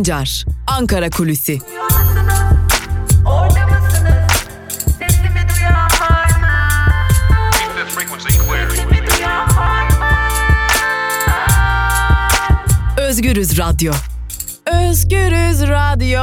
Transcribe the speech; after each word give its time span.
Sancar, 0.00 0.44
Ankara 0.66 1.10
Kulüsi. 1.10 1.58
Özgürüz 12.98 13.58
Radyo. 13.58 13.92
Özgürüz 14.66 15.62
Radyo. 15.62 16.20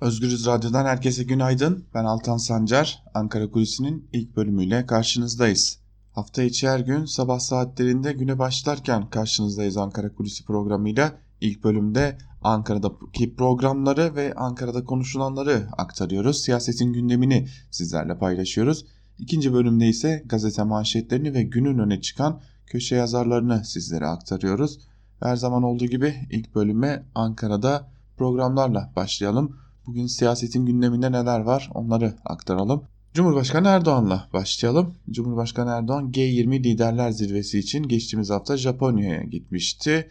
Özgürüz 0.00 0.46
Radyo'dan 0.46 0.84
herkese 0.84 1.22
günaydın. 1.22 1.84
Ben 1.94 2.04
Altan 2.04 2.36
Sancar. 2.36 3.02
Ankara 3.14 3.50
Kulisi'nin 3.50 4.08
ilk 4.12 4.36
bölümüyle 4.36 4.86
karşınızdayız. 4.86 5.78
Hafta 6.12 6.42
içi 6.42 6.68
her 6.68 6.80
gün 6.80 7.04
sabah 7.04 7.38
saatlerinde 7.38 8.12
güne 8.12 8.38
başlarken 8.38 9.10
karşınızdayız 9.10 9.76
Ankara 9.76 10.14
Kulisi 10.14 10.44
programıyla. 10.44 11.25
İlk 11.40 11.64
bölümde 11.64 12.18
Ankara'daki 12.42 13.34
programları 13.36 14.14
ve 14.14 14.34
Ankara'da 14.34 14.84
konuşulanları 14.84 15.68
aktarıyoruz. 15.78 16.42
Siyasetin 16.42 16.92
gündemini 16.92 17.48
sizlerle 17.70 18.18
paylaşıyoruz. 18.18 18.84
İkinci 19.18 19.52
bölümde 19.52 19.88
ise 19.88 20.22
gazete 20.26 20.62
manşetlerini 20.62 21.34
ve 21.34 21.42
günün 21.42 21.78
öne 21.78 22.00
çıkan 22.00 22.40
köşe 22.66 22.96
yazarlarını 22.96 23.64
sizlere 23.64 24.06
aktarıyoruz. 24.06 24.78
Her 25.20 25.36
zaman 25.36 25.62
olduğu 25.62 25.86
gibi 25.86 26.14
ilk 26.30 26.54
bölüme 26.54 27.06
Ankara'da 27.14 27.88
programlarla 28.16 28.92
başlayalım. 28.96 29.56
Bugün 29.86 30.06
siyasetin 30.06 30.66
gündeminde 30.66 31.12
neler 31.12 31.40
var 31.40 31.70
onları 31.74 32.14
aktaralım. 32.24 32.82
Cumhurbaşkanı 33.14 33.68
Erdoğan'la 33.68 34.28
başlayalım. 34.32 34.94
Cumhurbaşkanı 35.10 35.70
Erdoğan 35.70 36.10
G20 36.10 36.64
Liderler 36.64 37.10
Zirvesi 37.10 37.58
için 37.58 37.82
geçtiğimiz 37.82 38.30
hafta 38.30 38.56
Japonya'ya 38.56 39.22
gitmişti. 39.22 40.08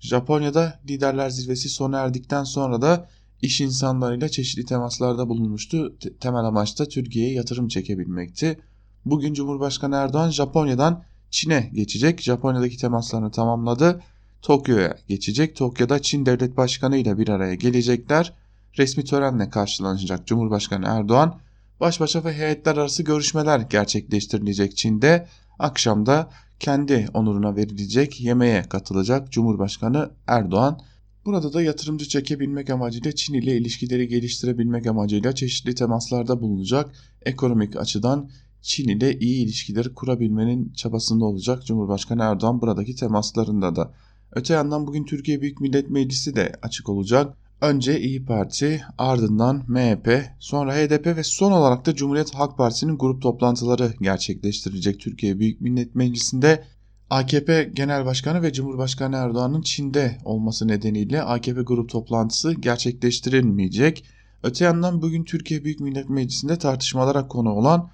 Japonya'da 0.00 0.80
Liderler 0.88 1.30
Zirvesi 1.30 1.68
sona 1.68 1.98
erdikten 1.98 2.44
sonra 2.44 2.82
da 2.82 3.08
iş 3.42 3.60
insanlarıyla 3.60 4.28
çeşitli 4.28 4.64
temaslarda 4.64 5.28
bulunmuştu. 5.28 5.96
Temel 6.20 6.44
amaç 6.44 6.78
da 6.78 6.88
Türkiye'ye 6.88 7.34
yatırım 7.34 7.68
çekebilmekti. 7.68 8.58
Bugün 9.04 9.34
Cumhurbaşkanı 9.34 9.96
Erdoğan 9.96 10.30
Japonya'dan 10.30 11.04
Çin'e 11.30 11.70
geçecek. 11.74 12.22
Japonya'daki 12.22 12.76
temaslarını 12.76 13.30
tamamladı. 13.30 14.02
Tokyo'ya 14.42 14.96
geçecek. 15.08 15.56
Tokyo'da 15.56 16.02
Çin 16.02 16.26
Devlet 16.26 16.56
Başkanı 16.56 16.96
ile 16.96 17.18
bir 17.18 17.28
araya 17.28 17.54
gelecekler. 17.54 18.32
Resmi 18.78 19.04
törenle 19.04 19.50
karşılanacak 19.50 20.26
Cumhurbaşkanı 20.26 20.86
Erdoğan 20.86 21.40
baş 21.80 22.00
başa 22.00 22.24
ve 22.24 22.32
heyetler 22.32 22.76
arası 22.76 23.02
görüşmeler 23.02 23.60
gerçekleştirilecek 23.60 24.76
Çin'de. 24.76 25.28
Akşamda 25.58 26.30
kendi 26.60 27.06
onuruna 27.14 27.56
verilecek 27.56 28.20
yemeğe 28.20 28.62
katılacak 28.62 29.32
Cumhurbaşkanı 29.32 30.10
Erdoğan. 30.26 30.80
Burada 31.24 31.52
da 31.52 31.62
yatırımcı 31.62 32.08
çekebilmek 32.08 32.70
amacıyla 32.70 33.12
Çin 33.12 33.34
ile 33.34 33.56
ilişkileri 33.56 34.08
geliştirebilmek 34.08 34.86
amacıyla 34.86 35.34
çeşitli 35.34 35.74
temaslarda 35.74 36.40
bulunacak. 36.40 36.90
Ekonomik 37.22 37.76
açıdan 37.76 38.30
Çin 38.62 38.88
ile 38.88 39.18
iyi 39.18 39.44
ilişkileri 39.44 39.94
kurabilmenin 39.94 40.72
çabasında 40.72 41.24
olacak 41.24 41.66
Cumhurbaşkanı 41.66 42.22
Erdoğan 42.22 42.60
buradaki 42.60 42.94
temaslarında 42.94 43.76
da. 43.76 43.92
Öte 44.32 44.54
yandan 44.54 44.86
bugün 44.86 45.04
Türkiye 45.04 45.40
Büyük 45.40 45.60
Millet 45.60 45.90
Meclisi 45.90 46.36
de 46.36 46.52
açık 46.62 46.88
olacak. 46.88 47.36
Önce 47.60 48.00
İyi 48.00 48.24
Parti, 48.24 48.82
ardından 48.98 49.64
MHP, 49.68 50.22
sonra 50.38 50.74
HDP 50.74 51.06
ve 51.06 51.24
son 51.24 51.52
olarak 51.52 51.86
da 51.86 51.94
Cumhuriyet 51.94 52.34
Halk 52.34 52.56
Partisi'nin 52.56 52.98
grup 52.98 53.22
toplantıları 53.22 53.94
gerçekleştirilecek 54.00 55.00
Türkiye 55.00 55.38
Büyük 55.38 55.60
Millet 55.60 55.94
Meclisi'nde. 55.94 56.64
AKP 57.10 57.70
Genel 57.74 58.04
Başkanı 58.04 58.42
ve 58.42 58.52
Cumhurbaşkanı 58.52 59.16
Erdoğan'ın 59.16 59.62
Çin'de 59.62 60.18
olması 60.24 60.68
nedeniyle 60.68 61.22
AKP 61.22 61.60
grup 61.60 61.90
toplantısı 61.90 62.52
gerçekleştirilmeyecek. 62.52 64.04
Öte 64.42 64.64
yandan 64.64 65.02
bugün 65.02 65.24
Türkiye 65.24 65.64
Büyük 65.64 65.80
Millet 65.80 66.08
Meclisi'nde 66.08 66.58
tartışmalara 66.58 67.28
konu 67.28 67.52
olan 67.52 67.90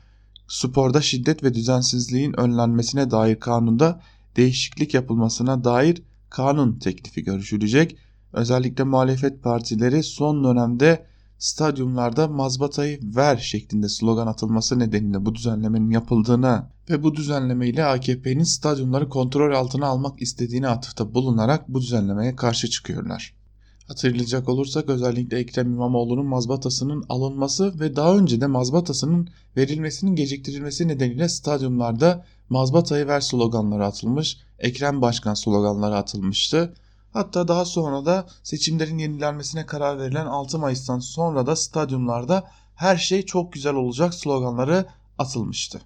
sporda 0.49 1.01
şiddet 1.01 1.43
ve 1.43 1.55
düzensizliğin 1.55 2.41
önlenmesine 2.41 3.11
dair 3.11 3.41
kanunda 3.41 4.01
değişiklik 4.37 4.95
yapılmasına 4.95 5.65
dair 5.65 6.03
kanun 6.31 6.79
teklifi 6.79 7.25
görüşülecek. 7.25 7.97
Özellikle 8.35 8.85
muhalefet 8.85 9.43
partileri 9.43 10.03
son 10.03 10.45
dönemde 10.45 11.07
stadyumlarda 11.39 12.29
mazbatayı 12.29 13.01
ver 13.03 13.37
şeklinde 13.37 13.89
slogan 13.89 14.27
atılması 14.27 14.79
nedeniyle 14.79 15.27
bu 15.27 15.35
düzenlemenin 15.35 15.91
yapıldığına 15.91 16.71
ve 16.91 17.03
bu 17.03 17.15
düzenleme 17.15 17.69
ile 17.69 17.85
AKP'nin 17.85 18.45
stadyumları 18.45 19.09
kontrol 19.09 19.55
altına 19.55 19.87
almak 19.87 20.23
istediğini 20.23 20.69
atıfta 20.69 21.15
bulunarak 21.15 21.69
bu 21.69 21.81
düzenlemeye 21.81 22.37
karşı 22.37 22.71
çıkıyorlar. 22.71 23.35
Hatırlayacak 23.89 24.49
olursak 24.49 24.89
özellikle 24.89 25.39
Ekrem 25.39 25.73
İmamoğlu'nun 25.73 26.27
mazbatasının 26.27 27.05
alınması 27.09 27.81
ve 27.81 27.97
daha 27.97 28.17
önce 28.17 28.41
de 28.41 28.47
mazbatasının 28.47 29.29
verilmesinin 29.57 30.17
geciktirilmesi 30.17 30.89
nedeniyle 30.89 31.29
stadyumlarda 31.29 32.25
mazbatayı 32.49 33.07
ver 33.07 33.21
sloganları 33.21 33.87
atılmış, 33.87 34.39
Ekrem 34.59 35.03
Başkan 35.03 35.35
sloganları 35.35 35.97
atılmıştı. 35.97 36.75
Hatta 37.15 37.49
daha 37.49 37.65
sonra 37.65 38.07
da 38.07 38.27
seçimlerin 38.43 38.99
yenilenmesine 38.99 39.67
karar 39.67 39.99
verilen 39.99 40.27
6 40.27 40.59
Mayıs'tan 40.59 40.99
sonra 40.99 41.47
da 41.47 41.57
stadyumlarda 41.57 42.45
her 42.75 42.97
şey 42.97 43.23
çok 43.23 43.53
güzel 43.53 43.75
olacak 43.75 44.15
sloganları 44.15 44.87
atılmıştı. 45.19 45.81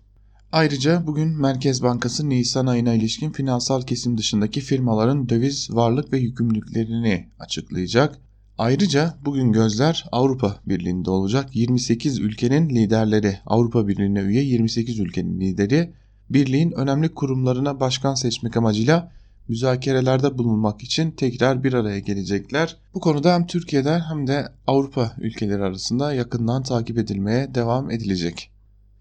Ayrıca 0.53 1.07
bugün 1.07 1.41
Merkez 1.41 1.83
Bankası 1.83 2.29
Nisan 2.29 2.67
ayına 2.67 2.95
ilişkin 2.95 3.31
finansal 3.33 3.83
kesim 3.83 4.19
dışındaki 4.19 4.61
firmaların 4.61 5.29
döviz 5.29 5.69
varlık 5.71 6.13
ve 6.13 6.19
yükümlülüklerini 6.19 7.29
açıklayacak. 7.39 8.19
Ayrıca 8.59 9.15
bugün 9.25 9.53
gözler 9.53 10.05
Avrupa 10.13 10.57
Birliği'nde 10.67 11.11
olacak. 11.11 11.57
28 11.57 12.19
ülkenin 12.19 12.69
liderleri, 12.69 13.39
Avrupa 13.47 13.89
Birliği'ne 13.89 14.21
üye 14.21 14.43
28 14.43 14.99
ülkenin 14.99 15.41
lideri 15.41 15.93
birliğin 16.31 16.71
önemli 16.71 17.15
kurumlarına 17.15 17.81
başkan 17.81 18.15
seçmek 18.15 18.57
amacıyla 18.57 19.18
müzakerelerde 19.49 20.39
bulunmak 20.39 20.83
için 20.83 21.11
tekrar 21.11 21.65
bir 21.65 21.73
araya 21.73 21.99
gelecekler. 21.99 22.77
Bu 22.95 23.01
konuda 23.01 23.35
hem 23.35 23.47
Türkiye'de 23.47 23.99
hem 23.99 24.27
de 24.27 24.49
Avrupa 24.67 25.15
ülkeleri 25.19 25.63
arasında 25.63 26.13
yakından 26.13 26.63
takip 26.63 26.99
edilmeye 26.99 27.55
devam 27.55 27.91
edilecek. 27.91 28.51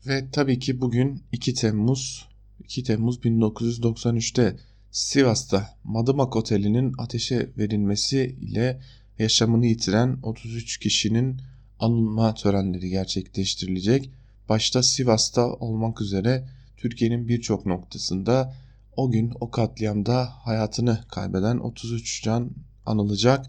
Ve 0.07 0.31
tabii 0.31 0.59
ki 0.59 0.81
bugün 0.81 1.23
2 1.31 1.53
Temmuz 1.53 2.27
2 2.59 2.83
Temmuz 2.83 3.17
1993'te 3.17 4.55
Sivas'ta 4.91 5.69
Madımak 5.83 6.35
Oteli'nin 6.35 6.93
ateşe 6.97 7.49
verilmesi 7.57 8.37
ile 8.41 8.81
yaşamını 9.19 9.65
yitiren 9.65 10.19
33 10.23 10.77
kişinin 10.77 11.41
anılma 11.79 12.33
törenleri 12.33 12.89
gerçekleştirilecek. 12.89 14.09
Başta 14.49 14.83
Sivas'ta 14.83 15.47
olmak 15.47 16.01
üzere 16.01 16.47
Türkiye'nin 16.77 17.27
birçok 17.27 17.65
noktasında 17.65 18.53
o 18.97 19.11
gün 19.11 19.33
o 19.39 19.51
katliamda 19.51 20.29
hayatını 20.43 20.99
kaybeden 21.11 21.57
33 21.57 22.23
can 22.23 22.51
anılacak. 22.85 23.45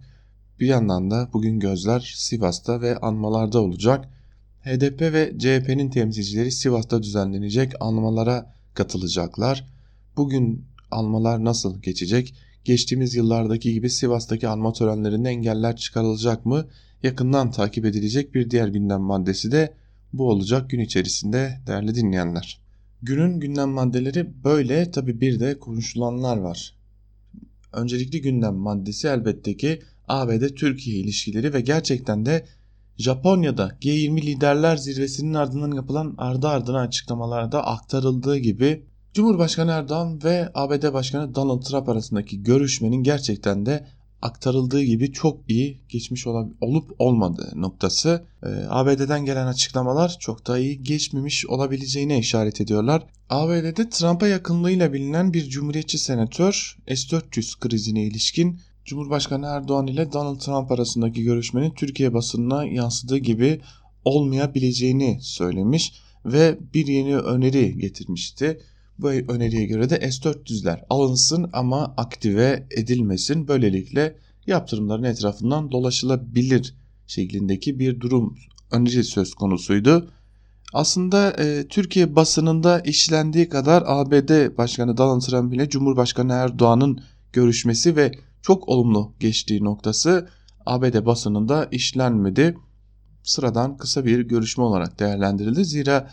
Bir 0.61 0.67
yandan 0.67 1.11
da 1.11 1.29
bugün 1.33 1.61
gözler 1.61 2.13
Sivas'ta 2.17 2.81
ve 2.81 2.97
anmalarda 2.97 3.61
olacak. 3.61 4.09
HDP 4.65 5.01
ve 5.01 5.39
CHP'nin 5.39 5.91
temsilcileri 5.91 6.53
Sivas'ta 6.53 7.03
düzenlenecek 7.03 7.73
anmalara 7.81 8.55
katılacaklar. 8.75 9.67
Bugün 10.17 10.65
anmalar 10.91 11.45
nasıl 11.45 11.83
geçecek? 11.83 12.35
Geçtiğimiz 12.65 13.15
yıllardaki 13.15 13.73
gibi 13.73 13.91
Sivas'taki 13.91 14.49
anma 14.49 14.73
törenlerinde 14.73 15.29
engeller 15.29 15.77
çıkarılacak 15.77 16.47
mı? 16.47 16.67
Yakından 17.03 17.51
takip 17.51 17.85
edilecek 17.85 18.35
bir 18.35 18.51
diğer 18.51 18.69
gündem 18.69 19.01
maddesi 19.01 19.53
de 19.53 19.75
bu 20.13 20.31
olacak 20.31 20.71
gün 20.71 20.81
içerisinde 20.81 21.61
değerli 21.67 21.95
dinleyenler. 21.95 22.68
Günün 23.03 23.41
gündem 23.41 23.69
maddeleri 23.69 24.45
böyle 24.45 24.91
tabi 24.91 25.21
bir 25.21 25.41
de 25.41 25.59
konuşulanlar 25.59 26.37
var. 26.37 26.75
Öncelikli 27.73 28.21
gündem 28.23 28.55
maddesi 28.55 29.09
elbette 29.09 29.57
ki 29.57 29.83
ABD-Türkiye 30.09 30.97
ilişkileri 30.97 31.55
ve 31.55 31.61
gerçekten 31.61 32.27
de 32.27 32.47
Japonya'da 32.97 33.69
G20 33.81 34.23
liderler 34.23 34.77
zirvesinin 34.77 35.35
ardından 35.35 35.73
yapılan 35.73 36.15
ardı 36.19 36.49
ardına 36.49 36.81
açıklamalarda 36.81 37.67
aktarıldığı 37.67 38.37
gibi 38.37 38.83
Cumhurbaşkanı 39.15 39.71
Erdoğan 39.71 40.25
ve 40.25 40.51
ABD 40.55 40.93
Başkanı 40.93 41.35
Donald 41.35 41.63
Trump 41.63 41.89
arasındaki 41.89 42.43
görüşmenin 42.43 43.03
gerçekten 43.03 43.67
de 43.67 43.87
aktarıldığı 44.23 44.83
gibi 44.83 45.13
çok 45.13 45.51
iyi 45.51 45.81
geçmiş 45.89 46.27
olup 46.61 46.91
olmadığı 46.99 47.53
noktası. 47.55 48.25
E, 48.43 48.49
ABD'den 48.69 49.25
gelen 49.25 49.47
açıklamalar 49.47 50.17
çok 50.21 50.47
da 50.47 50.59
iyi 50.59 50.83
geçmemiş 50.83 51.47
olabileceğine 51.47 52.19
işaret 52.19 52.61
ediyorlar. 52.61 53.03
ABD'de 53.31 53.91
Trump'a 53.91 54.27
yakınlığıyla 54.27 54.93
bilinen 54.93 55.33
bir 55.33 55.49
cumhuriyetçi 55.49 55.99
senatör 55.99 56.79
S-400 56.89 57.61
krizine 57.61 58.03
ilişkin 58.03 58.61
Cumhurbaşkanı 58.85 59.47
Erdoğan 59.47 59.87
ile 59.87 60.13
Donald 60.13 60.41
Trump 60.41 60.73
arasındaki 60.73 61.23
görüşmenin 61.23 61.71
Türkiye 61.71 62.15
basınına 62.15 62.65
yansıdığı 62.65 63.19
gibi 63.19 63.61
olmayabileceğini 64.05 65.19
söylemiş 65.23 65.93
ve 66.25 66.59
bir 66.75 66.87
yeni 66.87 67.17
öneri 67.17 67.79
getirmişti. 67.79 68.61
Bu 68.99 69.11
öneriye 69.11 69.67
göre 69.67 69.91
de 69.91 70.11
S-400'ler 70.11 70.81
alınsın 70.91 71.51
ama 71.53 71.95
aktive 71.97 72.67
edilmesin. 72.71 73.49
Böylelikle 73.49 74.17
yaptırımların 74.47 75.03
etrafından 75.03 75.71
dolaşılabilir 75.71 76.75
şeklindeki 77.07 77.79
bir 77.79 78.01
durum 78.01 78.39
önce 78.71 79.03
söz 79.03 79.35
konusuydu. 79.35 80.11
Aslında 80.73 81.31
e, 81.31 81.69
Türkiye 81.69 82.17
basınında 82.17 82.81
işlendiği 82.81 83.49
kadar 83.49 83.83
ABD 83.87 84.57
Başkanı 84.59 84.97
Donald 84.97 85.21
Trump 85.21 85.55
ile 85.55 85.69
Cumhurbaşkanı 85.69 86.33
Erdoğan'ın 86.33 87.01
görüşmesi 87.33 87.97
ve 87.97 88.13
çok 88.43 88.69
olumlu 88.69 89.13
geçtiği 89.21 89.65
noktası 89.65 90.29
ABD 90.67 91.07
basınında 91.07 91.69
işlenmedi. 91.71 92.57
Sıradan 93.23 93.77
kısa 93.77 94.05
bir 94.05 94.21
görüşme 94.21 94.65
olarak 94.65 95.01
değerlendirildi. 95.01 95.65
Zira 95.65 96.11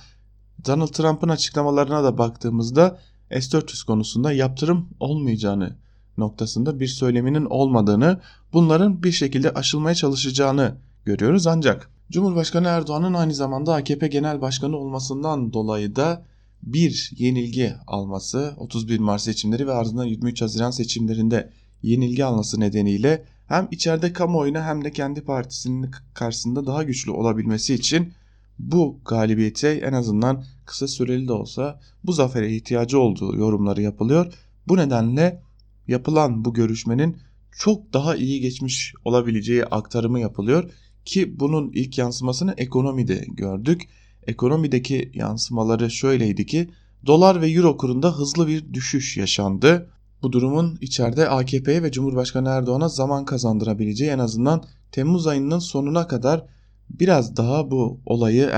Donald 0.66 0.88
Trump'ın 0.88 1.30
açıklamalarına 1.30 2.04
da 2.04 2.18
baktığımızda 2.18 3.00
S-400 3.32 3.86
konusunda 3.86 4.32
yaptırım 4.32 4.90
olmayacağını 5.00 5.76
noktasında 6.18 6.80
bir 6.80 6.88
söyleminin 6.88 7.46
olmadığını, 7.46 8.22
bunların 8.54 9.04
bir 9.04 9.12
şekilde 9.12 9.54
aşılmaya 9.54 9.96
çalışacağını 9.96 10.76
görüyoruz. 11.06 11.48
Ancak 11.48 11.90
Cumhurbaşkanı 12.12 12.68
Erdoğan'ın 12.68 13.14
aynı 13.14 13.34
zamanda 13.34 13.76
AKP 13.76 14.08
Genel 14.08 14.42
Başkanı 14.42 14.78
olmasından 14.78 15.54
dolayı 15.54 15.96
da 15.96 16.26
bir 16.64 17.12
yenilgi 17.18 17.74
alması 17.88 18.54
31 18.58 19.00
Mart 19.00 19.22
seçimleri 19.22 19.68
ve 19.68 19.72
ardından 19.72 20.06
23 20.06 20.42
Haziran 20.42 20.72
seçimlerinde 20.72 21.50
yenilgi 21.84 22.26
alması 22.26 22.60
nedeniyle 22.60 23.26
hem 23.48 23.68
içeride 23.72 24.14
kamuoyuna 24.14 24.66
hem 24.66 24.84
de 24.84 24.92
kendi 24.92 25.22
partisinin 25.22 25.92
karşısında 26.14 26.66
daha 26.66 26.84
güçlü 26.84 27.12
olabilmesi 27.12 27.74
için 27.74 28.14
bu 28.60 29.00
galibiyete 29.06 29.70
en 29.70 29.94
azından 29.94 30.44
kısa 30.66 30.88
süreli 30.88 31.28
de 31.28 31.34
olsa 31.34 31.80
bu 32.04 32.14
zafere 32.14 32.56
ihtiyacı 32.56 33.00
olduğu 33.00 33.36
yorumları 33.36 33.82
yapılıyor. 33.82 34.34
Bu 34.68 34.78
nedenle 34.78 35.42
yapılan 35.88 36.46
bu 36.46 36.54
görüşmenin 36.54 37.18
çok 37.52 37.94
daha 37.94 38.16
iyi 38.16 38.42
geçmiş 38.42 38.94
olabileceği 39.06 39.66
aktarımı 39.66 40.20
yapılıyor 40.20 40.72
ki 41.06 41.40
bunun 41.40 41.72
ilk 41.74 41.98
yansımasını 41.98 42.54
ekonomide 42.58 43.26
gördük. 43.28 43.82
Ekonomideki 44.28 45.12
yansımaları 45.14 45.92
şöyleydi 45.92 46.46
ki 46.46 46.70
dolar 47.06 47.42
ve 47.42 47.50
euro 47.50 47.78
kurunda 47.78 48.18
hızlı 48.18 48.48
bir 48.48 48.74
düşüş 48.74 49.18
yaşandı. 49.18 49.90
Bu 50.22 50.32
durumun 50.32 50.78
içeride 50.82 51.30
AKP'ye 51.30 51.84
ve 51.84 51.92
Cumhurbaşkanı 51.92 52.50
Erdoğan'a 52.50 52.90
zaman 52.90 53.26
kazandırabileceği 53.26 54.12
en 54.12 54.20
azından 54.20 54.64
Temmuz 54.92 55.28
ayının 55.28 55.60
sonuna 55.60 56.08
kadar 56.08 56.46
biraz 56.90 57.38
daha 57.38 57.72
bu 57.72 58.00
olayı 58.06 58.50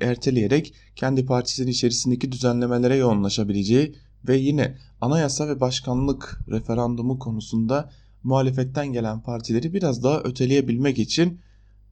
erteleyerek 0.00 0.74
kendi 0.96 1.26
partisinin 1.26 1.70
içerisindeki 1.70 2.32
düzenlemelere 2.32 2.96
yoğunlaşabileceği 2.96 3.94
ve 4.28 4.36
yine 4.36 4.78
anayasa 5.00 5.48
ve 5.48 5.60
başkanlık 5.60 6.40
referandumu 6.48 7.18
konusunda 7.18 7.90
muhalefetten 8.22 8.92
gelen 8.92 9.22
partileri 9.22 9.74
biraz 9.74 10.02
daha 10.02 10.20
öteleyebilmek 10.20 10.98
için 10.98 11.40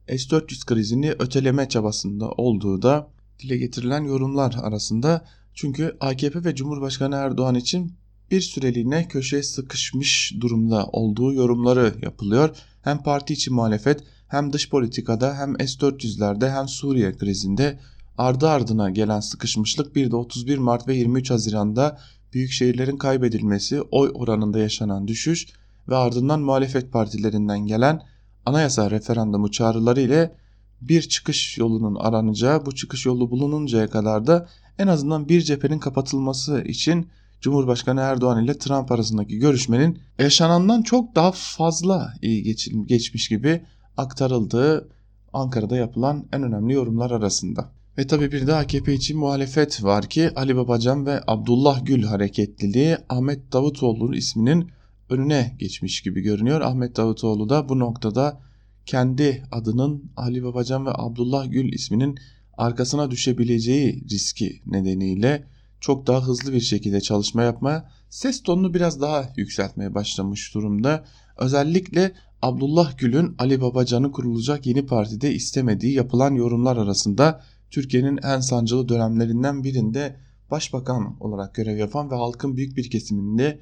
S-400 0.07 0.65
krizini 0.65 1.11
öteleme 1.11 1.69
çabasında 1.69 2.31
olduğu 2.31 2.81
da 2.81 3.09
dile 3.39 3.57
getirilen 3.57 4.03
yorumlar 4.03 4.55
arasında. 4.61 5.25
Çünkü 5.53 5.97
AKP 5.99 6.43
ve 6.43 6.55
Cumhurbaşkanı 6.55 7.15
Erdoğan 7.15 7.55
için 7.55 7.93
bir 8.31 8.41
süreliğine 8.41 9.07
köşeye 9.07 9.43
sıkışmış 9.43 10.33
durumda 10.41 10.85
olduğu 10.85 11.33
yorumları 11.33 11.95
yapılıyor. 12.01 12.57
Hem 12.81 13.03
parti 13.03 13.33
içi 13.33 13.51
muhalefet 13.51 14.03
hem 14.27 14.53
dış 14.53 14.69
politikada 14.69 15.37
hem 15.37 15.59
S-400'lerde 15.59 16.51
hem 16.51 16.67
Suriye 16.67 17.17
krizinde 17.17 17.79
ardı 18.17 18.49
ardına 18.49 18.89
gelen 18.89 19.19
sıkışmışlık 19.19 19.95
bir 19.95 20.11
de 20.11 20.15
31 20.15 20.57
Mart 20.57 20.87
ve 20.87 20.95
23 20.95 21.31
Haziran'da 21.31 21.99
büyük 22.33 22.51
şehirlerin 22.51 22.97
kaybedilmesi, 22.97 23.81
oy 23.81 24.11
oranında 24.13 24.59
yaşanan 24.59 25.07
düşüş 25.07 25.47
ve 25.89 25.95
ardından 25.95 26.41
muhalefet 26.41 26.91
partilerinden 26.91 27.59
gelen 27.59 28.01
anayasa 28.45 28.91
referandumu 28.91 29.51
çağrıları 29.51 30.01
ile 30.01 30.35
bir 30.81 31.01
çıkış 31.01 31.57
yolunun 31.57 31.95
aranacağı, 31.95 32.65
bu 32.65 32.75
çıkış 32.75 33.05
yolu 33.05 33.31
bulununcaya 33.31 33.89
kadar 33.89 34.27
da 34.27 34.47
en 34.79 34.87
azından 34.87 35.29
bir 35.29 35.41
cephenin 35.41 35.79
kapatılması 35.79 36.61
için 36.61 37.07
Cumhurbaşkanı 37.41 38.01
Erdoğan 38.01 38.43
ile 38.43 38.57
Trump 38.57 38.91
arasındaki 38.91 39.37
görüşmenin 39.37 39.99
yaşanandan 40.19 40.81
çok 40.81 41.15
daha 41.15 41.31
fazla 41.31 42.13
iyi 42.21 42.55
geçmiş 42.85 43.27
gibi 43.27 43.61
aktarıldığı 43.97 44.89
Ankara'da 45.33 45.77
yapılan 45.77 46.25
en 46.33 46.43
önemli 46.43 46.73
yorumlar 46.73 47.11
arasında. 47.11 47.71
Ve 47.97 48.07
tabi 48.07 48.31
bir 48.31 48.47
de 48.47 48.55
AKP 48.55 48.93
için 48.93 49.17
muhalefet 49.17 49.83
var 49.83 50.09
ki 50.09 50.31
Ali 50.35 50.55
Babacan 50.55 51.05
ve 51.05 51.21
Abdullah 51.27 51.85
Gül 51.85 52.03
hareketliliği 52.03 52.97
Ahmet 53.09 53.53
Davutoğlu 53.53 54.15
isminin 54.15 54.71
önüne 55.09 55.55
geçmiş 55.59 56.01
gibi 56.01 56.21
görünüyor. 56.21 56.61
Ahmet 56.61 56.97
Davutoğlu 56.97 57.49
da 57.49 57.69
bu 57.69 57.79
noktada 57.79 58.41
kendi 58.85 59.43
adının 59.51 60.11
Ali 60.15 60.43
Babacan 60.43 60.85
ve 60.85 60.89
Abdullah 60.93 61.51
Gül 61.51 61.73
isminin 61.73 62.19
arkasına 62.57 63.11
düşebileceği 63.11 64.03
riski 64.09 64.61
nedeniyle 64.65 65.43
çok 65.79 66.07
daha 66.07 66.27
hızlı 66.27 66.53
bir 66.53 66.61
şekilde 66.61 67.01
çalışma 67.01 67.43
yapmaya, 67.43 67.89
ses 68.09 68.43
tonunu 68.43 68.73
biraz 68.73 69.01
daha 69.01 69.29
yükseltmeye 69.35 69.95
başlamış 69.95 70.53
durumda. 70.53 71.05
Özellikle 71.37 72.11
Abdullah 72.41 72.97
Gül'ün 72.97 73.35
Ali 73.39 73.61
Babacan'ı 73.61 74.11
kurulacak 74.11 74.65
yeni 74.65 74.85
partide 74.85 75.33
istemediği 75.33 75.93
yapılan 75.93 76.33
yorumlar 76.35 76.77
arasında 76.77 77.41
Türkiye'nin 77.71 78.19
en 78.23 78.39
sancılı 78.39 78.89
dönemlerinden 78.89 79.63
birinde 79.63 80.15
başbakan 80.51 81.15
olarak 81.19 81.55
görev 81.55 81.77
yapan 81.77 82.11
ve 82.11 82.15
halkın 82.15 82.57
büyük 82.57 82.77
bir 82.77 82.89
kesiminde 82.89 83.59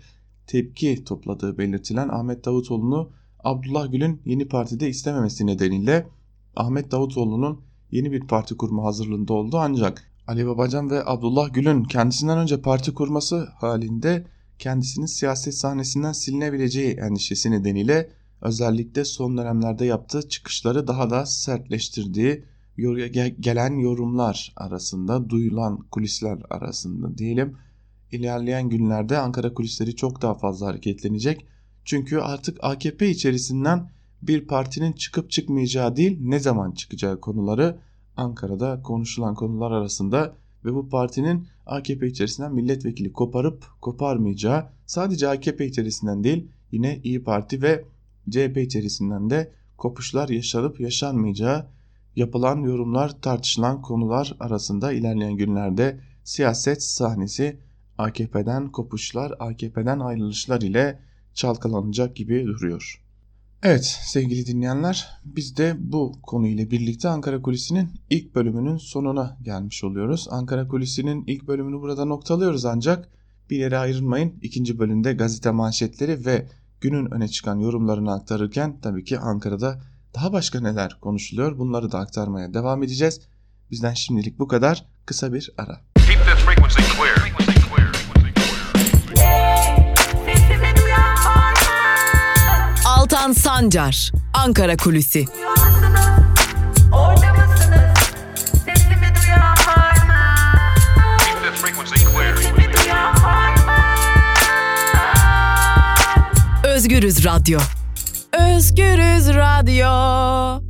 tepki 0.47 1.03
topladığı 1.03 1.57
belirtilen 1.57 2.09
Ahmet 2.09 2.45
Davutoğlu'nu 2.45 3.09
Abdullah 3.43 3.91
Gül'ün 3.91 4.21
yeni 4.25 4.47
partide 4.47 4.89
istememesi 4.89 5.47
nedeniyle 5.47 6.07
Ahmet 6.55 6.91
Davutoğlu'nun 6.91 7.61
yeni 7.91 8.11
bir 8.11 8.27
parti 8.27 8.57
kurma 8.57 8.83
hazırlığında 8.83 9.33
oldu 9.33 9.57
ancak 9.59 10.03
Ali 10.27 10.47
Babacan 10.47 10.89
ve 10.89 11.05
Abdullah 11.05 11.53
Gül'ün 11.53 11.83
kendisinden 11.83 12.37
önce 12.37 12.61
parti 12.61 12.93
kurması 12.93 13.47
halinde 13.55 14.25
kendisinin 14.59 15.05
siyaset 15.05 15.55
sahnesinden 15.55 16.11
silinebileceği 16.11 16.93
endişesi 16.93 17.51
nedeniyle 17.51 18.09
özellikle 18.45 19.05
son 19.05 19.37
dönemlerde 19.37 19.85
yaptığı 19.85 20.29
çıkışları 20.29 20.87
daha 20.87 21.09
da 21.09 21.25
sertleştirdiği 21.25 22.45
gelen 23.39 23.79
yorumlar 23.79 24.53
arasında, 24.55 25.29
duyulan 25.29 25.77
kulisler 25.77 26.37
arasında 26.49 27.17
diyelim. 27.17 27.57
İlerleyen 28.11 28.69
günlerde 28.69 29.17
Ankara 29.17 29.53
kulisleri 29.53 29.95
çok 29.95 30.21
daha 30.21 30.33
fazla 30.33 30.67
hareketlenecek. 30.67 31.45
Çünkü 31.85 32.17
artık 32.17 32.57
AKP 32.61 33.09
içerisinden 33.09 33.91
bir 34.21 34.47
partinin 34.47 34.93
çıkıp 34.93 35.31
çıkmayacağı 35.31 35.95
değil 35.95 36.17
ne 36.21 36.39
zaman 36.39 36.71
çıkacağı 36.71 37.21
konuları 37.21 37.79
Ankara'da 38.17 38.81
konuşulan 38.81 39.35
konular 39.35 39.71
arasında 39.71 40.35
ve 40.65 40.73
bu 40.73 40.89
partinin 40.89 41.47
AKP 41.65 42.07
içerisinden 42.07 42.53
milletvekili 42.53 43.13
koparıp 43.13 43.65
koparmayacağı 43.81 44.69
sadece 44.85 45.27
AKP 45.27 45.65
içerisinden 45.65 46.23
değil 46.23 46.47
yine 46.71 46.99
İyi 47.03 47.23
Parti 47.23 47.61
ve 47.61 47.85
CHP 48.29 48.57
içerisinden 48.57 49.29
de 49.29 49.51
kopuşlar 49.77 50.29
yaşanıp 50.29 50.79
yaşanmayacağı 50.79 51.65
yapılan 52.15 52.61
yorumlar 52.61 53.21
tartışılan 53.21 53.81
konular 53.81 54.35
arasında 54.39 54.91
ilerleyen 54.91 55.37
günlerde 55.37 55.99
siyaset 56.23 56.83
sahnesi 56.83 57.59
AKP'den 57.97 58.71
kopuşlar, 58.71 59.33
AKP'den 59.39 59.99
ayrılışlar 59.99 60.61
ile 60.61 60.99
çalkalanacak 61.33 62.15
gibi 62.15 62.45
duruyor. 62.45 63.01
Evet 63.63 63.85
sevgili 63.85 64.45
dinleyenler 64.45 65.07
biz 65.25 65.57
de 65.57 65.75
bu 65.79 66.13
konuyla 66.23 66.71
birlikte 66.71 67.09
Ankara 67.09 67.41
Kulisi'nin 67.41 67.89
ilk 68.09 68.35
bölümünün 68.35 68.77
sonuna 68.77 69.37
gelmiş 69.41 69.83
oluyoruz. 69.83 70.27
Ankara 70.31 70.67
Kulisi'nin 70.67 71.23
ilk 71.27 71.47
bölümünü 71.47 71.81
burada 71.81 72.05
noktalıyoruz 72.05 72.65
ancak 72.65 73.09
bir 73.49 73.57
yere 73.57 73.77
ayrılmayın. 73.77 74.33
İkinci 74.41 74.79
bölümde 74.79 75.13
gazete 75.13 75.51
manşetleri 75.51 76.25
ve 76.25 76.47
günün 76.89 77.13
öne 77.13 77.27
çıkan 77.27 77.59
yorumlarını 77.59 78.13
aktarırken 78.13 78.79
tabii 78.81 79.03
ki 79.03 79.19
Ankara'da 79.19 79.81
daha 80.15 80.33
başka 80.33 80.59
neler 80.59 80.97
konuşuluyor 81.01 81.57
bunları 81.57 81.91
da 81.91 81.99
aktarmaya 81.99 82.53
devam 82.53 82.83
edeceğiz. 82.83 83.21
Bizden 83.71 83.93
şimdilik 83.93 84.39
bu 84.39 84.47
kadar. 84.47 84.85
Kısa 85.05 85.33
bir 85.33 85.51
ara. 85.57 85.81
Altan 92.85 93.31
Sancar, 93.31 94.11
Ankara 94.33 94.77
Kulüsi. 94.77 95.25
Özgürüz 106.85 107.25
Radyo. 107.25 107.59
Özgürüz 108.33 109.27
Radyo. 109.27 110.65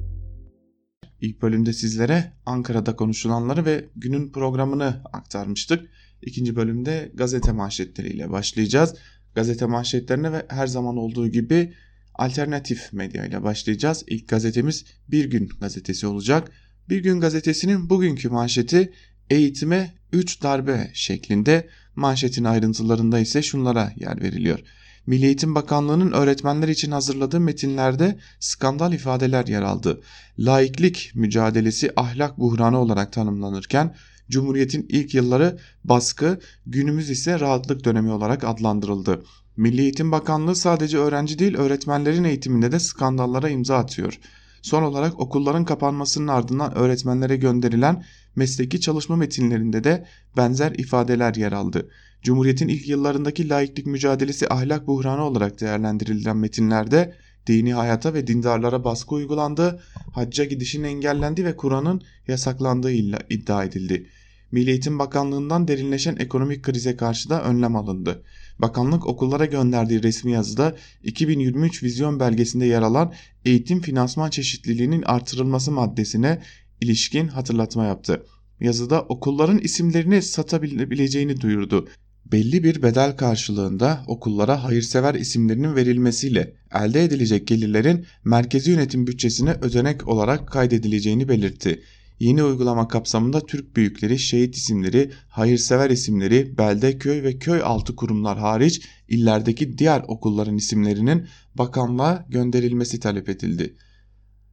İlk 1.21 1.41
bölümde 1.41 1.73
sizlere 1.73 2.33
Ankara'da 2.45 2.95
konuşulanları 2.95 3.65
ve 3.65 3.85
günün 3.95 4.31
programını 4.31 5.01
aktarmıştık. 5.13 5.89
İkinci 6.21 6.55
bölümde 6.55 7.11
gazete 7.13 7.51
manşetleriyle 7.51 8.31
başlayacağız. 8.31 8.95
Gazete 9.35 9.65
manşetlerine 9.65 10.31
ve 10.31 10.45
her 10.49 10.67
zaman 10.67 10.97
olduğu 10.97 11.27
gibi 11.27 11.73
alternatif 12.13 12.93
medya 12.93 13.25
ile 13.25 13.43
başlayacağız. 13.43 14.03
İlk 14.07 14.27
gazetemiz 14.29 14.85
Bir 15.07 15.29
Gün 15.29 15.49
gazetesi 15.61 16.07
olacak. 16.07 16.51
Bir 16.89 17.03
Gün 17.03 17.19
gazetesinin 17.19 17.89
bugünkü 17.89 18.29
manşeti 18.29 18.93
eğitime 19.29 19.93
3 20.13 20.43
darbe 20.43 20.91
şeklinde 20.93 21.69
manşetin 21.95 22.43
ayrıntılarında 22.43 23.19
ise 23.19 23.41
şunlara 23.41 23.93
yer 23.95 24.21
veriliyor. 24.21 24.59
Milli 25.07 25.25
Eğitim 25.25 25.55
Bakanlığı'nın 25.55 26.11
öğretmenler 26.11 26.67
için 26.67 26.91
hazırladığı 26.91 27.39
metinlerde 27.39 28.19
skandal 28.39 28.93
ifadeler 28.93 29.47
yer 29.47 29.61
aldı. 29.61 30.01
Laiklik 30.39 31.11
mücadelesi 31.15 31.91
ahlak 31.95 32.37
buhranı 32.39 32.79
olarak 32.79 33.13
tanımlanırken 33.13 33.95
Cumhuriyet'in 34.29 34.85
ilk 34.89 35.13
yılları 35.13 35.59
baskı, 35.83 36.39
günümüz 36.65 37.09
ise 37.09 37.39
rahatlık 37.39 37.85
dönemi 37.85 38.11
olarak 38.11 38.43
adlandırıldı. 38.43 39.23
Milli 39.57 39.81
Eğitim 39.81 40.11
Bakanlığı 40.11 40.55
sadece 40.55 40.97
öğrenci 40.97 41.39
değil 41.39 41.57
öğretmenlerin 41.57 42.23
eğitiminde 42.23 42.71
de 42.71 42.79
skandallara 42.79 43.49
imza 43.49 43.77
atıyor. 43.77 44.19
Son 44.65 44.83
olarak 44.83 45.19
okulların 45.19 45.65
kapanmasının 45.65 46.27
ardından 46.27 46.77
öğretmenlere 46.77 47.35
gönderilen 47.35 48.03
mesleki 48.35 48.81
çalışma 48.81 49.15
metinlerinde 49.15 49.83
de 49.83 50.05
benzer 50.37 50.71
ifadeler 50.71 51.35
yer 51.35 51.51
aldı. 51.51 51.89
Cumhuriyet'in 52.23 52.67
ilk 52.67 52.87
yıllarındaki 52.87 53.49
laiklik 53.49 53.85
mücadelesi 53.85 54.49
ahlak 54.49 54.87
buhranı 54.87 55.23
olarak 55.23 55.61
değerlendirilen 55.61 56.37
metinlerde 56.37 57.15
dini 57.47 57.73
hayata 57.73 58.13
ve 58.13 58.27
dindarlara 58.27 58.83
baskı 58.83 59.15
uygulandı, 59.15 59.81
hacca 60.13 60.43
gidişin 60.43 60.83
engellendi 60.83 61.45
ve 61.45 61.55
Kur'an'ın 61.55 62.01
yasaklandığı 62.27 62.91
iddia 63.29 63.63
edildi. 63.63 64.07
Milli 64.51 64.69
Eğitim 64.69 64.99
Bakanlığı'ndan 64.99 65.67
derinleşen 65.67 66.15
ekonomik 66.15 66.63
krize 66.63 66.95
karşı 66.95 67.29
da 67.29 67.43
önlem 67.43 67.75
alındı. 67.75 68.23
Bakanlık 68.59 69.07
okullara 69.07 69.45
gönderdiği 69.45 70.03
resmi 70.03 70.31
yazıda 70.31 70.75
2023 71.03 71.83
vizyon 71.83 72.19
belgesinde 72.19 72.65
yer 72.65 72.81
alan 72.81 73.13
eğitim 73.45 73.81
finansman 73.81 74.29
çeşitliliğinin 74.29 75.01
artırılması 75.01 75.71
maddesine 75.71 76.41
ilişkin 76.81 77.27
hatırlatma 77.27 77.85
yaptı. 77.85 78.25
Yazıda 78.59 79.01
okulların 79.01 79.57
isimlerini 79.57 80.21
satabileceğini 80.21 81.41
duyurdu. 81.41 81.87
Belli 82.31 82.63
bir 82.63 82.83
bedel 82.83 83.17
karşılığında 83.17 84.03
okullara 84.07 84.63
hayırsever 84.63 85.15
isimlerinin 85.15 85.75
verilmesiyle 85.75 86.53
elde 86.73 87.03
edilecek 87.03 87.47
gelirlerin 87.47 88.05
merkezi 88.23 88.71
yönetim 88.71 89.07
bütçesine 89.07 89.51
ödenek 89.51 90.07
olarak 90.07 90.47
kaydedileceğini 90.47 91.29
belirtti. 91.29 91.81
Yeni 92.19 92.43
uygulama 92.43 92.87
kapsamında 92.87 93.39
Türk 93.39 93.75
büyükleri, 93.75 94.19
şehit 94.19 94.55
isimleri, 94.55 95.11
hayırsever 95.27 95.89
isimleri, 95.89 96.57
belde, 96.57 96.97
köy 96.97 97.23
ve 97.23 97.37
köy 97.37 97.61
altı 97.63 97.95
kurumlar 97.95 98.37
hariç 98.37 98.81
illerdeki 99.07 99.77
diğer 99.77 100.03
okulların 100.07 100.57
isimlerinin 100.57 101.27
bakanlığa 101.55 102.25
gönderilmesi 102.29 102.99
talep 102.99 103.29
edildi. 103.29 103.75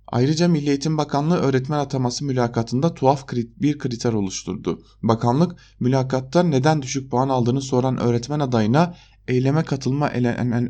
Ayrıca 0.07 0.49
Milli 0.49 0.69
Eğitim 0.69 0.99
Bakanlığı 0.99 1.37
öğretmen 1.37 1.79
ataması 1.79 2.25
mülakatında 2.25 2.95
tuhaf 2.95 3.29
bir 3.35 3.79
kriter 3.79 4.13
oluşturdu. 4.13 4.83
Bakanlık 5.03 5.57
mülakatta 5.81 6.43
neden 6.43 6.83
düşük 6.83 7.11
puan 7.11 7.29
aldığını 7.29 7.61
soran 7.61 8.01
öğretmen 8.01 8.41
adayına 8.41 8.95
eyleme 9.29 9.63
katılma 9.65 10.09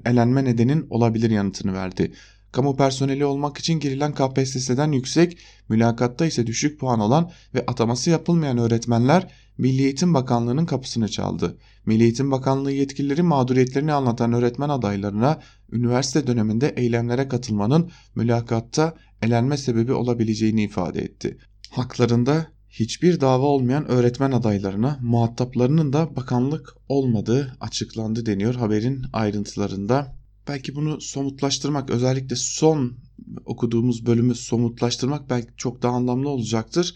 elenme 0.04 0.44
nedenin 0.44 0.86
olabilir 0.90 1.30
yanıtını 1.30 1.72
verdi. 1.72 2.12
Kamu 2.52 2.76
personeli 2.76 3.24
olmak 3.24 3.58
için 3.58 3.80
girilen 3.80 4.14
KPSS'den 4.14 4.92
yüksek, 4.92 5.38
mülakatta 5.68 6.26
ise 6.26 6.46
düşük 6.46 6.80
puan 6.80 7.00
alan 7.00 7.30
ve 7.54 7.66
ataması 7.66 8.10
yapılmayan 8.10 8.58
öğretmenler 8.58 9.30
Milli 9.58 9.82
Eğitim 9.82 10.14
Bakanlığı'nın 10.14 10.66
kapısını 10.66 11.08
çaldı. 11.08 11.58
Milli 11.86 12.02
Eğitim 12.02 12.30
Bakanlığı 12.30 12.72
yetkilileri 12.72 13.22
mağduriyetlerini 13.22 13.92
anlatan 13.92 14.32
öğretmen 14.32 14.68
adaylarına 14.68 15.40
üniversite 15.72 16.26
döneminde 16.26 16.68
eylemlere 16.76 17.28
katılmanın 17.28 17.90
mülakatta 18.14 18.94
elenme 19.22 19.56
sebebi 19.56 19.92
olabileceğini 19.92 20.62
ifade 20.62 21.00
etti. 21.00 21.38
Haklarında 21.70 22.46
hiçbir 22.70 23.20
dava 23.20 23.46
olmayan 23.46 23.90
öğretmen 23.90 24.32
adaylarına 24.32 24.98
muhataplarının 25.02 25.92
da 25.92 26.16
bakanlık 26.16 26.74
olmadığı 26.88 27.56
açıklandı 27.60 28.26
deniyor 28.26 28.54
haberin 28.54 29.02
ayrıntılarında. 29.12 30.21
Belki 30.48 30.74
bunu 30.74 31.00
somutlaştırmak 31.00 31.90
özellikle 31.90 32.36
son 32.36 32.96
okuduğumuz 33.44 34.06
bölümü 34.06 34.34
somutlaştırmak 34.34 35.30
belki 35.30 35.48
çok 35.56 35.82
daha 35.82 35.92
anlamlı 35.92 36.28
olacaktır. 36.28 36.94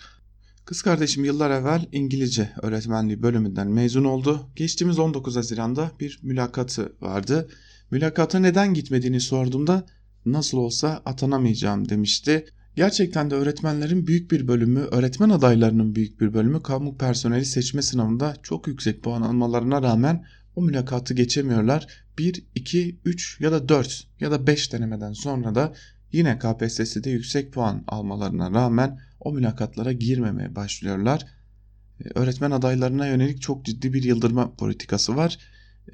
Kız 0.65 0.83
kardeşim 0.83 1.25
yıllar 1.25 1.51
evvel 1.51 1.87
İngilizce 1.93 2.51
öğretmenliği 2.63 3.23
bölümünden 3.23 3.69
mezun 3.69 4.05
oldu. 4.05 4.41
Geçtiğimiz 4.57 4.99
19 4.99 5.37
Haziran'da 5.37 5.91
bir 6.01 6.21
mülakatı 6.23 6.93
vardı. 7.01 7.49
Mülakata 7.91 8.39
neden 8.39 8.75
gitmediğini 8.75 9.21
sorduğumda 9.21 9.87
nasıl 10.27 10.59
olsa 10.59 11.03
atanamayacağım 11.05 11.89
demişti. 11.89 12.47
Gerçekten 12.77 13.31
de 13.31 13.35
öğretmenlerin 13.35 14.07
büyük 14.07 14.31
bir 14.31 14.49
bölümü, 14.49 14.81
öğretmen 14.81 15.31
adaylarının 15.31 15.95
büyük 15.95 16.21
bir 16.21 16.35
bölümü 16.35 16.63
kamu 16.63 16.99
personeli 16.99 17.45
seçme 17.45 17.83
sınavında 17.83 18.37
çok 18.43 18.67
yüksek 18.67 19.03
puan 19.03 19.23
almalarına 19.23 19.83
rağmen 19.83 20.25
o 20.57 20.63
mülakatı 20.63 21.15
geçemiyorlar. 21.15 21.87
1, 22.19 22.45
2, 22.55 23.01
3 23.05 23.41
ya 23.41 23.53
da 23.53 23.69
4 23.69 24.07
ya 24.21 24.31
da 24.31 24.47
5 24.47 24.73
denemeden 24.73 25.13
sonra 25.13 25.55
da 25.55 25.73
yine 26.13 26.39
KPSS'de 26.39 27.11
yüksek 27.11 27.53
puan 27.53 27.85
almalarına 27.87 28.51
rağmen 28.51 29.01
o 29.21 29.33
mülakatlara 29.33 29.93
girmemeye 29.93 30.57
başlıyorlar. 30.57 31.27
Ee, 32.01 32.09
öğretmen 32.15 32.51
adaylarına 32.51 33.07
yönelik 33.07 33.43
çok 33.43 33.65
ciddi 33.65 33.93
bir 33.93 34.03
yıldırma 34.03 34.55
politikası 34.55 35.17
var. 35.17 35.39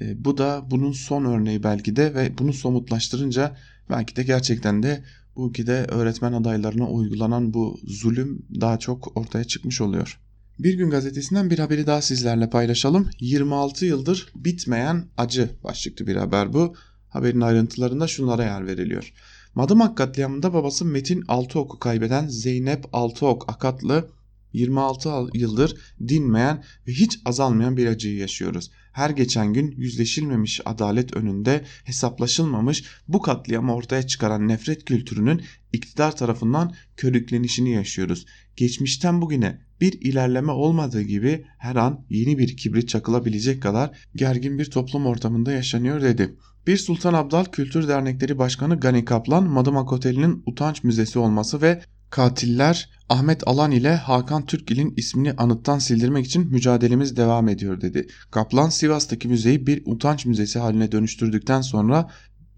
Ee, 0.01 0.25
bu 0.25 0.37
da 0.37 0.65
bunun 0.71 0.91
son 0.91 1.25
örneği 1.25 1.63
belki 1.63 1.95
de 1.95 2.13
ve 2.13 2.37
bunu 2.37 2.53
somutlaştırınca 2.53 3.57
belki 3.89 4.15
de 4.15 4.23
gerçekten 4.23 4.83
de 4.83 5.03
bu 5.35 5.51
ki 5.51 5.67
de 5.67 5.85
öğretmen 5.89 6.33
adaylarına 6.33 6.89
uygulanan 6.89 7.53
bu 7.53 7.79
zulüm 7.83 8.45
daha 8.61 8.79
çok 8.79 9.17
ortaya 9.17 9.43
çıkmış 9.43 9.81
oluyor. 9.81 10.19
Bir 10.59 10.73
gün 10.73 10.89
gazetesinden 10.89 11.49
bir 11.49 11.59
haberi 11.59 11.87
daha 11.87 12.01
sizlerle 12.01 12.49
paylaşalım. 12.49 13.09
26 13.19 13.85
yıldır 13.85 14.31
bitmeyen 14.35 15.05
acı 15.17 15.49
başlıklı 15.63 16.07
bir 16.07 16.15
haber 16.15 16.53
bu. 16.53 16.75
Haberin 17.09 17.41
ayrıntılarında 17.41 18.07
şunlara 18.07 18.43
yer 18.43 18.67
veriliyor. 18.67 19.13
Madımak 19.55 19.97
katliamında 19.97 20.53
babası 20.53 20.85
Metin 20.85 21.23
Altıok'u 21.27 21.79
kaybeden 21.79 22.27
Zeynep 22.27 22.85
Altıok 22.93 23.49
Akatlı 23.49 24.09
26 24.53 25.09
yıldır 25.33 25.75
dinmeyen 26.07 26.63
ve 26.87 26.91
hiç 26.91 27.19
azalmayan 27.25 27.77
bir 27.77 27.87
acıyı 27.87 28.17
yaşıyoruz. 28.17 28.71
Her 28.93 29.09
geçen 29.09 29.53
gün 29.53 29.71
yüzleşilmemiş 29.77 30.61
adalet 30.65 31.15
önünde 31.15 31.63
hesaplaşılmamış 31.83 32.83
bu 33.07 33.21
katliamı 33.21 33.75
ortaya 33.75 34.07
çıkaran 34.07 34.47
nefret 34.47 34.85
kültürünün 34.85 35.41
iktidar 35.73 36.15
tarafından 36.15 36.73
körüklenişini 36.97 37.71
yaşıyoruz. 37.71 38.25
Geçmişten 38.55 39.21
bugüne 39.21 39.61
bir 39.81 40.01
ilerleme 40.01 40.51
olmadığı 40.51 41.01
gibi 41.01 41.45
her 41.57 41.75
an 41.75 42.05
yeni 42.09 42.37
bir 42.37 42.57
kibrit 42.57 42.89
çakılabilecek 42.89 43.63
kadar 43.63 43.97
gergin 44.15 44.59
bir 44.59 44.65
toplum 44.65 45.05
ortamında 45.05 45.51
yaşanıyor 45.51 46.01
dedi. 46.01 46.35
Bir 46.67 46.77
Sultan 46.77 47.13
Abdal 47.13 47.45
Kültür 47.45 47.87
Dernekleri 47.87 48.37
Başkanı 48.37 48.79
Gani 48.79 49.05
Kaplan, 49.05 49.43
Madımak 49.43 49.93
Oteli'nin 49.93 50.43
utanç 50.45 50.83
müzesi 50.83 51.19
olması 51.19 51.61
ve 51.61 51.81
katiller 52.13 52.89
Ahmet 53.09 53.47
Alan 53.47 53.71
ile 53.71 53.95
Hakan 53.95 54.45
Türkgil'in 54.45 54.93
ismini 54.97 55.33
anıttan 55.33 55.79
sildirmek 55.79 56.25
için 56.25 56.51
mücadelemiz 56.51 57.17
devam 57.17 57.49
ediyor 57.49 57.81
dedi. 57.81 58.07
Kaplan 58.31 58.69
Sivas'taki 58.69 59.27
müzeyi 59.27 59.67
bir 59.67 59.83
utanç 59.85 60.25
müzesi 60.25 60.59
haline 60.59 60.91
dönüştürdükten 60.91 61.61
sonra 61.61 62.09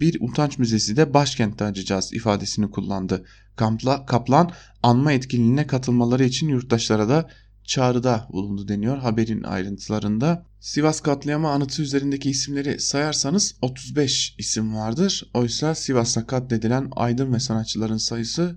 bir 0.02 0.18
utanç 0.22 0.58
müzesi 0.58 0.98
de 0.98 1.14
başkentte 1.14 1.66
açacağız 1.66 2.14
ifadesini 2.14 2.72
kullandı. 2.72 3.26
Kampla, 3.56 4.06
Kaplan 4.06 4.52
anma 4.84 5.12
etkinliğine 5.12 5.68
katılmaları 5.68 6.24
için 6.24 6.48
yurttaşlara 6.48 7.10
da 7.10 7.30
çağrıda 7.64 8.28
bulundu 8.32 8.68
deniyor 8.68 8.98
haberin 8.98 9.44
ayrıntılarında. 9.44 10.46
Sivas 10.60 11.02
katliamı 11.02 11.50
anıtı 11.50 11.82
üzerindeki 11.82 12.30
isimleri 12.30 12.80
sayarsanız 12.80 13.56
35 13.62 14.36
isim 14.38 14.76
vardır. 14.76 15.30
Oysa 15.34 15.76
Sivas'ta 15.76 16.28
katledilen 16.28 16.88
aydın 16.96 17.34
ve 17.34 17.40
sanatçıların 17.40 17.98
sayısı 17.98 18.56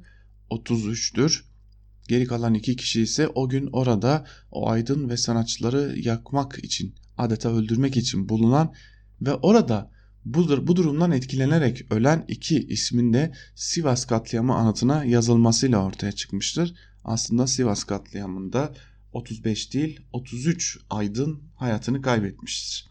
33'tür. 0.50 1.44
Geri 2.08 2.26
kalan 2.26 2.54
iki 2.54 2.76
kişi 2.76 3.02
ise 3.02 3.28
o 3.28 3.48
gün 3.48 3.68
orada 3.72 4.26
o 4.50 4.68
aydın 4.70 5.08
ve 5.08 5.16
sanatçıları 5.16 5.94
yakmak 5.98 6.64
için 6.64 6.94
adeta 7.18 7.52
öldürmek 7.52 7.96
için 7.96 8.28
bulunan 8.28 8.72
ve 9.20 9.34
orada 9.34 9.90
bu, 10.24 10.66
bu 10.66 10.76
durumdan 10.76 11.12
etkilenerek 11.12 11.92
ölen 11.92 12.24
iki 12.28 12.66
ismin 12.66 13.12
de 13.12 13.32
Sivas 13.54 14.04
katliamı 14.06 14.54
anıtına 14.54 15.04
yazılmasıyla 15.04 15.84
ortaya 15.84 16.12
çıkmıştır. 16.12 16.74
Aslında 17.04 17.46
Sivas 17.46 17.84
katliamında 17.84 18.74
35 19.12 19.74
değil 19.74 20.00
33 20.12 20.78
aydın 20.90 21.42
hayatını 21.54 22.02
kaybetmiştir. 22.02 22.88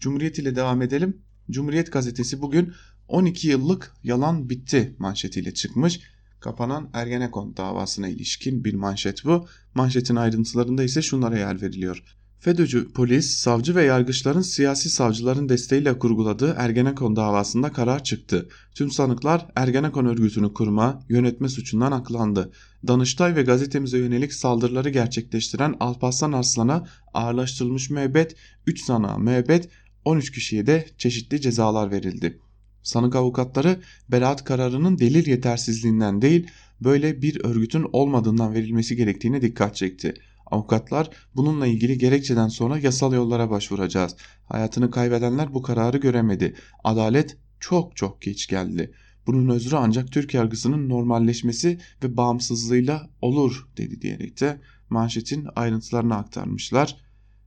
Cumhuriyet 0.00 0.38
ile 0.38 0.56
devam 0.56 0.82
edelim. 0.82 1.22
Cumhuriyet 1.50 1.92
gazetesi 1.92 2.42
bugün 2.42 2.72
12 3.08 3.48
yıllık 3.48 3.94
yalan 4.02 4.50
bitti 4.50 4.96
manşetiyle 4.98 5.54
çıkmış. 5.54 6.00
Kapanan 6.46 6.90
Ergenekon 6.92 7.56
davasına 7.56 8.08
ilişkin 8.08 8.64
bir 8.64 8.74
manşet 8.74 9.24
bu. 9.24 9.46
Manşetin 9.74 10.16
ayrıntılarında 10.16 10.84
ise 10.84 11.02
şunlara 11.02 11.38
yer 11.38 11.62
veriliyor. 11.62 12.02
FETÖ'cü 12.38 12.92
polis, 12.92 13.30
savcı 13.36 13.74
ve 13.74 13.84
yargıçların 13.84 14.40
siyasi 14.40 14.90
savcıların 14.90 15.48
desteğiyle 15.48 15.98
kurguladığı 15.98 16.54
Ergenekon 16.58 17.16
davasında 17.16 17.72
karar 17.72 18.04
çıktı. 18.04 18.48
Tüm 18.74 18.90
sanıklar 18.90 19.46
Ergenekon 19.56 20.06
örgütünü 20.06 20.54
kurma, 20.54 21.02
yönetme 21.08 21.48
suçundan 21.48 21.92
aklandı. 21.92 22.52
Danıştay 22.86 23.36
ve 23.36 23.42
gazetemize 23.42 23.98
yönelik 23.98 24.32
saldırıları 24.32 24.90
gerçekleştiren 24.90 25.74
Alparslan 25.80 26.32
Arslan'a 26.32 26.86
ağırlaştırılmış 27.14 27.90
müebbet, 27.90 28.36
3 28.66 28.80
sanığa 28.80 29.18
müebbet, 29.18 29.68
13 30.04 30.30
kişiye 30.30 30.66
de 30.66 30.86
çeşitli 30.98 31.40
cezalar 31.40 31.90
verildi. 31.90 32.40
Sanık 32.86 33.16
avukatları 33.16 33.80
beraat 34.08 34.44
kararının 34.44 34.98
delil 34.98 35.26
yetersizliğinden 35.26 36.22
değil 36.22 36.46
böyle 36.80 37.22
bir 37.22 37.44
örgütün 37.44 37.86
olmadığından 37.92 38.54
verilmesi 38.54 38.96
gerektiğine 38.96 39.42
dikkat 39.42 39.76
çekti. 39.76 40.14
Avukatlar 40.46 41.10
bununla 41.36 41.66
ilgili 41.66 41.98
gerekçeden 41.98 42.48
sonra 42.48 42.78
yasal 42.78 43.12
yollara 43.12 43.50
başvuracağız. 43.50 44.16
Hayatını 44.44 44.90
kaybedenler 44.90 45.54
bu 45.54 45.62
kararı 45.62 45.96
göremedi. 45.96 46.54
Adalet 46.84 47.36
çok 47.60 47.96
çok 47.96 48.22
geç 48.22 48.46
geldi. 48.46 48.92
Bunun 49.26 49.48
özrü 49.48 49.76
ancak 49.76 50.12
Türk 50.12 50.34
yargısının 50.34 50.88
normalleşmesi 50.88 51.78
ve 52.02 52.16
bağımsızlığıyla 52.16 53.10
olur 53.20 53.68
dedi 53.76 54.00
diyerek 54.00 54.40
de 54.40 54.60
manşetin 54.90 55.46
ayrıntılarını 55.56 56.16
aktarmışlar. 56.16 56.96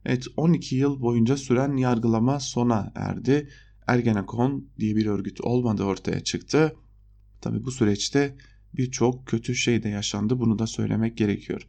Evet 0.05 0.25
12 0.37 0.75
yıl 0.75 1.01
boyunca 1.01 1.37
süren 1.37 1.77
yargılama 1.77 2.39
sona 2.39 2.91
erdi. 2.95 3.49
Ergenekon 3.89 4.69
diye 4.79 4.95
bir 4.95 5.05
örgüt 5.05 5.41
olmadı 5.41 5.83
ortaya 5.83 6.23
çıktı. 6.23 6.75
Tabi 7.41 7.63
bu 7.63 7.71
süreçte 7.71 8.35
birçok 8.73 9.27
kötü 9.27 9.55
şey 9.55 9.83
de 9.83 9.89
yaşandı 9.89 10.39
bunu 10.39 10.59
da 10.59 10.67
söylemek 10.67 11.17
gerekiyor. 11.17 11.67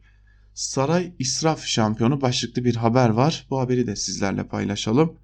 Saray 0.53 1.13
israf 1.19 1.65
şampiyonu 1.65 2.21
başlıklı 2.21 2.65
bir 2.65 2.75
haber 2.75 3.09
var. 3.09 3.47
Bu 3.49 3.59
haberi 3.59 3.87
de 3.87 3.95
sizlerle 3.95 4.47
paylaşalım. 4.47 5.17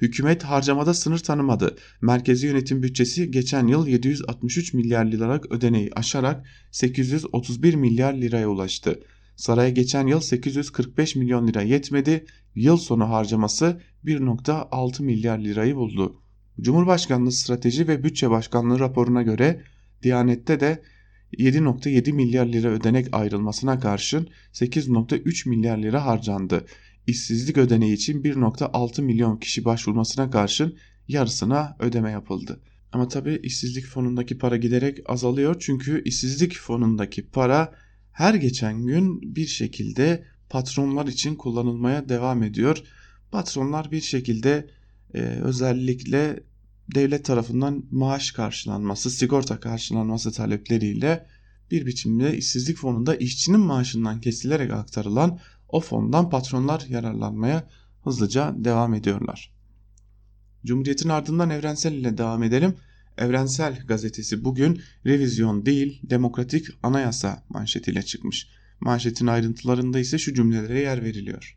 Hükümet 0.00 0.42
harcamada 0.42 0.94
sınır 0.94 1.18
tanımadı. 1.18 1.76
Merkezi 2.00 2.46
yönetim 2.46 2.82
bütçesi 2.82 3.30
geçen 3.30 3.66
yıl 3.66 3.86
763 3.86 4.74
milyar 4.74 5.04
liralık 5.04 5.52
ödeneği 5.52 5.90
aşarak 5.96 6.46
831 6.70 7.74
milyar 7.74 8.14
liraya 8.14 8.48
ulaştı. 8.48 9.00
Saraya 9.36 9.70
geçen 9.70 10.06
yıl 10.06 10.20
845 10.20 11.16
milyon 11.16 11.48
lira 11.48 11.62
yetmedi. 11.62 12.24
Yıl 12.54 12.76
sonu 12.76 13.10
harcaması 13.10 13.80
1.6 14.04 15.02
milyar 15.02 15.38
lirayı 15.38 15.76
buldu. 15.76 16.20
Cumhurbaşkanlığı 16.60 17.32
Strateji 17.32 17.88
ve 17.88 18.04
Bütçe 18.04 18.30
Başkanlığı 18.30 18.78
raporuna 18.78 19.22
göre 19.22 19.62
Diyanet'te 20.02 20.60
de 20.60 20.82
7.7 21.38 22.12
milyar 22.12 22.46
lira 22.46 22.68
ödenek 22.68 23.06
ayrılmasına 23.12 23.80
karşın 23.80 24.28
8.3 24.52 25.48
milyar 25.48 25.78
lira 25.78 26.06
harcandı. 26.06 26.66
İşsizlik 27.06 27.58
ödeneği 27.58 27.94
için 27.94 28.22
1.6 28.22 29.02
milyon 29.02 29.36
kişi 29.36 29.64
başvurmasına 29.64 30.30
karşın 30.30 30.76
yarısına 31.08 31.76
ödeme 31.80 32.10
yapıldı. 32.10 32.60
Ama 32.92 33.08
tabi 33.08 33.40
işsizlik 33.42 33.86
fonundaki 33.86 34.38
para 34.38 34.56
giderek 34.56 34.98
azalıyor 35.06 35.56
çünkü 35.60 36.02
işsizlik 36.04 36.58
fonundaki 36.58 37.26
para 37.26 37.74
her 38.12 38.34
geçen 38.34 38.86
gün 38.86 39.36
bir 39.36 39.46
şekilde 39.46 40.24
patronlar 40.54 41.06
için 41.06 41.34
kullanılmaya 41.34 42.08
devam 42.08 42.42
ediyor. 42.42 42.82
Patronlar 43.30 43.90
bir 43.90 44.00
şekilde 44.00 44.70
e, 45.14 45.18
özellikle 45.18 46.42
devlet 46.94 47.24
tarafından 47.24 47.84
maaş 47.90 48.30
karşılanması, 48.30 49.10
sigorta 49.10 49.60
karşılanması 49.60 50.32
talepleriyle 50.32 51.26
bir 51.70 51.86
biçimde 51.86 52.36
işsizlik 52.36 52.76
fonunda 52.76 53.16
işçinin 53.16 53.60
maaşından 53.60 54.20
kesilerek 54.20 54.72
aktarılan 54.72 55.38
o 55.68 55.80
fondan 55.80 56.30
patronlar 56.30 56.84
yararlanmaya 56.88 57.68
hızlıca 58.04 58.54
devam 58.56 58.94
ediyorlar. 58.94 59.52
Cumhuriyet'in 60.66 61.08
ardından 61.08 61.50
Evrensel 61.50 61.92
ile 61.92 62.18
devam 62.18 62.42
edelim. 62.42 62.74
Evrensel 63.18 63.86
gazetesi 63.86 64.44
bugün 64.44 64.80
revizyon 65.06 65.66
değil 65.66 66.00
demokratik 66.10 66.66
anayasa 66.82 67.42
manşetiyle 67.48 68.02
çıkmış. 68.02 68.48
Manşetin 68.84 69.26
ayrıntılarında 69.26 69.98
ise 69.98 70.18
şu 70.18 70.34
cümlelere 70.34 70.80
yer 70.80 71.04
veriliyor. 71.04 71.56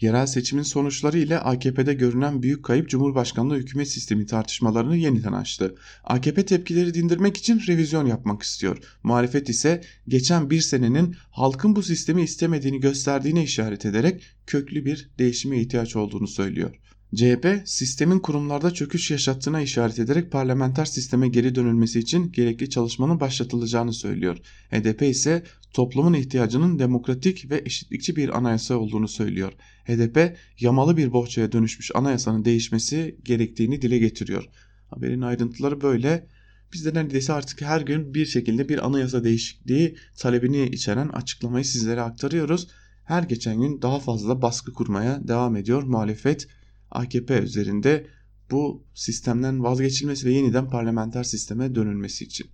Yerel 0.00 0.26
seçimin 0.26 0.62
sonuçları 0.62 1.18
ile 1.18 1.38
AKP'de 1.38 1.94
görünen 1.94 2.42
büyük 2.42 2.64
kayıp 2.64 2.88
Cumhurbaşkanlığı 2.88 3.56
hükümet 3.56 3.88
sistemi 3.88 4.26
tartışmalarını 4.26 4.96
yeniden 4.96 5.32
açtı. 5.32 5.74
AKP 6.04 6.46
tepkileri 6.46 6.94
dindirmek 6.94 7.36
için 7.36 7.62
revizyon 7.66 8.06
yapmak 8.06 8.42
istiyor. 8.42 8.78
Muhalefet 9.02 9.48
ise 9.48 9.82
geçen 10.08 10.50
bir 10.50 10.60
senenin 10.60 11.16
halkın 11.30 11.76
bu 11.76 11.82
sistemi 11.82 12.22
istemediğini 12.22 12.80
gösterdiğine 12.80 13.42
işaret 13.42 13.86
ederek 13.86 14.22
köklü 14.46 14.84
bir 14.84 15.10
değişime 15.18 15.60
ihtiyaç 15.60 15.96
olduğunu 15.96 16.28
söylüyor. 16.28 16.74
CHP 17.14 17.62
sistemin 17.64 18.18
kurumlarda 18.18 18.70
çöküş 18.70 19.10
yaşattığına 19.10 19.60
işaret 19.60 19.98
ederek 19.98 20.32
parlamenter 20.32 20.84
sisteme 20.84 21.28
geri 21.28 21.54
dönülmesi 21.54 21.98
için 21.98 22.32
gerekli 22.32 22.70
çalışmanın 22.70 23.20
başlatılacağını 23.20 23.92
söylüyor. 23.92 24.38
HDP 24.70 25.02
ise 25.02 25.42
toplumun 25.72 26.14
ihtiyacının 26.14 26.78
demokratik 26.78 27.50
ve 27.50 27.62
eşitlikçi 27.64 28.16
bir 28.16 28.38
anayasa 28.38 28.76
olduğunu 28.76 29.08
söylüyor. 29.08 29.52
HDP 29.84 30.36
yamalı 30.60 30.96
bir 30.96 31.12
bohçaya 31.12 31.52
dönüşmüş 31.52 31.90
anayasanın 31.94 32.44
değişmesi 32.44 33.16
gerektiğini 33.24 33.82
dile 33.82 33.98
getiriyor. 33.98 34.48
Haberin 34.90 35.20
ayrıntıları 35.20 35.80
böyle. 35.80 36.26
Biz 36.72 36.84
de 36.84 36.94
neredeyse 36.94 37.32
artık 37.32 37.62
her 37.62 37.80
gün 37.80 38.14
bir 38.14 38.26
şekilde 38.26 38.68
bir 38.68 38.86
anayasa 38.86 39.24
değişikliği 39.24 39.96
talebini 40.16 40.66
içeren 40.66 41.08
açıklamayı 41.08 41.64
sizlere 41.64 42.00
aktarıyoruz. 42.00 42.68
Her 43.04 43.22
geçen 43.22 43.60
gün 43.60 43.82
daha 43.82 44.00
fazla 44.00 44.42
baskı 44.42 44.72
kurmaya 44.72 45.28
devam 45.28 45.56
ediyor 45.56 45.82
muhalefet 45.82 46.48
AKP 46.90 47.38
üzerinde 47.38 48.06
bu 48.50 48.84
sistemden 48.94 49.64
vazgeçilmesi 49.64 50.26
ve 50.26 50.32
yeniden 50.32 50.70
parlamenter 50.70 51.24
sisteme 51.24 51.74
dönülmesi 51.74 52.24
için. 52.24 52.50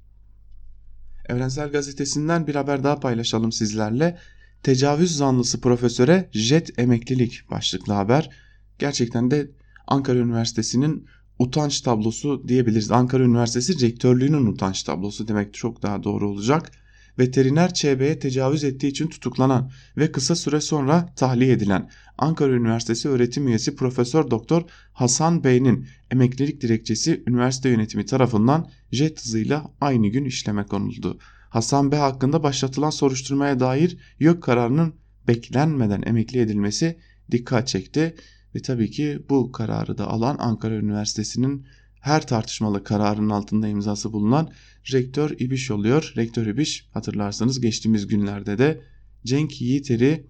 Evrensel 1.29 1.73
Gazetesi'nden 1.73 2.47
bir 2.47 2.55
haber 2.55 2.85
daha 2.85 3.01
paylaşalım 3.01 3.53
sizlerle. 3.53 4.19
Tecavüz 4.63 5.17
zanlısı 5.17 5.61
profesöre 5.61 6.29
jet 6.33 6.79
emeklilik 6.79 7.51
başlıklı 7.51 7.93
haber. 7.93 8.31
Gerçekten 8.79 9.31
de 9.31 9.51
Ankara 9.87 10.19
Üniversitesi'nin 10.19 11.07
utanç 11.39 11.81
tablosu 11.81 12.49
diyebiliriz. 12.49 12.91
Ankara 12.91 13.23
Üniversitesi 13.23 13.81
rektörlüğünün 13.81 14.47
utanç 14.47 14.83
tablosu 14.83 15.29
demek 15.29 15.55
çok 15.55 15.83
daha 15.83 16.03
doğru 16.03 16.31
olacak 16.31 16.73
veteriner 17.19 17.75
ÇB'ye 17.75 18.19
tecavüz 18.19 18.65
ettiği 18.65 18.89
için 18.89 19.09
tutuklanan 19.09 19.71
ve 19.97 20.13
kısa 20.13 20.35
süre 20.35 20.61
sonra 20.61 21.15
tahliye 21.17 21.53
edilen 21.53 21.91
Ankara 22.19 22.53
Üniversitesi 22.53 23.09
öğretim 23.09 23.49
üyesi 23.49 23.77
Profesör 23.77 24.31
Doktor 24.31 24.63
Hasan 24.93 25.45
Bey'in 25.45 25.87
emeklilik 26.11 26.61
dilekçesi 26.61 27.23
üniversite 27.27 27.69
yönetimi 27.69 28.07
tarafından 28.07 28.69
jet 28.93 29.21
hızıyla 29.21 29.71
aynı 29.81 30.09
gün 30.09 30.25
işleme 30.25 30.67
konuldu. 30.67 31.19
Hasan 31.51 31.93
Bey 31.93 31.99
hakkında 31.99 32.43
başlatılan 32.43 32.91
soruşturmaya 32.91 33.61
dair 33.61 33.99
yok 34.21 34.43
kararının 34.43 34.95
beklenmeden 35.29 36.03
emekli 36.07 36.41
edilmesi 36.41 36.99
dikkat 37.31 37.69
çekti 37.69 38.15
ve 38.55 38.63
tabii 38.63 38.91
ki 38.91 39.23
bu 39.29 39.53
kararı 39.53 39.99
da 39.99 40.07
alan 40.09 40.37
Ankara 40.39 40.75
Üniversitesi'nin 40.75 41.67
her 42.03 42.27
tartışmalı 42.27 42.85
kararın 42.85 43.31
altında 43.31 43.69
imzası 43.69 44.13
bulunan 44.13 44.51
rektör 44.93 45.31
İbiş 45.31 45.71
oluyor. 45.71 46.13
Rektör 46.17 46.47
İbiş 46.47 46.89
hatırlarsanız 46.93 47.61
geçtiğimiz 47.61 48.07
günlerde 48.07 48.59
de 48.59 48.81
Cenk 49.25 49.61
Yiğiter'i 49.61 50.27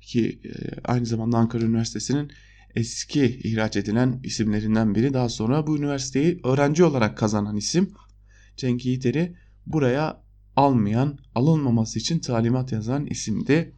ki 0.00 0.40
e, 0.44 0.50
aynı 0.84 1.06
zamanda 1.06 1.36
Ankara 1.36 1.64
Üniversitesi'nin 1.64 2.30
eski 2.74 3.24
ihraç 3.24 3.76
edilen 3.76 4.20
isimlerinden 4.22 4.94
biri 4.94 5.14
daha 5.14 5.28
sonra 5.28 5.66
bu 5.66 5.78
üniversiteyi 5.78 6.40
öğrenci 6.44 6.84
olarak 6.84 7.18
kazanan 7.18 7.56
isim 7.56 7.90
Cenk 8.56 8.86
Yiğiter'i 8.86 9.36
buraya 9.66 10.22
almayan, 10.56 11.18
alınmaması 11.34 11.98
için 11.98 12.18
talimat 12.18 12.72
yazan 12.72 13.06
isimdi. 13.06 13.72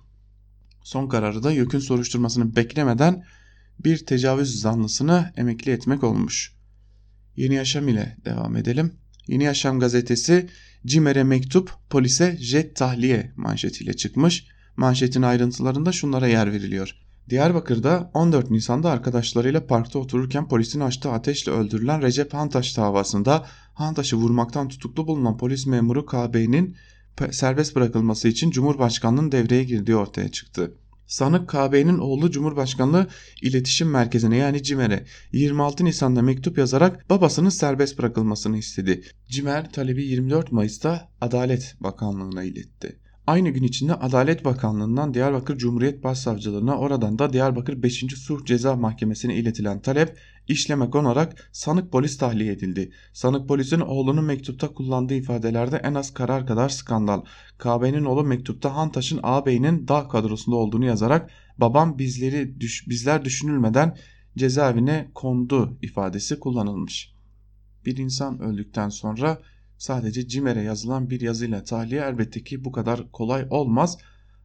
Son 0.83 1.09
kararı 1.09 1.43
da 1.43 1.53
YÖK'ün 1.53 1.79
soruşturmasını 1.79 2.57
beklemeden 2.57 3.25
bir 3.85 4.07
tecavüz 4.07 4.61
zanlısını 4.61 5.33
emekli 5.37 5.73
etmek 5.73 6.05
olmuş. 6.05 6.58
Yeni 7.39 7.55
Yaşam 7.55 7.89
ile 7.89 8.17
devam 8.25 8.57
edelim. 8.57 8.93
Yeni 9.29 9.45
Yaşam 9.45 9.81
gazetesi 9.81 10.49
Cimer'e 10.87 11.25
mektup 11.25 11.71
polise 11.91 12.37
jet 12.41 12.77
tahliye 12.77 13.33
manşetiyle 13.37 13.93
çıkmış. 13.93 14.47
Manşetin 14.77 15.23
ayrıntılarında 15.23 15.93
şunlara 15.93 16.27
yer 16.29 16.53
veriliyor. 16.53 16.95
Diyarbakır'da 17.31 18.11
14 18.15 18.51
Nisan'da 18.51 18.91
arkadaşlarıyla 18.91 19.67
parkta 19.67 19.99
otururken 19.99 20.49
polisin 20.49 20.81
açtığı 20.81 21.11
ateşle 21.11 21.53
öldürülen 21.53 22.03
Recep 22.03 22.35
Hantaş 22.35 22.77
davasında 22.77 23.47
Hantaş'ı 23.75 24.17
vurmaktan 24.17 24.69
tutuklu 24.69 25.07
bulunan 25.07 25.37
polis 25.37 25.67
memuru 25.67 26.07
KB'nin 26.07 26.77
serbest 27.31 27.77
bırakılması 27.77 28.29
için 28.29 28.51
Cumhurbaşkanlığının 28.51 29.33
devreye 29.33 29.65
girdiği 29.65 29.97
ortaya 29.97 30.29
çıktı. 30.29 30.75
Sanık 31.09 31.49
KB'nin 31.49 31.99
oğlu 31.99 32.31
Cumhurbaşkanlığı 32.31 33.07
İletişim 33.43 33.91
Merkezi'ne 33.91 34.37
yani 34.37 34.63
CİMER'e 34.63 35.05
26 35.33 35.85
Nisan'da 35.85 36.23
mektup 36.23 36.59
yazarak 36.59 37.11
babasının 37.11 37.49
serbest 37.49 37.99
bırakılmasını 37.99 38.59
istedi. 38.59 39.03
CİMER 39.29 39.73
talebi 39.73 40.05
24 40.05 40.53
Mayıs'ta 40.53 41.09
Adalet 41.21 41.77
Bakanlığı'na 41.81 42.43
iletti. 42.43 42.99
Aynı 43.27 43.51
gün 43.51 43.63
içinde 43.63 43.95
Adalet 43.95 44.45
Bakanlığı'ndan 44.45 45.15
Diyarbakır 45.15 45.59
Cumhuriyet 45.59 46.05
Başsavcılığına 46.05 46.79
oradan 46.79 47.19
da 47.19 47.33
Diyarbakır 47.33 47.83
5. 47.83 48.05
Suh 48.17 48.45
Ceza 48.45 48.77
Mahkemesi'ne 48.77 49.35
iletilen 49.35 49.81
talep 49.81 50.19
işleme 50.49 50.91
konarak 50.91 51.51
sanık 51.53 51.93
polis 51.93 52.19
tahliye 52.19 52.53
edildi. 52.53 52.93
Sanık 53.13 53.49
polisin 53.49 53.81
oğlunun 53.81 54.25
mektupta 54.25 54.69
kullandığı 54.75 55.15
ifadelerde 55.15 55.77
en 55.77 55.95
az 55.95 56.15
karar 56.15 56.47
kadar 56.47 56.69
skandal. 56.69 57.23
KB'nin 57.59 58.05
oğlu 58.05 58.25
mektupta 58.25 58.77
Hantaş'ın 58.77 59.21
ağabeyinin 59.23 59.89
dağ 59.89 60.09
kadrosunda 60.09 60.57
olduğunu 60.57 60.85
yazarak 60.85 61.31
babam 61.59 61.99
bizleri 61.99 62.61
düş, 62.61 62.89
bizler 62.89 63.25
düşünülmeden 63.25 63.97
cezaevine 64.37 65.11
kondu 65.15 65.79
ifadesi 65.83 66.41
kullanılmış. 66.41 67.15
Bir 67.87 67.97
insan 67.97 68.41
öldükten 68.41 68.89
sonra 68.89 69.39
sadece 69.79 70.29
CİMER'e 70.29 70.63
yazılan 70.63 71.11
bir 71.11 71.21
yazıyla 71.21 71.65
tahliye 71.65 72.01
elbette 72.01 72.45
ki 72.45 72.65
bu 72.65 72.73
kadar 72.73 73.13
kolay 73.13 73.47
olmaz. 73.51 73.99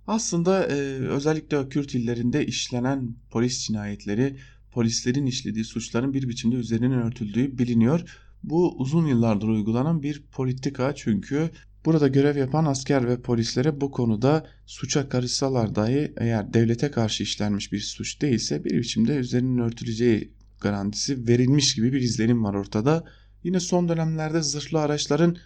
Aslında 0.07 0.63
e, 0.63 0.73
özellikle 1.07 1.69
Kürt 1.69 1.95
illerinde 1.95 2.45
işlenen 2.45 3.15
polis 3.31 3.67
cinayetleri, 3.67 4.37
polislerin 4.73 5.25
işlediği 5.25 5.65
suçların 5.65 6.13
bir 6.13 6.29
biçimde 6.29 6.55
üzerinin 6.55 6.91
örtüldüğü 6.91 7.57
biliniyor. 7.57 8.19
Bu 8.43 8.77
uzun 8.77 9.05
yıllardır 9.05 9.47
uygulanan 9.47 10.03
bir 10.03 10.23
politika 10.31 10.95
çünkü 10.95 11.49
burada 11.85 12.07
görev 12.07 12.37
yapan 12.37 12.65
asker 12.65 13.07
ve 13.07 13.21
polislere 13.21 13.81
bu 13.81 13.91
konuda 13.91 14.47
suça 14.65 15.09
karışsalar 15.09 15.75
dahi 15.75 16.13
eğer 16.17 16.53
devlete 16.53 16.91
karşı 16.91 17.23
işlenmiş 17.23 17.71
bir 17.71 17.79
suç 17.79 18.21
değilse 18.21 18.63
bir 18.63 18.79
biçimde 18.79 19.15
üzerinin 19.15 19.57
örtüleceği 19.57 20.33
garantisi 20.61 21.27
verilmiş 21.27 21.75
gibi 21.75 21.93
bir 21.93 22.01
izlenim 22.01 22.43
var 22.43 22.53
ortada. 22.53 23.03
Yine 23.43 23.59
son 23.59 23.89
dönemlerde 23.89 24.41
zırhlı 24.41 24.79
araçların 24.79 25.37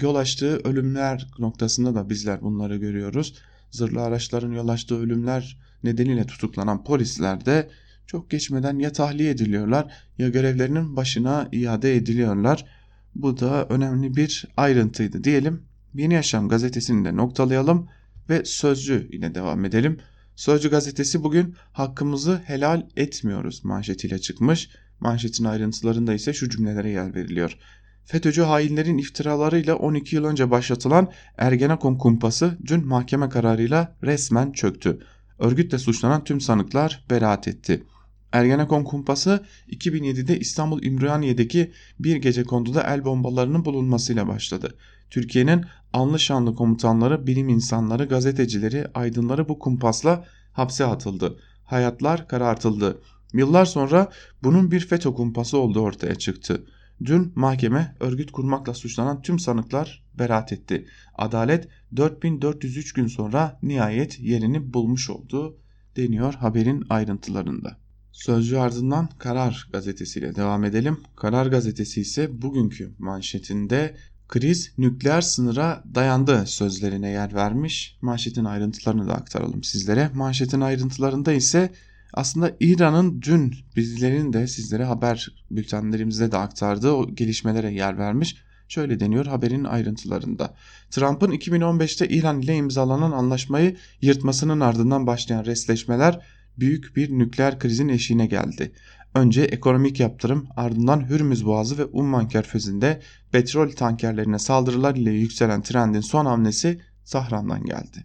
yol 0.00 0.14
açtığı 0.14 0.56
ölümler 0.56 1.26
noktasında 1.38 1.94
da 1.94 2.10
bizler 2.10 2.42
bunları 2.42 2.76
görüyoruz. 2.76 3.34
Zırhlı 3.70 4.00
araçların 4.00 4.52
yol 4.52 4.68
açtığı 4.68 4.98
ölümler 4.98 5.58
nedeniyle 5.84 6.26
tutuklanan 6.26 6.84
polisler 6.84 7.46
de 7.46 7.70
çok 8.10 8.30
geçmeden 8.30 8.78
ya 8.78 8.92
tahliye 8.92 9.30
ediliyorlar 9.30 9.92
ya 10.18 10.28
görevlerinin 10.28 10.96
başına 10.96 11.48
iade 11.52 11.96
ediliyorlar. 11.96 12.66
Bu 13.14 13.40
da 13.40 13.66
önemli 13.66 14.16
bir 14.16 14.44
ayrıntıydı 14.56 15.24
diyelim. 15.24 15.62
Yeni 15.94 16.14
Yaşam 16.14 16.48
gazetesini 16.48 17.04
de 17.04 17.16
noktalayalım 17.16 17.88
ve 18.28 18.44
Sözcü 18.44 19.08
ile 19.12 19.34
devam 19.34 19.64
edelim. 19.64 19.98
Sözcü 20.36 20.70
gazetesi 20.70 21.22
bugün 21.22 21.54
hakkımızı 21.72 22.36
helal 22.44 22.86
etmiyoruz 22.96 23.64
manşetiyle 23.64 24.18
çıkmış. 24.18 24.70
Manşetin 25.00 25.44
ayrıntılarında 25.44 26.14
ise 26.14 26.32
şu 26.32 26.50
cümlelere 26.50 26.90
yer 26.90 27.14
veriliyor. 27.14 27.56
FETÖ'cü 28.04 28.42
hainlerin 28.42 28.98
iftiralarıyla 28.98 29.74
12 29.74 30.16
yıl 30.16 30.24
önce 30.24 30.50
başlatılan 30.50 31.10
Ergenekon 31.36 31.94
kumpası 31.94 32.58
dün 32.66 32.86
mahkeme 32.86 33.28
kararıyla 33.28 33.96
resmen 34.02 34.52
çöktü. 34.52 34.98
Örgütle 35.38 35.78
suçlanan 35.78 36.24
tüm 36.24 36.40
sanıklar 36.40 37.04
beraat 37.10 37.48
etti. 37.48 37.82
Ergenekon 38.32 38.84
kumpası 38.84 39.44
2007'de 39.68 40.38
İstanbul 40.38 40.82
İmraniye'deki 40.82 41.72
bir 41.98 42.16
gece 42.16 42.44
konduda 42.44 42.82
el 42.82 43.04
bombalarının 43.04 43.64
bulunmasıyla 43.64 44.28
başladı. 44.28 44.74
Türkiye'nin 45.10 45.64
anlı 45.92 46.20
şanlı 46.20 46.54
komutanları, 46.54 47.26
bilim 47.26 47.48
insanları, 47.48 48.04
gazetecileri, 48.04 48.86
aydınları 48.94 49.48
bu 49.48 49.58
kumpasla 49.58 50.24
hapse 50.52 50.84
atıldı. 50.84 51.40
Hayatlar 51.64 52.28
karartıldı. 52.28 53.02
Yıllar 53.32 53.64
sonra 53.64 54.08
bunun 54.42 54.70
bir 54.70 54.80
FETÖ 54.80 55.10
kumpası 55.10 55.58
olduğu 55.58 55.80
ortaya 55.80 56.14
çıktı. 56.14 56.66
Dün 57.04 57.32
mahkeme 57.34 57.96
örgüt 58.00 58.30
kurmakla 58.32 58.74
suçlanan 58.74 59.22
tüm 59.22 59.38
sanıklar 59.38 60.04
beraat 60.18 60.52
etti. 60.52 60.86
Adalet 61.14 61.68
4403 61.96 62.92
gün 62.92 63.06
sonra 63.06 63.58
nihayet 63.62 64.20
yerini 64.20 64.72
bulmuş 64.74 65.10
oldu 65.10 65.58
deniyor 65.96 66.34
haberin 66.34 66.84
ayrıntılarında. 66.90 67.76
Sözcü 68.20 68.56
ardından 68.56 69.08
Karar 69.18 69.68
gazetesiyle 69.72 70.36
devam 70.36 70.64
edelim. 70.64 71.00
Karar 71.16 71.46
gazetesi 71.46 72.00
ise 72.00 72.42
bugünkü 72.42 72.90
manşetinde 72.98 73.96
kriz 74.28 74.72
nükleer 74.78 75.20
sınıra 75.20 75.84
dayandı 75.94 76.46
sözlerine 76.46 77.08
yer 77.08 77.34
vermiş. 77.34 77.98
Manşetin 78.02 78.44
ayrıntılarını 78.44 79.08
da 79.08 79.14
aktaralım 79.14 79.64
sizlere. 79.64 80.10
Manşetin 80.14 80.60
ayrıntılarında 80.60 81.32
ise 81.32 81.72
aslında 82.14 82.56
İran'ın 82.60 83.22
dün 83.22 83.54
bizlerin 83.76 84.32
de 84.32 84.46
sizlere 84.46 84.84
haber 84.84 85.28
bültenlerimizde 85.50 86.32
de 86.32 86.36
aktardığı 86.36 86.92
o 86.92 87.14
gelişmelere 87.14 87.72
yer 87.72 87.98
vermiş. 87.98 88.36
Şöyle 88.68 89.00
deniyor 89.00 89.26
haberin 89.26 89.64
ayrıntılarında. 89.64 90.54
Trump'ın 90.90 91.32
2015'te 91.32 92.08
İran 92.08 92.40
ile 92.40 92.56
imzalanan 92.56 93.12
anlaşmayı 93.12 93.76
yırtmasının 94.00 94.60
ardından 94.60 95.06
başlayan 95.06 95.44
resleşmeler 95.44 96.20
büyük 96.60 96.96
bir 96.96 97.10
nükleer 97.10 97.58
krizin 97.58 97.88
eşiğine 97.88 98.26
geldi. 98.26 98.72
Önce 99.14 99.42
ekonomik 99.42 100.00
yaptırım 100.00 100.48
ardından 100.56 101.08
Hürmüz 101.08 101.46
Boğazı 101.46 101.78
ve 101.78 101.84
Umman 101.84 102.28
Körfezi'nde 102.28 103.00
petrol 103.32 103.70
tankerlerine 103.70 104.38
saldırılar 104.38 104.96
ile 104.96 105.10
yükselen 105.10 105.62
trendin 105.62 106.00
son 106.00 106.26
hamlesi 106.26 106.80
Tahran'dan 107.10 107.64
geldi. 107.64 108.04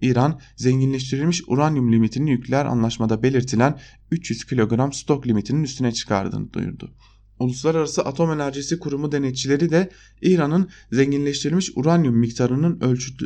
İran 0.00 0.40
zenginleştirilmiş 0.56 1.42
uranyum 1.46 1.92
limitini 1.92 2.26
nükleer 2.30 2.66
anlaşmada 2.66 3.22
belirtilen 3.22 3.78
300 4.10 4.44
kilogram 4.44 4.92
stok 4.92 5.26
limitinin 5.26 5.62
üstüne 5.62 5.92
çıkardığını 5.92 6.52
duyurdu. 6.52 6.94
Uluslararası 7.40 8.02
Atom 8.02 8.32
Enerjisi 8.32 8.78
Kurumu 8.78 9.12
denetçileri 9.12 9.70
de 9.70 9.90
İran'ın 10.22 10.68
zenginleştirilmiş 10.92 11.70
uranyum 11.76 12.16
miktarının 12.18 12.80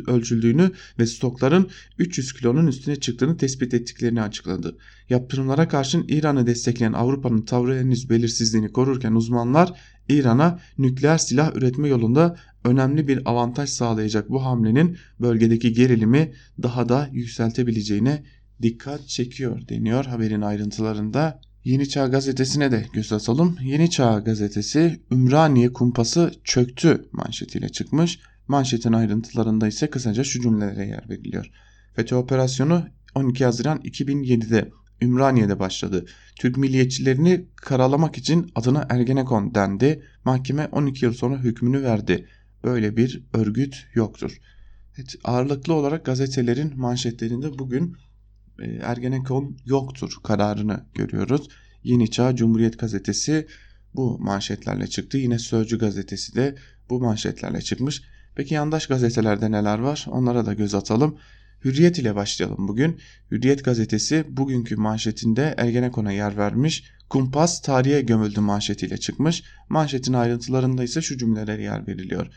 ölçüldüğünü 0.07 0.71
ve 0.99 1.05
stokların 1.05 1.69
300 1.99 2.33
kilonun 2.33 2.67
üstüne 2.67 2.95
çıktığını 2.95 3.37
tespit 3.37 3.73
ettiklerini 3.73 4.21
açıkladı. 4.21 4.77
Yaptırımlara 5.09 5.67
karşın 5.67 6.05
İran'ı 6.07 6.47
destekleyen 6.47 6.93
Avrupa'nın 6.93 7.41
tavrı 7.41 7.79
henüz 7.79 8.09
belirsizliğini 8.09 8.71
korurken 8.71 9.11
uzmanlar 9.11 9.79
İran'a 10.09 10.59
nükleer 10.77 11.17
silah 11.17 11.55
üretme 11.55 11.87
yolunda 11.87 12.37
önemli 12.63 13.07
bir 13.07 13.29
avantaj 13.29 13.69
sağlayacak 13.69 14.29
bu 14.29 14.45
hamlenin 14.45 14.97
bölgedeki 15.19 15.73
gerilimi 15.73 16.33
daha 16.63 16.89
da 16.89 17.09
yükseltebileceğine 17.11 18.23
dikkat 18.61 19.07
çekiyor 19.07 19.67
deniyor 19.69 20.05
haberin 20.05 20.41
ayrıntılarında. 20.41 21.41
Yeni 21.65 21.89
Çağ 21.89 22.07
gazetesine 22.07 22.71
de 22.71 22.85
göz 22.93 23.13
atalım. 23.13 23.57
Yeni 23.61 23.89
Çağ 23.89 24.19
gazetesi 24.19 24.99
Ümraniye 25.11 25.73
kumpası 25.73 26.31
çöktü 26.43 27.05
manşetiyle 27.11 27.69
çıkmış. 27.69 28.19
Manşetin 28.47 28.93
ayrıntılarında 28.93 29.67
ise 29.67 29.89
kısaca 29.89 30.23
şu 30.23 30.41
cümlelere 30.41 30.85
yer 30.85 31.09
veriliyor. 31.09 31.51
FETÖ 31.95 32.15
operasyonu 32.15 32.85
12 33.15 33.45
Haziran 33.45 33.77
2007'de 33.77 34.71
Ümraniye'de 35.01 35.59
başladı. 35.59 36.05
Türk 36.35 36.57
milliyetçilerini 36.57 37.45
karalamak 37.55 38.17
için 38.17 38.51
adına 38.55 38.87
Ergenekon 38.89 39.55
dendi. 39.55 40.03
Mahkeme 40.25 40.67
12 40.71 41.05
yıl 41.05 41.13
sonra 41.13 41.39
hükmünü 41.39 41.83
verdi. 41.83 42.27
Böyle 42.63 42.97
bir 42.97 43.23
örgüt 43.33 43.87
yoktur. 43.93 44.37
Evet, 44.97 45.15
ağırlıklı 45.23 45.73
olarak 45.73 46.05
gazetelerin 46.05 46.79
manşetlerinde 46.79 47.59
bugün 47.59 47.97
Ergenekon 48.81 49.57
yoktur 49.65 50.13
kararını 50.23 50.85
görüyoruz. 50.93 51.47
Yeni 51.83 52.11
Çağ 52.11 52.35
Cumhuriyet 52.35 52.79
Gazetesi 52.79 53.47
bu 53.95 54.19
manşetlerle 54.19 54.87
çıktı. 54.87 55.17
Yine 55.17 55.39
Sözcü 55.39 55.79
Gazetesi 55.79 56.35
de 56.35 56.55
bu 56.89 56.99
manşetlerle 56.99 57.61
çıkmış. 57.61 58.01
Peki 58.35 58.53
yandaş 58.53 58.87
gazetelerde 58.87 59.51
neler 59.51 59.79
var? 59.79 60.05
Onlara 60.09 60.45
da 60.45 60.53
göz 60.53 60.75
atalım. 60.75 61.17
Hürriyet 61.65 61.99
ile 61.99 62.15
başlayalım 62.15 62.67
bugün. 62.67 62.99
Hürriyet 63.31 63.65
gazetesi 63.65 64.25
bugünkü 64.29 64.75
manşetinde 64.75 65.55
Ergenekon'a 65.57 66.11
yer 66.11 66.37
vermiş. 66.37 66.83
Kumpas 67.09 67.61
tarihe 67.61 68.01
gömüldü 68.01 68.39
manşetiyle 68.39 68.97
çıkmış. 68.97 69.43
Manşetin 69.69 70.13
ayrıntılarında 70.13 70.83
ise 70.83 71.01
şu 71.01 71.17
cümleler 71.17 71.59
yer 71.59 71.87
veriliyor. 71.87 72.27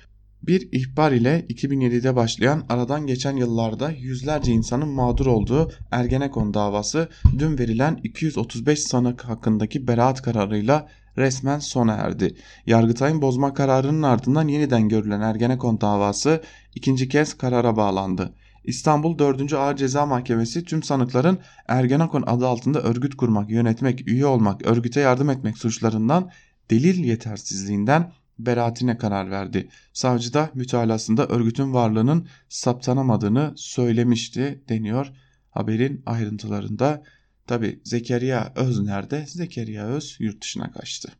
Bir 0.42 0.68
ihbar 0.72 1.12
ile 1.12 1.46
2007'de 1.48 2.16
başlayan 2.16 2.64
aradan 2.68 3.06
geçen 3.06 3.36
yıllarda 3.36 3.90
yüzlerce 3.90 4.52
insanın 4.52 4.88
mağdur 4.88 5.26
olduğu 5.26 5.72
Ergenekon 5.90 6.54
davası 6.54 7.08
dün 7.38 7.58
verilen 7.58 8.00
235 8.04 8.80
sanık 8.82 9.24
hakkındaki 9.24 9.88
beraat 9.88 10.22
kararıyla 10.22 10.88
resmen 11.16 11.58
sona 11.58 11.92
erdi. 11.92 12.34
Yargıtay'ın 12.66 13.22
bozma 13.22 13.54
kararının 13.54 14.02
ardından 14.02 14.48
yeniden 14.48 14.88
görülen 14.88 15.20
Ergenekon 15.20 15.80
davası 15.80 16.42
ikinci 16.74 17.08
kez 17.08 17.34
karara 17.38 17.76
bağlandı. 17.76 18.34
İstanbul 18.64 19.18
4. 19.18 19.52
Ağır 19.52 19.76
Ceza 19.76 20.06
Mahkemesi 20.06 20.64
tüm 20.64 20.82
sanıkların 20.82 21.38
Ergenekon 21.68 22.24
adı 22.26 22.46
altında 22.46 22.82
örgüt 22.82 23.16
kurmak, 23.16 23.50
yönetmek, 23.50 24.08
üye 24.08 24.26
olmak, 24.26 24.66
örgüte 24.66 25.00
yardım 25.00 25.30
etmek 25.30 25.58
suçlarından 25.58 26.30
delil 26.70 27.04
yetersizliğinden 27.04 28.12
beraatine 28.38 28.98
karar 28.98 29.30
verdi. 29.30 29.68
Savcı 29.92 30.32
da 30.34 30.50
mütalasında 30.54 31.26
örgütün 31.26 31.74
varlığının 31.74 32.28
saptanamadığını 32.48 33.52
söylemişti 33.56 34.64
deniyor 34.68 35.12
haberin 35.50 36.02
ayrıntılarında. 36.06 37.02
Tabi 37.46 37.80
Zekeriya 37.84 38.52
Öz 38.56 38.80
nerede? 38.80 39.26
Zekeriya 39.26 39.86
Öz 39.86 40.16
yurt 40.18 40.42
dışına 40.42 40.72
kaçtı. 40.72 41.12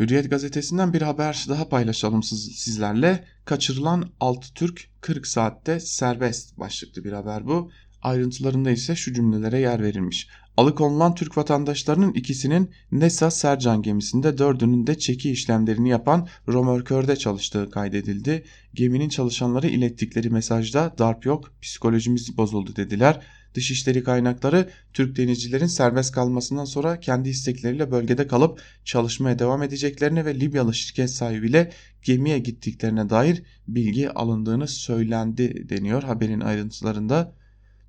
Hürriyet 0.00 0.30
gazetesinden 0.30 0.92
bir 0.92 1.02
haber 1.02 1.46
daha 1.48 1.68
paylaşalım 1.68 2.22
sizlerle. 2.22 3.24
Kaçırılan 3.44 4.10
6 4.20 4.54
Türk 4.54 4.90
40 5.00 5.26
saatte 5.26 5.80
serbest 5.80 6.58
başlıklı 6.58 7.04
bir 7.04 7.12
haber 7.12 7.46
bu. 7.46 7.70
Ayrıntılarında 8.02 8.70
ise 8.70 8.96
şu 8.96 9.14
cümlelere 9.14 9.60
yer 9.60 9.82
verilmiş. 9.82 10.28
Alıkonulan 10.56 11.14
Türk 11.14 11.36
vatandaşlarının 11.38 12.12
ikisinin 12.12 12.70
Nesa 12.92 13.30
Sercan 13.30 13.82
gemisinde 13.82 14.38
dördünün 14.38 14.86
de 14.86 14.98
çeki 14.98 15.30
işlemlerini 15.30 15.88
yapan 15.88 16.28
romörkörde 16.48 17.16
çalıştığı 17.16 17.70
kaydedildi. 17.70 18.44
Geminin 18.74 19.08
çalışanları 19.08 19.66
ilettikleri 19.66 20.30
mesajda 20.30 20.94
darp 20.98 21.26
yok, 21.26 21.52
psikolojimiz 21.62 22.38
bozuldu 22.38 22.76
dediler. 22.76 23.20
Dışişleri 23.54 24.04
kaynakları 24.04 24.70
Türk 24.92 25.16
denizcilerin 25.16 25.66
serbest 25.66 26.12
kalmasından 26.12 26.64
sonra 26.64 27.00
kendi 27.00 27.28
istekleriyle 27.28 27.90
bölgede 27.90 28.26
kalıp 28.26 28.62
çalışmaya 28.84 29.38
devam 29.38 29.62
edeceklerine 29.62 30.24
ve 30.24 30.40
Libyalı 30.40 30.74
şirket 30.74 31.10
sahibiyle 31.10 31.72
gemiye 32.02 32.38
gittiklerine 32.38 33.10
dair 33.10 33.42
bilgi 33.68 34.10
alındığını 34.10 34.68
söylendi 34.68 35.68
deniyor 35.68 36.02
haberin 36.02 36.40
ayrıntılarında. 36.40 37.32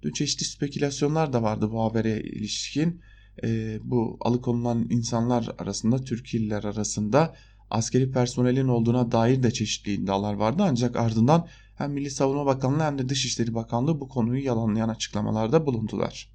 Dün 0.01 0.11
çeşitli 0.11 0.45
spekülasyonlar 0.45 1.33
da 1.33 1.43
vardı 1.43 1.71
bu 1.71 1.83
habere 1.83 2.21
ilişkin. 2.21 3.01
E, 3.43 3.79
bu 3.83 4.17
alıkonulan 4.21 4.87
insanlar 4.89 5.49
arasında, 5.57 6.03
Türkiye'liler 6.03 6.63
arasında 6.63 7.35
askeri 7.69 8.11
personelin 8.11 8.67
olduğuna 8.67 9.11
dair 9.11 9.43
de 9.43 9.51
çeşitli 9.51 9.93
iddialar 9.93 10.33
vardı. 10.33 10.63
Ancak 10.65 10.95
ardından 10.95 11.47
hem 11.75 11.91
Milli 11.91 12.11
Savunma 12.11 12.45
Bakanlığı 12.45 12.83
hem 12.83 12.97
de 12.97 13.09
Dışişleri 13.09 13.53
Bakanlığı 13.53 13.99
bu 13.99 14.07
konuyu 14.07 14.45
yalanlayan 14.45 14.89
açıklamalarda 14.89 15.65
bulundular. 15.65 16.29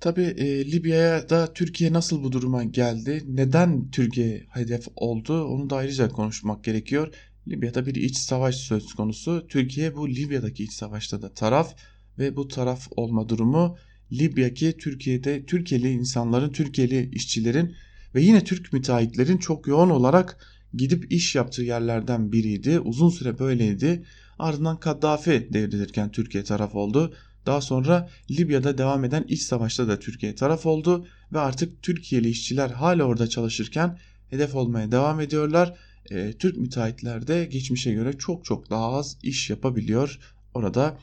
Tabi 0.00 0.22
e, 0.22 0.72
Libya'ya 0.72 1.28
da 1.30 1.52
Türkiye 1.52 1.92
nasıl 1.92 2.24
bu 2.24 2.32
duruma 2.32 2.64
geldi, 2.64 3.24
neden 3.28 3.90
Türkiye 3.90 4.46
hedef 4.50 4.88
oldu 4.96 5.44
onu 5.44 5.70
da 5.70 5.76
ayrıca 5.76 6.08
konuşmak 6.08 6.64
gerekiyor. 6.64 7.14
Libya'da 7.48 7.86
bir 7.86 7.94
iç 7.94 8.16
savaş 8.16 8.54
söz 8.54 8.94
konusu. 8.94 9.46
Türkiye 9.48 9.96
bu 9.96 10.08
Libya'daki 10.08 10.64
iç 10.64 10.72
savaşta 10.72 11.22
da 11.22 11.34
taraf 11.34 11.74
ve 12.18 12.36
bu 12.36 12.48
taraf 12.48 12.88
olma 12.96 13.28
durumu 13.28 13.76
Libya 14.12 14.54
ki 14.54 14.74
Türkiye'de 14.78 15.44
Türkiye'li 15.46 15.90
insanların, 15.90 16.50
Türkiye'li 16.50 17.10
işçilerin 17.12 17.74
ve 18.14 18.22
yine 18.22 18.44
Türk 18.44 18.72
müteahhitlerin 18.72 19.38
çok 19.38 19.66
yoğun 19.66 19.90
olarak 19.90 20.38
gidip 20.74 21.12
iş 21.12 21.34
yaptığı 21.34 21.62
yerlerden 21.62 22.32
biriydi. 22.32 22.80
Uzun 22.80 23.08
süre 23.08 23.38
böyleydi. 23.38 24.04
Ardından 24.38 24.80
Kaddafi 24.80 25.48
devrilirken 25.52 26.10
Türkiye 26.12 26.44
taraf 26.44 26.74
oldu. 26.74 27.14
Daha 27.46 27.60
sonra 27.60 28.08
Libya'da 28.30 28.78
devam 28.78 29.04
eden 29.04 29.24
iç 29.28 29.42
savaşta 29.42 29.88
da 29.88 29.98
Türkiye 29.98 30.34
taraf 30.34 30.66
oldu 30.66 31.06
ve 31.32 31.38
artık 31.38 31.82
Türkiye'li 31.82 32.28
işçiler 32.28 32.70
hala 32.70 33.04
orada 33.04 33.28
çalışırken 33.28 33.98
hedef 34.30 34.54
olmaya 34.54 34.92
devam 34.92 35.20
ediyorlar. 35.20 35.78
E, 36.10 36.32
Türk 36.32 36.56
müteahhitler 36.56 37.26
de 37.26 37.44
geçmişe 37.44 37.92
göre 37.92 38.18
çok 38.18 38.44
çok 38.44 38.70
daha 38.70 38.92
az 38.92 39.18
iş 39.22 39.50
yapabiliyor. 39.50 40.18
Orada 40.54 40.98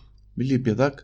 Libya'da 0.50 0.96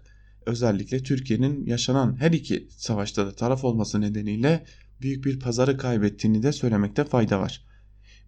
özellikle 0.45 1.04
Türkiye'nin 1.04 1.65
yaşanan 1.65 2.15
her 2.19 2.32
iki 2.32 2.67
savaşta 2.78 3.26
da 3.26 3.36
taraf 3.36 3.63
olması 3.63 4.02
nedeniyle 4.02 4.65
büyük 5.02 5.26
bir 5.26 5.39
pazarı 5.39 5.78
kaybettiğini 5.78 6.43
de 6.43 6.52
söylemekte 6.52 7.04
fayda 7.04 7.39
var. 7.39 7.65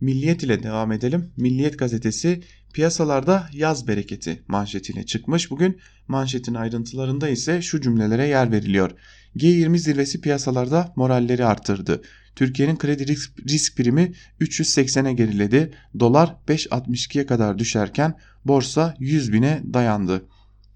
Milliyet 0.02 0.44
ile 0.44 0.64
devam 0.64 0.92
edelim. 0.92 1.32
Milliyet 1.38 1.80
gazetesi 1.80 2.44
piyasalarda 2.74 3.50
yaz 3.54 3.88
bereketi 3.88 4.44
manşetiyle 4.48 5.06
çıkmış. 5.06 5.52
Bugün 5.52 5.80
manşetin 6.08 6.54
ayrıntılarında 6.54 7.30
ise 7.30 7.62
şu 7.62 7.82
cümlelere 7.82 8.28
yer 8.28 8.52
veriliyor. 8.52 8.92
G20 9.38 9.78
zirvesi 9.78 10.22
piyasalarda 10.22 10.94
moralleri 10.96 11.46
arttırdı. 11.46 12.02
Türkiye'nin 12.36 12.78
kredi 12.78 13.08
risk, 13.08 13.40
risk 13.50 13.78
primi 13.78 14.14
380'e 14.42 15.14
geriledi. 15.14 15.74
Dolar 16.00 16.36
5.62'ye 16.48 17.26
kadar 17.26 17.60
düşerken 17.60 18.14
borsa 18.46 18.96
100 19.00 19.34
bine 19.34 19.62
dayandı. 19.74 20.26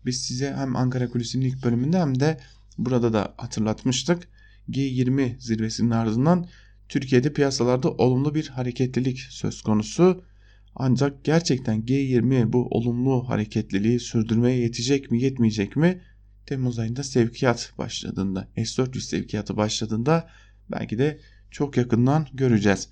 Biz 0.05 0.21
size 0.21 0.53
hem 0.53 0.75
Ankara 0.75 1.09
Kulisi'nin 1.09 1.45
ilk 1.45 1.63
bölümünde 1.63 1.99
hem 1.99 2.19
de 2.19 2.39
burada 2.77 3.13
da 3.13 3.33
hatırlatmıştık. 3.37 4.27
G20 4.69 5.39
zirvesinin 5.39 5.89
ardından 5.89 6.47
Türkiye'de 6.89 7.33
piyasalarda 7.33 7.91
olumlu 7.91 8.35
bir 8.35 8.47
hareketlilik 8.47 9.19
söz 9.19 9.61
konusu. 9.61 10.23
Ancak 10.75 11.23
gerçekten 11.23 11.81
G20 11.81 12.53
bu 12.53 12.67
olumlu 12.67 13.29
hareketliliği 13.29 13.99
sürdürmeye 13.99 14.59
yetecek 14.59 15.11
mi 15.11 15.21
yetmeyecek 15.21 15.75
mi? 15.75 16.01
Temmuz 16.45 16.79
ayında 16.79 17.03
sevkiyat 17.03 17.73
başladığında, 17.77 18.47
S-400 18.55 18.99
sevkiyatı 18.99 19.57
başladığında 19.57 20.29
belki 20.71 20.97
de 20.97 21.19
çok 21.51 21.77
yakından 21.77 22.27
göreceğiz. 22.33 22.89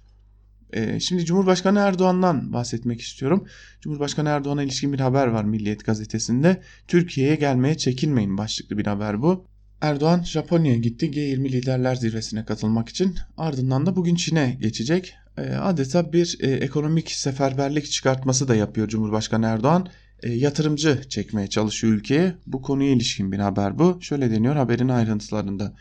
Ee, 0.73 0.99
şimdi 0.99 1.25
Cumhurbaşkanı 1.25 1.79
Erdoğan'dan 1.79 2.53
bahsetmek 2.53 3.01
istiyorum. 3.01 3.47
Cumhurbaşkanı 3.81 4.29
Erdoğan'a 4.29 4.63
ilişkin 4.63 4.93
bir 4.93 4.99
haber 4.99 5.27
var 5.27 5.43
Milliyet 5.43 5.85
gazetesinde. 5.85 6.61
Türkiye'ye 6.87 7.35
gelmeye 7.35 7.77
çekinmeyin 7.77 8.37
başlıklı 8.37 8.77
bir 8.77 8.85
haber 8.85 9.21
bu. 9.21 9.45
Erdoğan 9.81 10.23
Japonya'ya 10.23 10.77
gitti 10.77 11.05
G20 11.05 11.51
liderler 11.51 11.95
zirvesine 11.95 12.45
katılmak 12.45 12.89
için. 12.89 13.15
Ardından 13.37 13.85
da 13.85 13.95
bugün 13.95 14.15
Çin'e 14.15 14.57
geçecek. 14.61 15.13
E, 15.37 15.41
adeta 15.41 16.13
bir 16.13 16.37
e, 16.41 16.51
ekonomik 16.51 17.11
seferberlik 17.11 17.91
çıkartması 17.91 18.47
da 18.47 18.55
yapıyor 18.55 18.87
Cumhurbaşkanı 18.87 19.45
Erdoğan. 19.45 19.87
E, 20.23 20.31
yatırımcı 20.31 21.01
çekmeye 21.09 21.47
çalışıyor 21.47 21.93
ülkeye. 21.93 22.35
Bu 22.47 22.61
konuya 22.61 22.91
ilişkin 22.91 23.31
bir 23.31 23.39
haber 23.39 23.79
bu. 23.79 23.97
Şöyle 24.01 24.31
deniyor 24.31 24.55
haberin 24.55 24.89
ayrıntılarında. 24.89 25.73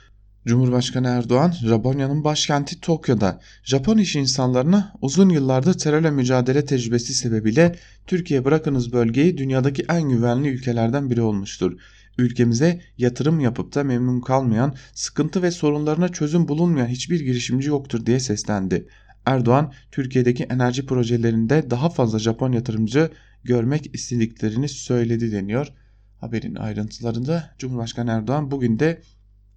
Cumhurbaşkanı 0.46 1.09
Erdoğan, 1.09 1.50
Japonya'nın 1.50 2.24
başkenti 2.24 2.81
Tokyo'da 2.81 3.40
Japon 3.64 3.98
iş 3.98 4.16
insanlarına 4.16 4.92
uzun 5.00 5.29
yıllardır 5.29 5.74
terörle 5.74 6.11
mücadele 6.11 6.64
tecrübesi 6.64 7.14
sebebiyle 7.14 7.76
Türkiye 8.07 8.44
bırakınız 8.44 8.92
bölgeyi 8.92 9.38
dünyadaki 9.38 9.85
en 9.88 10.09
güvenli 10.09 10.48
ülkelerden 10.48 11.11
biri 11.11 11.22
olmuştur 11.22 11.76
ülkemize 12.20 12.81
yatırım 12.98 13.40
yapıp 13.40 13.74
da 13.74 13.85
memnun 13.85 14.20
kalmayan, 14.20 14.74
sıkıntı 14.94 15.42
ve 15.42 15.50
sorunlarına 15.50 16.09
çözüm 16.09 16.48
bulunmayan 16.48 16.87
hiçbir 16.87 17.20
girişimci 17.20 17.68
yoktur 17.68 18.07
diye 18.07 18.20
seslendi. 18.20 18.88
Erdoğan, 19.26 19.72
Türkiye'deki 19.92 20.44
enerji 20.44 20.87
projelerinde 20.87 21.70
daha 21.70 21.90
fazla 21.90 22.18
Japon 22.18 22.53
yatırımcı 22.53 23.11
görmek 23.44 23.94
istediklerini 23.94 24.68
söyledi 24.68 25.33
deniyor. 25.33 25.72
Haberin 26.20 26.55
ayrıntılarında 26.55 27.55
Cumhurbaşkanı 27.59 28.11
Erdoğan 28.11 28.50
bugün 28.50 28.79
de 28.79 29.03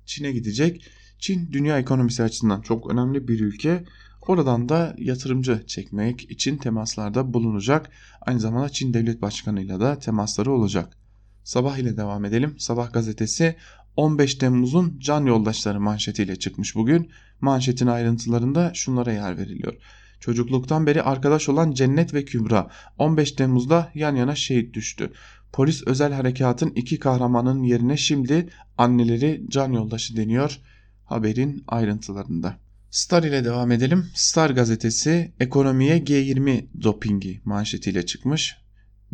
Çin'e 0.06 0.32
gidecek. 0.32 0.90
Çin 1.20 1.52
dünya 1.52 1.80
ekonomisi 1.80 2.24
açısından 2.24 2.62
çok 2.62 2.92
önemli 2.92 3.28
bir 3.28 3.40
ülke. 3.40 3.84
Oradan 4.22 4.70
da 4.70 4.96
yatırımcı 4.98 5.64
çekmek 5.68 6.32
için 6.32 6.58
temaslarda 6.58 7.34
bulunacak. 7.34 7.90
Aynı 8.22 8.40
zamanda 8.40 8.70
Çin 8.70 8.94
Devlet 8.94 9.22
Başkanı 9.22 9.62
ile 9.62 9.80
de 9.80 10.00
temasları 10.00 10.52
olacak. 10.52 10.98
Sabah 11.44 11.78
ile 11.78 11.98
devam 11.98 12.26
edelim. 12.26 12.56
Sabah 12.58 12.94
gazetesi 12.94 13.56
15 13.96 14.36
Temmuz'un 14.36 15.00
can 15.00 15.26
yoldaşları 15.26 15.80
manşetiyle 15.80 16.36
çıkmış 16.36 16.76
bugün. 16.76 17.12
Manşetin 17.42 17.88
ayrıntılarında 17.88 18.72
şunlara 18.74 19.14
yer 19.14 19.38
veriliyor. 19.38 19.74
Çocukluktan 20.20 20.88
beri 20.88 21.02
arkadaş 21.04 21.50
olan 21.50 21.72
Cennet 21.72 22.14
ve 22.14 22.26
Kübra 22.26 22.70
15 22.98 23.32
Temmuz'da 23.32 23.92
yan 23.96 24.16
yana 24.16 24.36
şehit 24.36 24.74
düştü. 24.74 25.12
Polis 25.54 25.84
özel 25.86 26.14
harekatın 26.14 26.70
iki 26.76 27.00
kahramanın 27.00 27.64
yerine 27.64 27.98
şimdi 27.98 28.50
anneleri 28.78 29.44
can 29.50 29.72
yoldaşı 29.72 30.18
deniyor 30.18 30.60
haberin 31.06 31.64
ayrıntılarında. 31.68 32.58
Star 32.92 33.24
ile 33.24 33.46
devam 33.46 33.72
edelim. 33.72 34.06
Star 34.14 34.50
gazetesi 34.50 35.32
ekonomiye 35.40 35.98
G20 35.98 36.66
dopingi 36.84 37.42
manşetiyle 37.46 38.06
çıkmış 38.06 38.58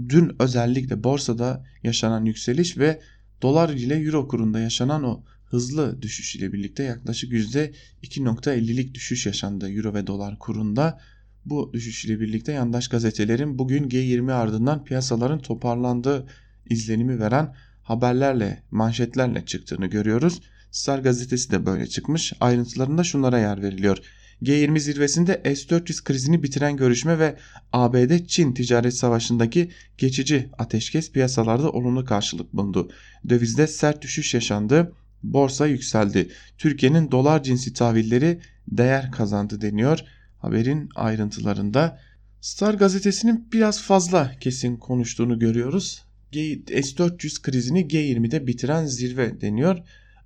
dün 0.10 0.36
özellikle 0.40 1.04
borsada 1.04 1.66
yaşanan 1.84 2.26
yükseliş 2.26 2.78
ve 2.78 3.02
dolar 3.42 3.70
ile 3.70 3.96
euro 3.96 4.28
kurunda 4.28 4.60
yaşanan 4.60 5.04
o 5.04 5.24
hızlı 5.46 6.02
düşüş 6.02 6.36
ile 6.36 6.54
birlikte 6.54 6.84
yaklaşık 6.84 7.32
%2.50'lik 7.32 8.94
düşüş 8.94 9.26
yaşandı 9.26 9.72
euro 9.72 9.94
ve 9.94 10.08
dolar 10.08 10.40
kurunda. 10.40 11.00
Bu 11.46 11.74
düşüş 11.74 12.06
ile 12.06 12.20
birlikte 12.20 12.52
yandaş 12.52 12.88
gazetelerin 12.88 13.60
bugün 13.60 13.90
G20 13.90 14.34
ardından 14.34 14.84
piyasaların 14.84 15.40
toparlandığı 15.40 16.28
izlenimi 16.70 17.20
veren 17.20 17.56
haberlerle, 17.84 18.64
manşetlerle 18.72 19.46
çıktığını 19.46 19.88
görüyoruz. 19.88 20.42
Star 20.72 21.00
gazetesi 21.00 21.52
de 21.52 21.66
böyle 21.66 21.88
çıkmış. 21.88 22.34
Ayrıntılarında 22.40 23.04
şunlara 23.04 23.40
yer 23.40 23.62
veriliyor. 23.62 23.98
G20 24.44 24.80
zirvesinde 24.80 25.42
S-400 25.44 26.04
krizini 26.04 26.44
bitiren 26.44 26.78
görüşme 26.78 27.20
ve 27.20 27.36
ABD-Çin 27.74 28.54
ticaret 28.54 28.94
savaşındaki 28.94 29.72
geçici 29.98 30.50
ateşkes 30.58 31.12
piyasalarda 31.12 31.72
olumlu 31.72 32.06
karşılık 32.06 32.54
bulundu. 32.54 32.92
Dövizde 33.30 33.68
sert 33.68 34.02
düşüş 34.02 34.34
yaşandı, 34.34 34.94
borsa 35.24 35.68
yükseldi. 35.68 36.30
Türkiye'nin 36.58 37.12
dolar 37.12 37.44
cinsi 37.44 37.74
tahvilleri 37.74 38.40
değer 38.68 39.12
kazandı 39.12 39.62
deniyor 39.62 40.00
haberin 40.40 40.90
ayrıntılarında. 40.96 42.00
Star 42.42 42.74
gazetesinin 42.74 43.48
biraz 43.54 43.82
fazla 43.82 44.32
kesin 44.40 44.78
konuştuğunu 44.78 45.40
görüyoruz. 45.40 46.04
S-400 46.34 47.42
krizini 47.42 47.88
G20'de 47.88 48.48
bitiren 48.48 48.86
zirve 48.86 49.42
deniyor. 49.42 49.78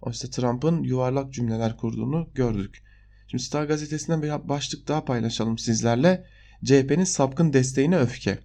Oysa 0.01 0.29
Trump'ın 0.29 0.83
yuvarlak 0.83 1.33
cümleler 1.33 1.77
kurduğunu 1.77 2.29
gördük. 2.35 2.83
Şimdi 3.27 3.43
Star 3.43 3.63
gazetesinden 3.63 4.23
bir 4.23 4.49
başlık 4.49 4.87
daha 4.87 5.05
paylaşalım 5.05 5.57
sizlerle. 5.57 6.25
CHP'nin 6.65 7.03
sapkın 7.03 7.53
desteğine 7.53 7.97
öfke. 7.97 8.39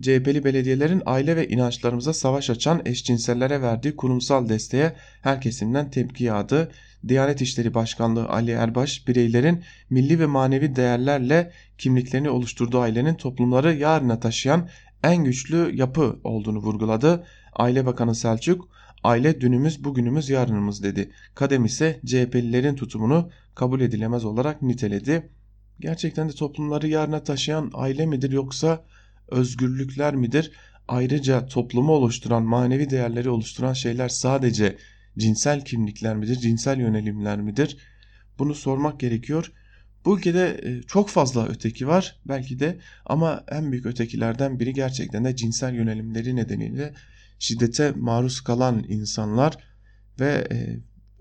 CHP'li 0.00 0.44
belediyelerin 0.44 1.02
aile 1.06 1.36
ve 1.36 1.48
inançlarımıza 1.48 2.12
savaş 2.12 2.50
açan 2.50 2.82
eşcinsellere 2.84 3.62
verdiği 3.62 3.96
kurumsal 3.96 4.48
desteğe 4.48 4.96
her 5.22 5.40
kesimden 5.40 5.90
tepki 5.90 6.24
yağdı. 6.24 6.72
Diyanet 7.08 7.40
İşleri 7.40 7.74
Başkanlığı 7.74 8.28
Ali 8.28 8.50
Erbaş 8.50 9.08
bireylerin 9.08 9.64
milli 9.90 10.18
ve 10.20 10.26
manevi 10.26 10.76
değerlerle 10.76 11.52
kimliklerini 11.78 12.30
oluşturduğu 12.30 12.80
ailenin 12.80 13.14
toplumları 13.14 13.74
yarına 13.74 14.20
taşıyan 14.20 14.68
en 15.04 15.24
güçlü 15.24 15.70
yapı 15.74 16.20
olduğunu 16.24 16.58
vurguladı. 16.58 17.26
Aile 17.52 17.86
Bakanı 17.86 18.14
Selçuk, 18.14 18.68
aile 19.04 19.40
dünümüz 19.40 19.84
bugünümüz 19.84 20.30
yarınımız 20.30 20.82
dedi. 20.82 21.10
Kadem 21.34 21.64
ise 21.64 22.00
CHP'lilerin 22.06 22.74
tutumunu 22.74 23.30
kabul 23.54 23.80
edilemez 23.80 24.24
olarak 24.24 24.62
niteledi. 24.62 25.30
Gerçekten 25.80 26.28
de 26.28 26.32
toplumları 26.32 26.88
yarına 26.88 27.22
taşıyan 27.22 27.70
aile 27.74 28.06
midir 28.06 28.32
yoksa 28.32 28.84
özgürlükler 29.28 30.14
midir? 30.14 30.52
Ayrıca 30.88 31.46
toplumu 31.46 31.92
oluşturan, 31.92 32.42
manevi 32.42 32.90
değerleri 32.90 33.30
oluşturan 33.30 33.72
şeyler 33.72 34.08
sadece 34.08 34.76
cinsel 35.20 35.64
kimlikler 35.64 36.16
midir, 36.16 36.36
cinsel 36.36 36.78
yönelimler 36.78 37.40
midir? 37.40 37.76
Bunu 38.38 38.54
sormak 38.54 39.00
gerekiyor. 39.00 39.52
Bu 40.04 40.18
ülkede 40.18 40.60
e, 40.62 40.82
çok 40.82 41.08
fazla 41.08 41.48
öteki 41.48 41.88
var 41.88 42.20
belki 42.28 42.58
de 42.58 42.78
ama 43.06 43.44
en 43.48 43.72
büyük 43.72 43.86
ötekilerden 43.86 44.60
biri 44.60 44.72
gerçekten 44.72 45.24
de 45.24 45.36
cinsel 45.36 45.74
yönelimleri 45.74 46.36
nedeniyle 46.36 46.94
şiddete 47.38 47.92
maruz 47.96 48.40
kalan 48.40 48.84
insanlar 48.88 49.56
ve 50.20 50.48
e, 50.52 50.78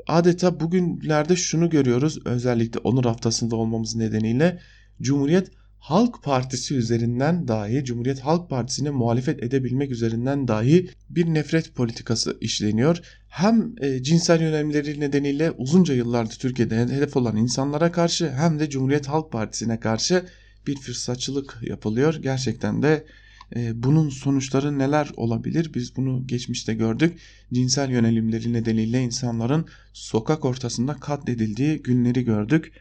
adeta 0.08 0.60
bugünlerde 0.60 1.36
şunu 1.36 1.70
görüyoruz 1.70 2.26
özellikle 2.26 2.80
onur 2.80 3.06
haftasında 3.06 3.56
olmamız 3.56 3.96
nedeniyle 3.96 4.60
Cumhuriyet 5.02 5.52
Halk 5.80 6.24
Partisi 6.24 6.76
üzerinden 6.76 7.48
dahi 7.48 7.86
Cumhuriyet 7.86 8.20
Halk 8.20 8.50
Partisi'ne 8.50 8.90
muhalefet 8.90 9.44
edebilmek 9.44 9.92
üzerinden 9.92 10.48
dahi 10.48 10.90
bir 11.10 11.26
nefret 11.26 11.76
politikası 11.76 12.38
işleniyor. 12.42 13.02
Hem 13.28 13.74
e, 13.82 14.04
cinsel 14.04 14.42
yönelimleri 14.42 15.00
nedeniyle 15.00 15.52
uzunca 15.52 15.94
yıllardır 15.94 16.36
Türkiye'de 16.36 16.78
hedef 16.82 17.18
olan 17.18 17.38
insanlara 17.38 17.92
karşı 17.92 18.32
hem 18.32 18.60
de 18.60 18.70
Cumhuriyet 18.70 19.08
Halk 19.08 19.32
Partisi'ne 19.32 19.80
karşı 19.80 20.26
bir 20.68 20.76
fırsatçılık 20.76 21.58
yapılıyor. 21.62 22.16
Gerçekten 22.16 22.84
de 22.84 23.06
e, 23.56 23.84
bunun 23.84 24.10
sonuçları 24.10 24.80
neler 24.80 25.12
olabilir? 25.18 25.72
Biz 25.76 25.96
bunu 25.96 26.28
geçmişte 26.28 26.74
gördük. 26.74 27.18
Cinsel 27.54 27.90
yönelimleri 27.90 28.54
nedeniyle 28.54 29.02
insanların 29.02 29.66
sokak 29.94 30.46
ortasında 30.46 30.94
katledildiği 30.94 31.82
günleri 31.82 32.24
gördük 32.24 32.72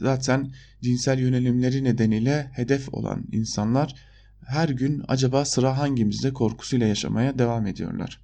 zaten 0.00 0.52
cinsel 0.82 1.18
yönelimleri 1.18 1.84
nedeniyle 1.84 2.50
hedef 2.52 2.94
olan 2.94 3.24
insanlar 3.32 3.94
her 4.46 4.68
gün 4.68 5.02
acaba 5.08 5.44
sıra 5.44 5.78
hangimizde 5.78 6.32
korkusuyla 6.32 6.86
yaşamaya 6.86 7.38
devam 7.38 7.66
ediyorlar. 7.66 8.20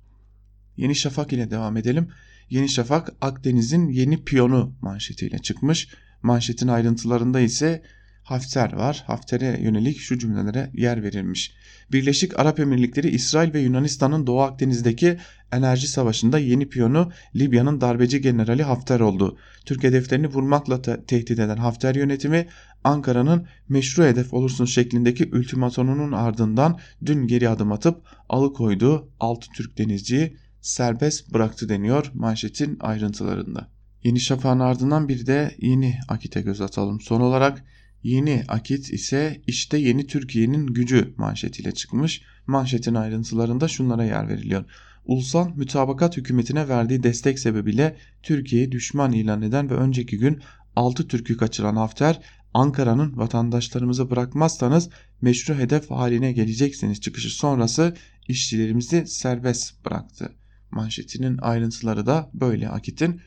Yeni 0.77 0.95
Şafak 0.95 1.33
ile 1.33 1.51
devam 1.51 1.77
edelim. 1.77 2.09
Yeni 2.51 2.69
Şafak 2.69 3.13
Akdeniz'in 3.21 3.89
yeni 3.89 4.25
piyonu 4.25 4.75
manşetiyle 4.81 5.39
çıkmış. 5.39 5.89
Manşetin 6.23 6.69
ayrıntılarında 6.69 7.41
ise 7.41 7.83
Hafter 8.23 8.73
var. 8.73 9.05
Hafter'e 9.07 9.61
yönelik 9.63 9.99
şu 9.99 10.19
cümlelere 10.19 10.71
yer 10.75 11.03
verilmiş. 11.03 11.53
Birleşik 11.93 12.39
Arap 12.41 12.61
Emirlikleri 12.61 13.09
İsrail 13.09 13.53
ve 13.55 13.61
Yunanistan'ın 13.61 14.27
Doğu 14.27 14.41
Akdeniz'deki 14.41 15.19
enerji 15.53 15.89
savaşında 15.89 16.39
yeni 16.39 16.69
piyonu 16.69 17.13
Libya'nın 17.37 17.81
darbeci 17.81 18.21
generali 18.21 18.63
Hafter 18.63 19.01
oldu. 19.01 19.39
Türk 19.65 19.83
hedeflerini 19.83 20.27
vurmakla 20.27 20.83
te 20.83 21.05
tehdit 21.05 21.39
eden 21.39 21.57
Hafter 21.57 21.95
yönetimi 21.95 22.49
Ankara'nın 22.85 23.47
meşru 23.69 24.05
hedef 24.05 24.35
olursun 24.35 24.65
şeklindeki 24.65 25.31
ultimatonunun 25.35 26.13
ardından 26.13 26.79
dün 27.07 27.27
geri 27.27 27.49
adım 27.49 27.73
atıp 27.73 28.03
alıkoyduğu 28.29 29.09
6 29.21 29.47
Türk 29.57 29.79
denizciyi 29.79 30.37
serbest 30.61 31.35
bıraktı 31.35 31.69
deniyor 31.69 32.11
manşetin 32.15 32.79
ayrıntılarında. 32.81 33.69
Yeni 34.05 34.21
Şafak'ın 34.21 34.61
ardından 34.61 35.09
bir 35.09 35.27
de 35.27 35.55
yeni 35.59 35.99
Akit'e 36.09 36.41
göz 36.41 36.61
atalım. 36.61 37.01
Son 37.01 37.21
olarak 37.21 37.65
Yeni 38.03 38.45
Akit 38.49 38.93
ise 38.93 39.43
işte 39.47 39.79
yeni 39.79 40.07
Türkiye'nin 40.07 40.67
gücü 40.67 41.15
manşetiyle 41.17 41.73
çıkmış. 41.73 42.23
Manşetin 42.47 42.95
ayrıntılarında 42.95 43.69
şunlara 43.69 44.05
yer 44.05 44.29
veriliyor. 44.29 44.65
Ulusal 45.07 45.51
mütabakat 45.57 46.17
hükümetine 46.17 46.69
verdiği 46.69 47.03
destek 47.03 47.39
sebebiyle 47.39 47.97
Türkiye'yi 48.23 48.73
düşman 48.73 49.13
ilan 49.13 49.43
eden 49.43 49.71
ve 49.71 49.75
önceki 49.75 50.19
gün 50.19 50.41
6 50.77 51.09
Türk'ü 51.09 51.37
kaçıran 51.37 51.77
Hafter, 51.77 52.21
Ankara'nın 52.55 53.17
vatandaşlarımızı 53.17 54.11
bırakmazsanız 54.11 54.89
meşru 55.21 55.55
hedef 55.55 55.91
haline 55.91 56.33
geleceksiniz 56.33 57.01
çıkışı 57.01 57.31
sonrası 57.31 57.97
işçilerimizi 58.29 59.07
serbest 59.07 59.85
bıraktı. 59.85 60.33
Manşetinin 60.71 61.39
ayrıntıları 61.39 62.07
da 62.07 62.31
böyle 62.35 62.69
Akit'in. 62.69 63.21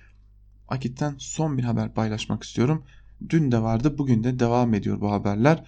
Akit'ten 0.68 1.16
son 1.18 1.58
bir 1.58 1.64
haber 1.64 1.94
paylaşmak 1.94 2.44
istiyorum. 2.44 2.84
Dün 3.30 3.52
de 3.52 3.62
vardı 3.62 3.98
bugün 3.98 4.24
de 4.24 4.40
devam 4.40 4.74
ediyor 4.74 5.02
bu 5.02 5.12
haberler. 5.12 5.64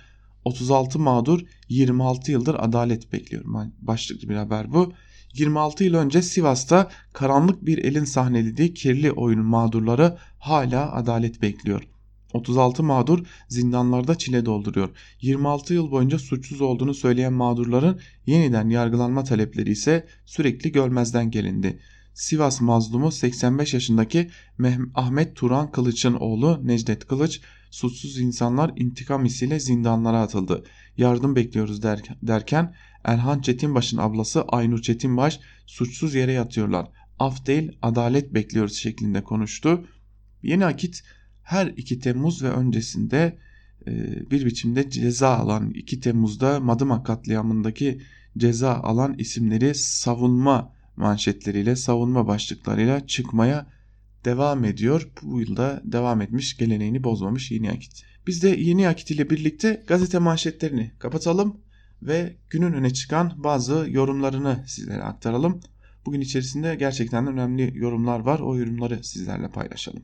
36 0.46 1.00
mağdur 1.00 1.40
26 1.70 2.32
yıldır 2.32 2.56
adalet 2.60 3.14
bekliyor. 3.14 3.44
Başlıklı 3.82 4.30
bir 4.30 4.36
haber 4.36 4.74
bu. 4.74 4.94
26 5.38 5.84
yıl 5.84 5.94
önce 5.94 6.22
Sivas'ta 6.22 6.90
karanlık 7.14 7.66
bir 7.66 7.78
elin 7.78 8.04
sahnelediği 8.04 8.74
kirli 8.74 9.12
oyunun 9.12 9.46
mağdurları 9.46 10.18
hala 10.40 10.94
adalet 10.96 11.42
bekliyor. 11.42 11.88
36 12.34 12.84
mağdur 12.84 13.26
zindanlarda 13.48 14.18
çile 14.18 14.46
dolduruyor. 14.46 14.90
26 15.22 15.74
yıl 15.74 15.92
boyunca 15.92 16.20
suçsuz 16.20 16.62
olduğunu 16.62 16.94
söyleyen 16.94 17.34
mağdurların 17.34 18.00
yeniden 18.26 18.70
yargılanma 18.70 19.24
talepleri 19.24 19.72
ise 19.72 20.08
sürekli 20.26 20.72
görmezden 20.72 21.32
gelindi. 21.32 21.80
Sivas 22.14 22.62
mazlumu 22.62 23.12
85 23.12 23.74
yaşındaki 23.74 24.30
Ahmet 24.96 25.36
Turan 25.36 25.72
Kılıç'ın 25.72 26.14
oğlu 26.14 26.62
Necdet 26.64 27.08
Kılıç 27.08 27.42
suçsuz 27.72 28.20
insanlar 28.20 28.72
intikam 28.76 29.26
hissiyle 29.26 29.60
zindanlara 29.60 30.22
atıldı. 30.22 30.64
Yardım 30.98 31.36
bekliyoruz 31.36 31.82
derken 32.22 32.76
Erhan 33.04 33.42
Çetinbaş'ın 33.42 33.98
ablası 33.98 34.42
Aynur 34.42 34.82
Çetinbaş 34.82 35.40
suçsuz 35.66 36.16
yere 36.16 36.32
yatıyorlar. 36.32 36.88
Af 37.20 37.46
değil 37.46 37.72
adalet 37.82 38.34
bekliyoruz 38.34 38.76
şeklinde 38.76 39.24
konuştu. 39.24 39.88
Yeni 40.44 40.66
Akit 40.66 41.04
her 41.44 41.68
2 41.68 42.00
Temmuz 42.00 42.44
ve 42.44 42.50
öncesinde 42.50 43.38
e, 43.88 43.92
bir 44.32 44.46
biçimde 44.46 44.90
ceza 44.90 45.30
alan 45.30 45.70
2 45.70 46.00
Temmuz'da 46.00 46.60
Madımak 46.60 47.06
katliamındaki 47.06 48.02
ceza 48.38 48.74
alan 48.74 49.16
isimleri 49.18 49.76
savunma 49.76 50.74
manşetleriyle 50.96 51.76
savunma 51.76 52.28
başlıklarıyla 52.28 53.08
çıkmaya 53.08 53.68
devam 54.26 54.66
ediyor. 54.66 55.10
Bu 55.22 55.40
yılda 55.42 55.82
devam 55.86 56.22
etmiş 56.22 56.58
geleneğini 56.58 57.04
bozmamış 57.04 57.52
Yeni 57.52 57.72
Akit. 57.72 58.04
Biz 58.28 58.44
de 58.44 58.50
Yeni 58.50 58.88
Akit 58.88 59.12
ile 59.12 59.30
birlikte 59.30 59.84
gazete 59.88 60.20
manşetlerini 60.20 60.92
kapatalım 61.00 61.58
ve 62.02 62.36
günün 62.50 62.74
öne 62.74 62.94
çıkan 62.94 63.34
bazı 63.44 63.86
yorumlarını 63.90 64.64
sizlere 64.68 65.04
aktaralım. 65.04 65.60
Bugün 66.06 66.22
içerisinde 66.22 66.76
gerçekten 66.76 67.28
önemli 67.28 67.72
yorumlar 67.78 68.20
var. 68.20 68.40
O 68.40 68.58
yorumları 68.58 69.04
sizlerle 69.04 69.52
paylaşalım. 69.52 70.04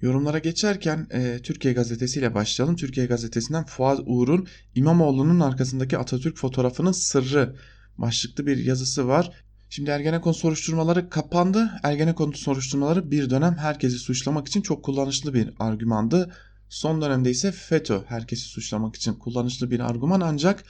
Yorumlara 0.00 0.38
geçerken 0.38 1.06
e, 1.10 1.38
Türkiye 1.42 1.74
Gazetesi 1.74 2.18
ile 2.18 2.34
başlayalım. 2.34 2.76
Türkiye 2.76 3.06
Gazetesi'nden 3.06 3.64
Fuat 3.64 4.00
Uğur'un 4.06 4.46
İmamoğlu'nun 4.74 5.40
arkasındaki 5.40 5.98
Atatürk 5.98 6.36
fotoğrafının 6.36 6.92
sırrı 6.92 7.56
başlıklı 7.98 8.46
bir 8.46 8.56
yazısı 8.56 9.08
var. 9.08 9.30
Şimdi 9.70 9.90
Ergenekon 9.90 10.32
soruşturmaları 10.32 11.10
kapandı. 11.10 11.70
Ergenekon 11.82 12.32
soruşturmaları 12.32 13.10
bir 13.10 13.30
dönem 13.30 13.56
herkesi 13.56 13.98
suçlamak 13.98 14.48
için 14.48 14.60
çok 14.62 14.84
kullanışlı 14.84 15.34
bir 15.34 15.50
argümandı. 15.58 16.32
Son 16.68 17.02
dönemde 17.02 17.30
ise 17.30 17.52
FETÖ 17.52 17.98
herkesi 18.06 18.42
suçlamak 18.42 18.96
için 18.96 19.14
kullanışlı 19.14 19.70
bir 19.70 19.80
argüman 19.80 20.20
ancak 20.20 20.64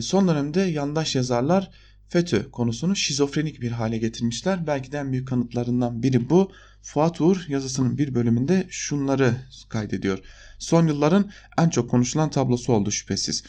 son 0.00 0.28
dönemde 0.28 0.60
yandaş 0.60 1.14
yazarlar 1.14 1.70
FETÖ 2.08 2.50
konusunu 2.50 2.96
şizofrenik 2.96 3.60
bir 3.60 3.70
hale 3.70 3.98
getirmişler. 3.98 4.66
Belki 4.66 4.92
de 4.92 4.98
en 4.98 5.12
büyük 5.12 5.28
kanıtlarından 5.28 6.02
biri 6.02 6.30
bu. 6.30 6.52
Fuat 6.82 7.20
Uğur 7.20 7.44
yazısının 7.48 7.98
bir 7.98 8.14
bölümünde 8.14 8.66
şunları 8.70 9.36
kaydediyor. 9.68 10.18
Son 10.58 10.86
yılların 10.86 11.30
en 11.58 11.68
çok 11.68 11.90
konuşulan 11.90 12.30
tablosu 12.30 12.72
oldu 12.72 12.90
şüphesiz. 12.90 13.44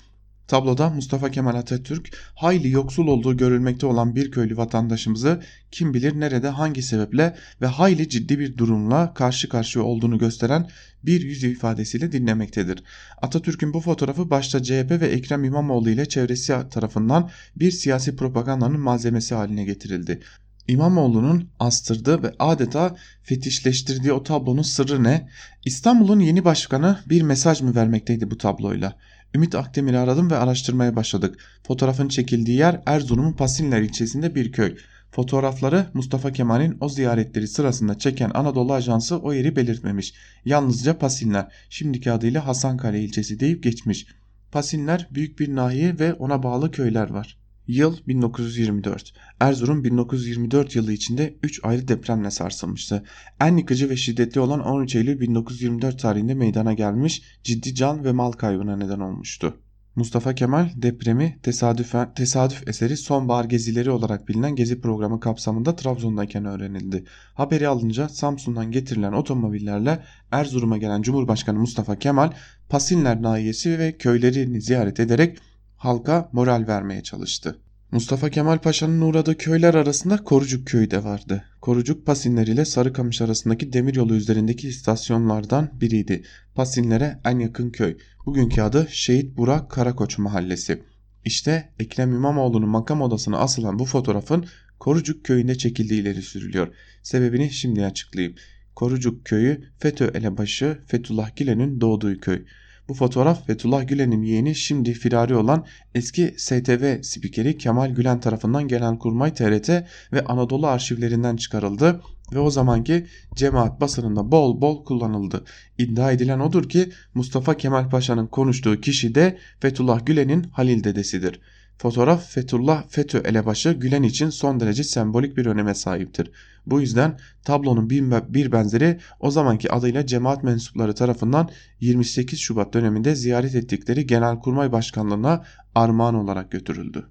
Tabloda 0.48 0.90
Mustafa 0.90 1.32
Kemal 1.32 1.56
Atatürk 1.56 2.18
hayli 2.36 2.70
yoksul 2.70 3.08
olduğu 3.08 3.38
görülmekte 3.38 3.86
olan 3.86 4.16
bir 4.16 4.32
köylü 4.32 4.58
vatandaşımızı 4.58 5.42
kim 5.72 5.94
bilir 5.94 6.20
nerede 6.20 6.50
hangi 6.50 6.82
sebeple 6.82 7.36
ve 7.62 7.66
hayli 7.66 8.10
ciddi 8.10 8.40
bir 8.40 8.58
durumla 8.58 9.14
karşı 9.14 9.50
karşıya 9.50 9.86
olduğunu 9.86 10.18
gösteren 10.18 10.70
bir 11.04 11.22
yüz 11.22 11.44
ifadesiyle 11.44 12.12
dinlemektedir. 12.12 12.84
Atatürk'ün 13.22 13.74
bu 13.74 13.82
fotoğrafı 13.82 14.30
başta 14.30 14.64
CHP 14.64 14.92
ve 14.92 15.08
Ekrem 15.08 15.44
İmamoğlu 15.44 15.90
ile 15.90 16.06
çevresi 16.06 16.54
tarafından 16.72 17.30
bir 17.56 17.72
siyasi 17.72 18.16
propagandanın 18.16 18.80
malzemesi 18.80 19.36
haline 19.36 19.64
getirildi. 19.64 20.22
İmamoğlu'nun 20.68 21.50
astırdığı 21.60 22.24
ve 22.24 22.34
adeta 22.40 22.96
fetişleştirdiği 23.24 24.14
o 24.14 24.24
tablonun 24.24 24.62
sırrı 24.62 25.04
ne? 25.04 25.30
İstanbul'un 25.66 26.20
yeni 26.20 26.46
başkanı 26.46 27.00
bir 27.10 27.22
mesaj 27.22 27.62
mı 27.62 27.76
vermekteydi 27.76 28.32
bu 28.32 28.38
tabloyla? 28.38 28.98
Ümit 29.36 29.56
Akdemir'i 29.56 29.98
aradım 29.98 30.32
ve 30.32 30.38
araştırmaya 30.38 30.96
başladık. 30.96 31.40
Fotoğrafın 31.64 32.08
çekildiği 32.08 32.58
yer 32.58 32.82
Erzurum'un 32.86 33.34
Pasinler 33.34 33.82
ilçesinde 33.82 34.36
bir 34.36 34.52
köy. 34.52 34.76
Fotoğrafları 35.12 35.86
Mustafa 35.94 36.32
Kemal'in 36.32 36.78
o 36.80 36.90
ziyaretleri 36.90 37.48
sırasında 37.48 37.98
çeken 37.98 38.32
Anadolu 38.34 38.74
Ajansı 38.74 39.18
o 39.18 39.34
yeri 39.34 39.56
belirtmemiş. 39.56 40.14
Yalnızca 40.46 40.98
Pasinler, 40.98 41.48
şimdiki 41.70 42.12
adıyla 42.12 42.48
Hasankale 42.48 43.04
ilçesi 43.04 43.40
deyip 43.40 43.64
geçmiş. 43.64 44.08
Pasinler 44.52 45.08
büyük 45.12 45.40
bir 45.40 45.56
nahiye 45.56 46.00
ve 46.00 46.14
ona 46.14 46.44
bağlı 46.44 46.72
köyler 46.72 47.10
var. 47.10 47.38
Yıl 47.68 47.98
1924. 48.08 49.14
Erzurum 49.40 49.84
1924 49.84 50.76
yılı 50.76 50.94
içinde 50.94 51.36
3 51.44 51.60
ayrı 51.64 51.88
depremle 51.88 52.32
sarsılmıştı. 52.32 53.04
En 53.42 53.58
yıkıcı 53.58 53.90
ve 53.90 53.98
şiddetli 53.98 54.40
olan 54.40 54.60
13 54.60 54.96
Eylül 54.96 55.20
1924 55.20 56.00
tarihinde 56.00 56.34
meydana 56.34 56.74
gelmiş 56.74 57.22
ciddi 57.44 57.76
can 57.76 58.04
ve 58.04 58.12
mal 58.12 58.32
kaybına 58.32 58.78
neden 58.78 59.00
olmuştu. 59.00 59.58
Mustafa 59.96 60.36
Kemal 60.36 60.70
depremi 60.76 61.40
tesadüfen, 61.44 62.14
tesadüf 62.14 62.68
eseri 62.68 62.98
sonbahar 62.98 63.46
gezileri 63.46 63.92
olarak 63.92 64.28
bilinen 64.28 64.56
gezi 64.56 64.82
programı 64.82 65.20
kapsamında 65.20 65.76
Trabzon'dayken 65.76 66.46
öğrenildi. 66.46 67.04
Haberi 67.34 67.68
alınca 67.68 68.10
Samsun'dan 68.10 68.72
getirilen 68.72 69.14
otomobillerle 69.14 70.04
Erzurum'a 70.32 70.78
gelen 70.78 71.02
Cumhurbaşkanı 71.02 71.60
Mustafa 71.60 72.00
Kemal 72.00 72.32
Pasinler 72.70 73.22
nahiyesi 73.22 73.80
ve 73.80 73.98
köylerini 73.98 74.62
ziyaret 74.62 75.00
ederek 75.00 75.38
halka 75.86 76.30
moral 76.34 76.68
vermeye 76.68 77.04
çalıştı. 77.04 77.60
Mustafa 77.92 78.30
Kemal 78.30 78.58
Paşa'nın 78.58 79.02
uğradığı 79.02 79.38
köyler 79.38 79.74
arasında 79.74 80.24
Korucuk 80.24 80.68
köyü 80.68 80.92
de 80.92 81.04
vardı. 81.04 81.44
Korucuk 81.62 82.06
Pasinler 82.06 82.48
ile 82.48 82.66
Sarıkamış 82.66 83.22
arasındaki 83.22 83.74
demiryolu 83.74 84.16
üzerindeki 84.16 84.68
istasyonlardan 84.68 85.70
biriydi. 85.82 86.24
Pasinlere 86.56 87.20
en 87.26 87.40
yakın 87.40 87.70
köy. 87.70 87.98
Bugünkü 88.26 88.62
adı 88.62 88.88
Şehit 88.90 89.38
Burak 89.38 89.72
Karakoç 89.72 90.18
Mahallesi. 90.18 90.84
İşte 91.26 91.74
Ekrem 91.80 92.14
İmamoğlu'nun 92.14 92.70
makam 92.70 93.02
odasına 93.02 93.38
asılan 93.38 93.80
bu 93.80 93.86
fotoğrafın 93.86 94.46
Korucuk 94.80 95.26
köyünde 95.26 95.58
çekildiği 95.58 96.02
ileri 96.02 96.22
sürülüyor. 96.22 96.68
Sebebini 97.04 97.52
şimdi 97.52 97.86
açıklayayım. 97.86 98.36
Korucuk 98.76 99.26
köyü 99.26 99.64
FETÖ 99.80 100.12
elebaşı 100.14 100.80
Fethullah 100.88 101.36
Gülen'in 101.36 101.82
doğduğu 101.82 102.20
köy. 102.20 102.46
Bu 102.90 102.94
fotoğraf 102.94 103.46
Fethullah 103.48 103.88
Gülen'in 103.88 104.22
yeğeni 104.22 104.56
şimdi 104.56 104.94
firari 104.94 105.36
olan 105.36 105.66
eski 105.96 106.36
STV 106.38 107.02
spikeri 107.02 107.58
Kemal 107.58 107.90
Gülen 107.90 108.20
tarafından 108.20 108.68
Genelkurmay 108.68 109.34
TRT 109.34 109.70
ve 110.14 110.26
Anadolu 110.26 110.68
arşivlerinden 110.68 111.36
çıkarıldı 111.36 112.02
ve 112.34 112.40
o 112.40 112.50
zamanki 112.50 113.06
cemaat 113.36 113.82
basınında 113.82 114.32
bol 114.32 114.62
bol 114.62 114.86
kullanıldı. 114.86 115.44
İddia 115.78 116.12
edilen 116.12 116.40
odur 116.40 116.70
ki 116.70 116.92
Mustafa 117.14 117.58
Kemal 117.58 117.90
Paşa'nın 117.90 118.28
konuştuğu 118.28 118.82
kişi 118.82 119.16
de 119.16 119.38
Fethullah 119.60 120.06
Gülen'in 120.06 120.44
Halil 120.44 120.84
dedesidir. 120.84 121.40
Fotoğraf 121.78 122.30
Fethullah 122.30 122.84
FETÖ 122.90 123.18
elebaşı 123.20 123.72
Gülen 123.72 124.04
için 124.04 124.30
son 124.30 124.60
derece 124.60 124.84
sembolik 124.84 125.38
bir 125.38 125.46
öneme 125.46 125.76
sahiptir. 125.76 126.32
Bu 126.66 126.82
yüzden 126.82 127.20
tablonun 127.44 127.90
bir 128.34 128.52
benzeri 128.52 129.00
o 129.20 129.32
zamanki 129.32 129.72
adıyla 129.72 130.06
cemaat 130.06 130.44
mensupları 130.44 130.96
tarafından 130.96 131.50
28 131.80 132.40
Şubat 132.40 132.74
döneminde 132.74 133.16
ziyaret 133.16 133.56
ettikleri 133.56 134.08
Genelkurmay 134.08 134.72
Başkanlığı'na 134.72 135.44
armağan 135.76 136.16
olarak 136.16 136.52
götürüldü. 136.52 137.08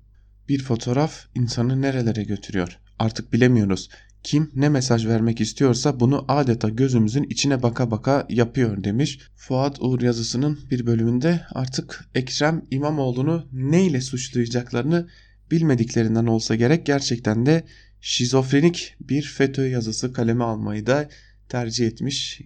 Bir 0.49 0.62
fotoğraf 0.62 1.27
insanı 1.35 1.83
nerelere 1.83 2.25
götürüyor? 2.25 2.79
Artık 2.99 3.33
bilemiyoruz. 3.33 3.89
Kim 4.25 4.51
ne 4.55 4.68
mesaj 4.68 5.07
vermek 5.07 5.41
istiyorsa 5.41 6.01
bunu 6.01 6.25
adeta 6.29 6.68
gözümüzün 6.68 7.22
içine 7.22 7.62
baka 7.62 7.91
baka 7.91 8.27
yapıyor 8.29 8.85
demiş. 8.85 9.18
Fuat 9.37 9.83
Uğur 9.83 10.01
yazısının 10.01 10.59
bir 10.70 10.87
bölümünde 10.87 11.41
artık 11.51 12.05
Ekrem 12.14 12.64
İmamoğlu'nu 12.70 13.49
neyle 13.53 14.01
suçlayacaklarını 14.01 15.09
bilmediklerinden 15.51 16.27
olsa 16.27 16.55
gerek 16.55 16.87
gerçekten 16.87 17.47
de 17.47 17.64
şizofrenik 18.01 18.95
bir 19.01 19.22
FETÖ 19.22 19.68
yazısı 19.68 20.12
kaleme 20.12 20.45
almayı 20.45 20.87
da 20.87 21.09
tercih 21.49 21.87
etmiş 21.87 22.41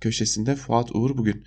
köşesinde 0.00 0.56
Fuat 0.56 0.96
Uğur 0.96 1.16
bugün. 1.18 1.44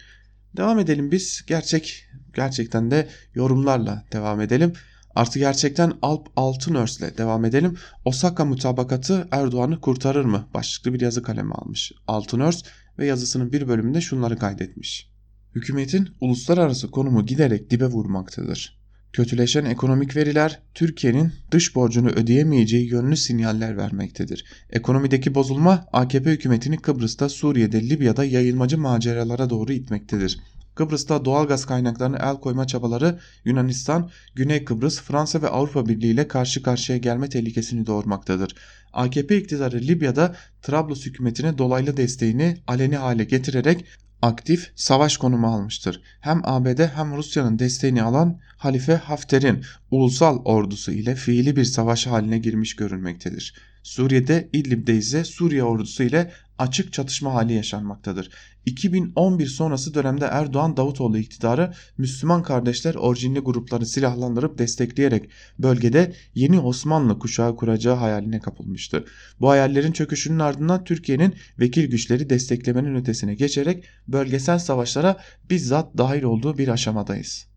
Devam 0.57 0.79
edelim 0.79 1.11
biz 1.11 1.45
gerçek 1.47 2.05
gerçekten 2.33 2.91
de 2.91 3.07
yorumlarla 3.35 4.05
devam 4.11 4.41
edelim. 4.41 4.73
Artı 5.15 5.39
gerçekten 5.39 5.93
Alp 6.01 6.27
Altınörs'le 6.35 7.17
devam 7.17 7.45
edelim. 7.45 7.77
Osaka 8.05 8.45
mutabakatı 8.45 9.27
Erdoğan'ı 9.31 9.81
kurtarır 9.81 10.25
mı? 10.25 10.47
Başlıklı 10.53 10.93
bir 10.93 11.01
yazı 11.01 11.23
kaleme 11.23 11.55
almış. 11.55 11.91
Altınörs 12.07 12.63
ve 12.99 13.05
yazısının 13.05 13.51
bir 13.51 13.67
bölümünde 13.67 14.01
şunları 14.01 14.37
kaydetmiş. 14.37 15.09
Hükümetin 15.55 16.09
uluslararası 16.21 16.91
konumu 16.91 17.25
giderek 17.25 17.69
dibe 17.69 17.85
vurmaktadır. 17.85 18.85
Kötüleşen 19.13 19.65
ekonomik 19.65 20.15
veriler 20.15 20.61
Türkiye'nin 20.73 21.31
dış 21.51 21.75
borcunu 21.75 22.09
ödeyemeyeceği 22.09 22.89
yönlü 22.89 23.17
sinyaller 23.17 23.77
vermektedir. 23.77 24.45
Ekonomideki 24.69 25.35
bozulma 25.35 25.85
AKP 25.93 26.31
hükümetini 26.31 26.77
Kıbrıs'ta, 26.77 27.29
Suriye'de, 27.29 27.89
Libya'da 27.89 28.25
yayılmacı 28.25 28.77
maceralara 28.77 29.49
doğru 29.49 29.73
itmektedir. 29.73 30.39
Kıbrıs'ta 30.75 31.25
doğal 31.25 31.47
gaz 31.47 31.65
kaynaklarını 31.65 32.17
el 32.21 32.35
koyma 32.35 32.67
çabaları 32.67 33.19
Yunanistan, 33.45 34.09
Güney 34.35 34.65
Kıbrıs, 34.65 35.01
Fransa 35.01 35.41
ve 35.41 35.49
Avrupa 35.49 35.85
Birliği 35.85 36.11
ile 36.13 36.27
karşı 36.27 36.63
karşıya 36.63 36.97
gelme 36.97 37.29
tehlikesini 37.29 37.85
doğurmaktadır. 37.85 38.55
AKP 38.93 39.37
iktidarı 39.37 39.77
Libya'da 39.77 40.35
Trablus 40.61 41.05
hükümetine 41.05 41.57
dolaylı 41.57 41.97
desteğini 41.97 42.57
aleni 42.67 42.97
hale 42.97 43.23
getirerek 43.23 43.85
aktif 44.21 44.71
savaş 44.75 45.17
konumu 45.17 45.47
almıştır. 45.47 46.01
Hem 46.21 46.41
ABD 46.43 46.79
hem 46.95 47.17
Rusya'nın 47.17 47.59
desteğini 47.59 48.03
alan 48.03 48.39
Halife 48.57 48.95
Hafter'in 48.95 49.63
ulusal 49.91 50.41
ordusu 50.45 50.91
ile 50.91 51.15
fiili 51.15 51.55
bir 51.55 51.63
savaş 51.63 52.07
haline 52.07 52.37
girmiş 52.37 52.75
görülmektedir. 52.75 53.55
Suriye'de 53.83 54.49
İdlib'de 54.53 54.97
ise 54.97 55.23
Suriye 55.23 55.63
ordusu 55.63 56.03
ile 56.03 56.31
açık 56.57 56.93
çatışma 56.93 57.33
hali 57.33 57.53
yaşanmaktadır. 57.53 58.29
2011 58.65 59.47
sonrası 59.47 59.93
dönemde 59.93 60.25
Erdoğan 60.25 60.77
Davutoğlu 60.77 61.17
iktidarı 61.17 61.73
Müslüman 61.97 62.43
kardeşler 62.43 62.95
orijinli 62.95 63.39
grupları 63.39 63.85
silahlandırıp 63.85 64.57
destekleyerek 64.57 65.29
bölgede 65.59 66.13
yeni 66.35 66.59
Osmanlı 66.59 67.19
kuşağı 67.19 67.55
kuracağı 67.55 67.95
hayaline 67.95 68.39
kapılmıştı. 68.39 69.05
Bu 69.39 69.49
hayallerin 69.49 69.91
çöküşünün 69.91 70.39
ardından 70.39 70.83
Türkiye'nin 70.83 71.33
vekil 71.59 71.89
güçleri 71.89 72.29
desteklemenin 72.29 72.95
ötesine 72.95 73.35
geçerek 73.35 73.83
bölgesel 74.07 74.59
savaşlara 74.59 75.17
bizzat 75.49 75.97
dahil 75.97 76.23
olduğu 76.23 76.57
bir 76.57 76.67
aşamadayız. 76.67 77.47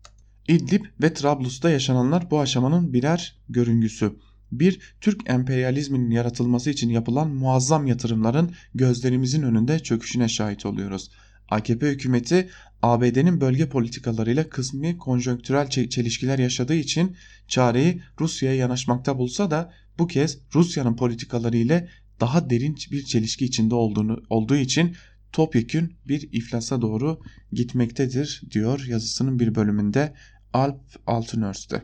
İdlib 0.47 0.85
ve 1.01 1.13
Trablus'ta 1.13 1.69
yaşananlar 1.69 2.31
bu 2.31 2.39
aşamanın 2.39 2.93
birer 2.93 3.37
görüngüsü 3.49 4.13
bir 4.51 4.79
Türk 5.01 5.29
emperyalizminin 5.29 6.11
yaratılması 6.11 6.69
için 6.69 6.89
yapılan 6.89 7.29
muazzam 7.29 7.87
yatırımların 7.87 8.51
gözlerimizin 8.75 9.43
önünde 9.43 9.79
çöküşüne 9.79 10.29
şahit 10.29 10.65
oluyoruz. 10.65 11.11
AKP 11.49 11.89
hükümeti 11.89 12.49
ABD'nin 12.81 13.41
bölge 13.41 13.69
politikalarıyla 13.69 14.49
kısmi 14.49 14.97
konjonktürel 14.97 15.69
çelişkiler 15.69 16.39
yaşadığı 16.39 16.75
için 16.75 17.15
çareyi 17.47 18.01
Rusya'ya 18.19 18.55
yanaşmakta 18.55 19.17
bulsa 19.17 19.51
da 19.51 19.73
bu 19.99 20.07
kez 20.07 20.37
Rusya'nın 20.55 20.95
politikaları 20.95 21.57
ile 21.57 21.89
daha 22.19 22.49
derin 22.49 22.75
bir 22.91 23.05
çelişki 23.05 23.45
içinde 23.45 23.75
olduğunu 23.75 24.23
olduğu 24.29 24.55
için 24.55 24.95
topyekün 25.31 25.95
bir 26.07 26.29
iflasa 26.31 26.81
doğru 26.81 27.21
gitmektedir 27.51 28.41
diyor 28.51 28.85
yazısının 28.87 29.39
bir 29.39 29.55
bölümünde 29.55 30.13
Alp 30.53 30.81
Altınörste. 31.07 31.83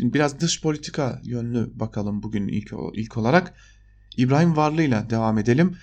Biraz 0.00 0.40
dış 0.40 0.62
politika 0.62 1.20
yönlü 1.24 1.70
bakalım 1.74 2.22
bugün 2.22 2.48
ilk, 2.48 2.72
ilk 2.94 3.16
olarak. 3.16 3.54
İbrahim 4.16 4.56
Varlı 4.56 4.82
ile 4.82 5.06
devam 5.10 5.38
edelim. 5.38 5.76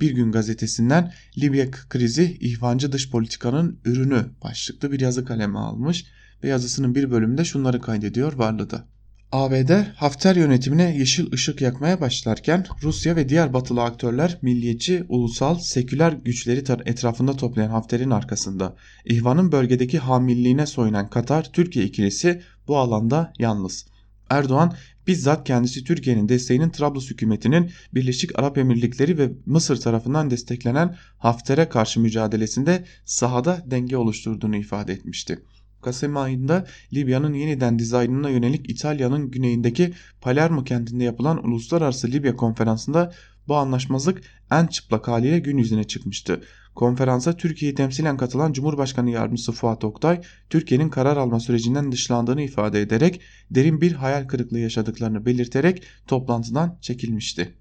Bir 0.00 0.10
gün 0.10 0.32
gazetesinden 0.32 1.12
Libya 1.38 1.70
krizi 1.70 2.38
ihvancı 2.40 2.92
dış 2.92 3.10
politikanın 3.10 3.80
ürünü 3.84 4.26
başlıklı 4.44 4.92
bir 4.92 5.00
yazı 5.00 5.24
kaleme 5.24 5.58
almış 5.58 6.06
ve 6.44 6.48
yazısının 6.48 6.94
bir 6.94 7.10
bölümünde 7.10 7.44
şunları 7.44 7.80
kaydediyor 7.80 8.32
Varlı'da. 8.32 8.84
ABD 9.32 9.70
Hafter 9.96 10.36
yönetimine 10.36 10.96
yeşil 10.98 11.32
ışık 11.32 11.60
yakmaya 11.60 12.00
başlarken 12.00 12.66
Rusya 12.82 13.16
ve 13.16 13.28
diğer 13.28 13.52
batılı 13.52 13.82
aktörler 13.82 14.38
milliyetçi, 14.42 15.04
ulusal, 15.08 15.58
seküler 15.58 16.12
güçleri 16.12 16.64
etrafında 16.86 17.36
toplayan 17.36 17.70
Hafter'in 17.70 18.10
arkasında. 18.10 18.76
İhvanın 19.04 19.52
bölgedeki 19.52 19.98
hamilliğine 19.98 20.66
soyunan 20.66 21.10
Katar-Türkiye 21.10 21.84
ikilisi 21.84 22.42
bu 22.70 22.78
alanda 22.78 23.32
yalnız. 23.38 23.86
Erdoğan 24.30 24.74
bizzat 25.06 25.46
kendisi 25.46 25.84
Türkiye'nin 25.84 26.28
desteğinin 26.28 26.70
Trablus 26.70 27.10
hükümetinin 27.10 27.70
Birleşik 27.94 28.38
Arap 28.38 28.58
Emirlikleri 28.58 29.18
ve 29.18 29.32
Mısır 29.46 29.80
tarafından 29.80 30.30
desteklenen 30.30 30.96
Hafter'e 31.18 31.68
karşı 31.68 32.00
mücadelesinde 32.00 32.84
sahada 33.04 33.62
denge 33.66 33.96
oluşturduğunu 33.96 34.56
ifade 34.56 34.92
etmişti. 34.92 35.38
Kasım 35.82 36.16
ayında 36.16 36.66
Libya'nın 36.92 37.34
yeniden 37.34 37.78
dizaynına 37.78 38.30
yönelik 38.30 38.70
İtalya'nın 38.70 39.30
güneyindeki 39.30 39.92
Palermo 40.20 40.64
kentinde 40.64 41.04
yapılan 41.04 41.46
Uluslararası 41.46 42.08
Libya 42.08 42.36
Konferansı'nda 42.36 43.12
bu 43.48 43.56
anlaşmazlık 43.56 44.22
en 44.50 44.66
çıplak 44.66 45.08
haliyle 45.08 45.38
gün 45.38 45.58
yüzüne 45.58 45.84
çıkmıştı. 45.84 46.42
Konferansa 46.74 47.36
Türkiye'yi 47.36 47.74
temsilen 47.74 48.16
katılan 48.16 48.52
Cumhurbaşkanı 48.52 49.10
Yardımcısı 49.10 49.52
Fuat 49.52 49.84
Oktay, 49.84 50.20
Türkiye'nin 50.50 50.88
karar 50.88 51.16
alma 51.16 51.40
sürecinden 51.40 51.92
dışlandığını 51.92 52.42
ifade 52.42 52.80
ederek 52.80 53.20
derin 53.50 53.80
bir 53.80 53.92
hayal 53.92 54.28
kırıklığı 54.28 54.58
yaşadıklarını 54.58 55.26
belirterek 55.26 55.82
toplantıdan 56.06 56.78
çekilmişti. 56.80 57.54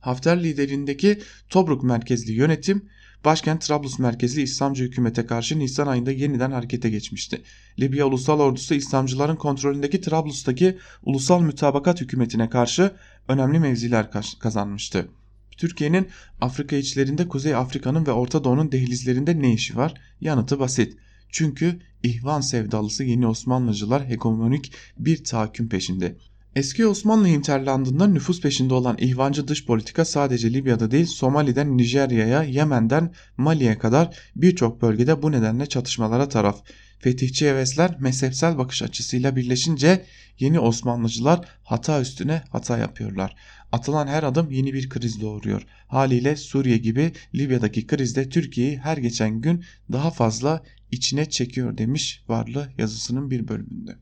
Hafter 0.00 0.42
liderindeki 0.42 1.18
Tobruk 1.48 1.82
merkezli 1.82 2.32
yönetim 2.32 2.88
başkent 3.24 3.62
Trablus 3.62 3.98
merkezli 3.98 4.42
İslamcı 4.42 4.84
hükümete 4.84 5.26
karşı 5.26 5.58
Nisan 5.58 5.86
ayında 5.86 6.10
yeniden 6.10 6.50
harekete 6.50 6.90
geçmişti. 6.90 7.42
Libya 7.80 8.06
Ulusal 8.06 8.40
Ordusu 8.40 8.74
İslamcıların 8.74 9.36
kontrolündeki 9.36 10.00
Trablus'taki 10.00 10.78
Ulusal 11.02 11.40
Mütabakat 11.40 12.00
hükümetine 12.00 12.50
karşı 12.50 12.92
önemli 13.28 13.58
mevziler 13.58 14.10
kazanmıştı. 14.40 15.08
Türkiye'nin 15.56 16.08
Afrika 16.40 16.76
içlerinde 16.76 17.28
Kuzey 17.28 17.54
Afrika'nın 17.54 18.06
ve 18.06 18.12
Orta 18.12 18.44
Doğu'nun 18.44 18.72
dehlizlerinde 18.72 19.42
ne 19.42 19.52
işi 19.52 19.76
var? 19.76 19.94
Yanıtı 20.20 20.58
basit. 20.58 20.96
Çünkü 21.28 21.80
ihvan 22.02 22.40
sevdalısı 22.40 23.04
yeni 23.04 23.26
Osmanlıcılar 23.26 24.08
hegemonik 24.08 24.72
bir 24.98 25.24
tahakküm 25.24 25.68
peşinde. 25.68 26.16
Eski 26.56 26.86
Osmanlı 26.86 27.28
hinterlandında 27.28 28.06
nüfus 28.06 28.40
peşinde 28.40 28.74
olan 28.74 28.96
ihvancı 28.98 29.48
dış 29.48 29.66
politika 29.66 30.04
sadece 30.04 30.52
Libya'da 30.52 30.90
değil 30.90 31.06
Somali'den 31.06 31.78
Nijerya'ya, 31.78 32.42
Yemen'den 32.42 33.12
Mali'ye 33.36 33.78
kadar 33.78 34.16
birçok 34.36 34.82
bölgede 34.82 35.22
bu 35.22 35.32
nedenle 35.32 35.66
çatışmalara 35.66 36.28
taraf. 36.28 36.62
Fetihçi 36.98 37.48
hevesler 37.48 37.96
mezhepsel 38.00 38.58
bakış 38.58 38.82
açısıyla 38.82 39.36
birleşince 39.36 40.04
yeni 40.38 40.60
Osmanlıcılar 40.60 41.48
hata 41.64 42.00
üstüne 42.00 42.42
hata 42.50 42.78
yapıyorlar. 42.78 43.36
Atılan 43.72 44.06
her 44.06 44.22
adım 44.22 44.50
yeni 44.50 44.72
bir 44.74 44.88
kriz 44.88 45.20
doğuruyor. 45.20 45.66
Haliyle 45.88 46.36
Suriye 46.36 46.78
gibi 46.78 47.12
Libya'daki 47.34 47.86
krizde 47.86 48.28
Türkiye'yi 48.28 48.78
her 48.78 48.96
geçen 48.96 49.40
gün 49.40 49.64
daha 49.92 50.10
fazla 50.10 50.62
içine 50.90 51.30
çekiyor 51.30 51.78
demiş 51.78 52.24
Varlı 52.28 52.68
yazısının 52.78 53.30
bir 53.30 53.48
bölümünde. 53.48 53.96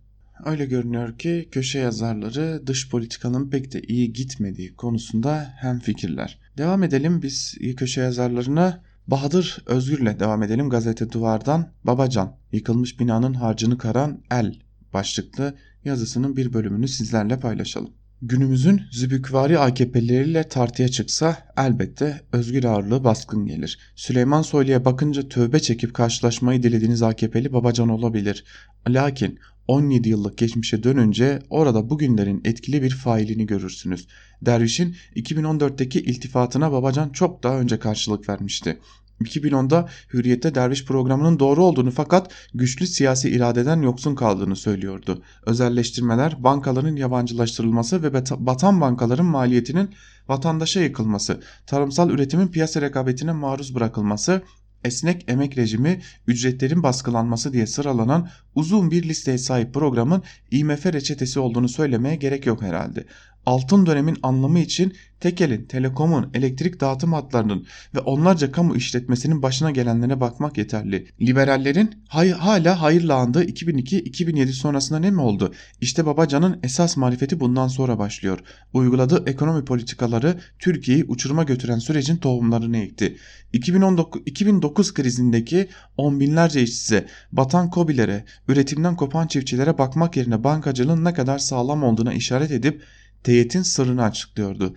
Öyle 0.45 0.66
görünüyor 0.66 1.18
ki 1.18 1.49
köşe 1.51 1.79
yazarları 1.79 2.62
dış 2.66 2.89
politikanın 2.89 3.51
pek 3.51 3.73
de 3.73 3.81
iyi 3.83 4.12
gitmediği 4.12 4.75
konusunda 4.75 5.55
hem 5.57 5.79
fikirler. 5.79 6.39
Devam 6.59 6.83
edelim 6.83 7.23
biz 7.23 7.59
köşe 7.77 8.01
yazarlarına 8.01 8.83
Bahadır 9.07 9.62
Özgür'le 9.66 10.21
devam 10.21 10.43
edelim 10.43 10.71
gazete 10.71 11.12
duvardan 11.12 11.73
Babacan 11.85 12.37
yıkılmış 12.53 13.01
binanın 13.01 13.35
harcını 13.35 13.79
karan 13.79 14.23
el 14.31 14.61
başlıklı 14.93 15.55
yazısının 15.85 16.37
bir 16.37 16.53
bölümünü 16.53 16.89
sizlerle 16.89 17.41
paylaşalım. 17.41 18.00
Günümüzün 18.23 18.83
zübükvari 18.91 19.59
AKP'leriyle 19.59 20.49
tartıya 20.49 20.89
çıksa 20.89 21.53
elbette 21.57 22.21
özgür 22.33 22.64
ağırlığı 22.64 23.05
baskın 23.05 23.47
gelir. 23.47 23.79
Süleyman 23.97 24.43
Soylu'ya 24.43 24.85
bakınca 24.85 25.29
tövbe 25.29 25.61
çekip 25.61 25.95
karşılaşmayı 25.95 26.62
dilediğiniz 26.62 27.03
AKP'li 27.03 27.53
Babacan 27.53 27.89
olabilir. 27.89 28.45
Lakin 28.89 29.39
17 29.68 30.09
yıllık 30.09 30.39
geçmişe 30.39 30.83
dönünce 30.83 31.43
orada 31.51 31.91
bugünlerin 31.91 32.41
etkili 32.45 32.83
bir 32.83 32.91
failini 32.91 33.47
görürsünüz. 33.47 34.07
Derviş'in 34.43 34.97
2014'teki 35.16 36.01
iltifatına 36.01 36.73
Babacan 36.73 37.09
çok 37.09 37.43
daha 37.43 37.61
önce 37.61 37.79
karşılık 37.79 38.29
vermişti. 38.29 38.79
2010'da 39.25 39.89
Hürriyet'te 40.12 40.55
derviş 40.55 40.85
programının 40.85 41.39
doğru 41.39 41.64
olduğunu 41.64 41.91
fakat 41.91 42.33
güçlü 42.55 42.87
siyasi 42.87 43.31
iradeden 43.31 43.83
yoksun 43.83 44.14
kaldığını 44.14 44.57
söylüyordu. 44.57 45.23
Özelleştirmeler, 45.47 46.45
bankaların 46.45 46.97
yabancılaştırılması 46.97 48.03
ve 48.03 48.14
batan 48.39 48.81
bankaların 48.81 49.27
maliyetinin 49.27 49.91
vatandaşa 50.29 50.81
yıkılması, 50.81 51.41
tarımsal 51.66 52.11
üretimin 52.11 52.49
piyasa 52.49 52.81
rekabetine 52.81 53.33
maruz 53.33 53.75
bırakılması, 53.75 54.43
esnek 54.85 55.25
emek 55.29 55.59
rejimi, 55.59 56.01
ücretlerin 56.27 56.83
baskılanması 56.83 57.53
diye 57.53 57.66
sıralanan 57.66 58.29
uzun 58.55 58.91
bir 58.91 59.03
listeye 59.03 59.39
sahip 59.39 59.75
programın 59.75 60.23
IMF 60.51 60.87
reçetesi 60.87 61.41
olduğunu 61.41 61.68
söylemeye 61.68 62.16
gerek 62.16 62.47
yok 62.47 62.62
herhalde 62.62 63.05
altın 63.47 63.86
dönemin 63.86 64.16
anlamı 64.22 64.59
için 64.59 64.93
Tekel'in, 65.20 65.64
Telekom'un, 65.64 66.30
elektrik 66.34 66.80
dağıtım 66.80 67.12
hatlarının 67.12 67.66
ve 67.95 67.99
onlarca 67.99 68.53
kamu 68.53 68.76
işletmesinin 68.76 69.43
başına 69.43 69.70
gelenlere 69.70 70.20
bakmak 70.20 70.59
yeterli. 70.59 71.07
Liberallerin 71.20 71.95
hay 72.09 72.30
hala 72.30 72.82
hayırla 72.82 73.14
andığı 73.14 73.45
2002-2007 73.45 74.47
sonrasında 74.47 74.99
ne 74.99 75.11
mi 75.11 75.20
oldu? 75.20 75.55
İşte 75.80 76.07
Babacan'ın 76.07 76.61
esas 76.62 76.97
marifeti 76.97 77.41
bundan 77.41 77.68
sonra 77.68 77.99
başlıyor. 77.99 78.38
Uyguladığı 78.72 79.30
ekonomi 79.30 79.64
politikaları 79.64 80.41
Türkiye'yi 80.59 81.05
uçuruma 81.05 81.43
götüren 81.43 81.78
sürecin 81.78 82.16
tohumlarını 82.16 82.76
ekti. 82.78 83.16
2019, 83.53 84.22
2009 84.26 84.95
krizindeki 84.95 85.68
on 85.97 86.20
binlerce 86.20 86.62
işsize, 86.62 87.07
batan 87.32 87.70
kobilere, 87.70 88.24
üretimden 88.49 88.97
kopan 88.97 89.26
çiftçilere 89.26 89.78
bakmak 89.78 90.16
yerine 90.16 90.45
bankacılığın 90.45 91.05
ne 91.05 91.14
kadar 91.14 91.38
sağlam 91.38 91.82
olduğuna 91.82 92.12
işaret 92.12 92.51
edip 92.51 92.82
teyetin 93.25 93.62
sırrını 93.62 94.03
açıklıyordu. 94.03 94.75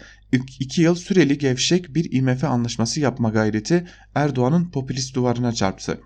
İki 0.59 0.81
yıl 0.81 0.95
süreli 0.95 1.37
gevşek 1.37 1.95
bir 1.95 2.11
IMF 2.11 2.43
anlaşması 2.43 2.99
yapma 2.99 3.29
gayreti 3.29 3.87
Erdoğan'ın 4.15 4.65
popülist 4.65 5.15
duvarına 5.15 5.53
çarptı. 5.53 5.99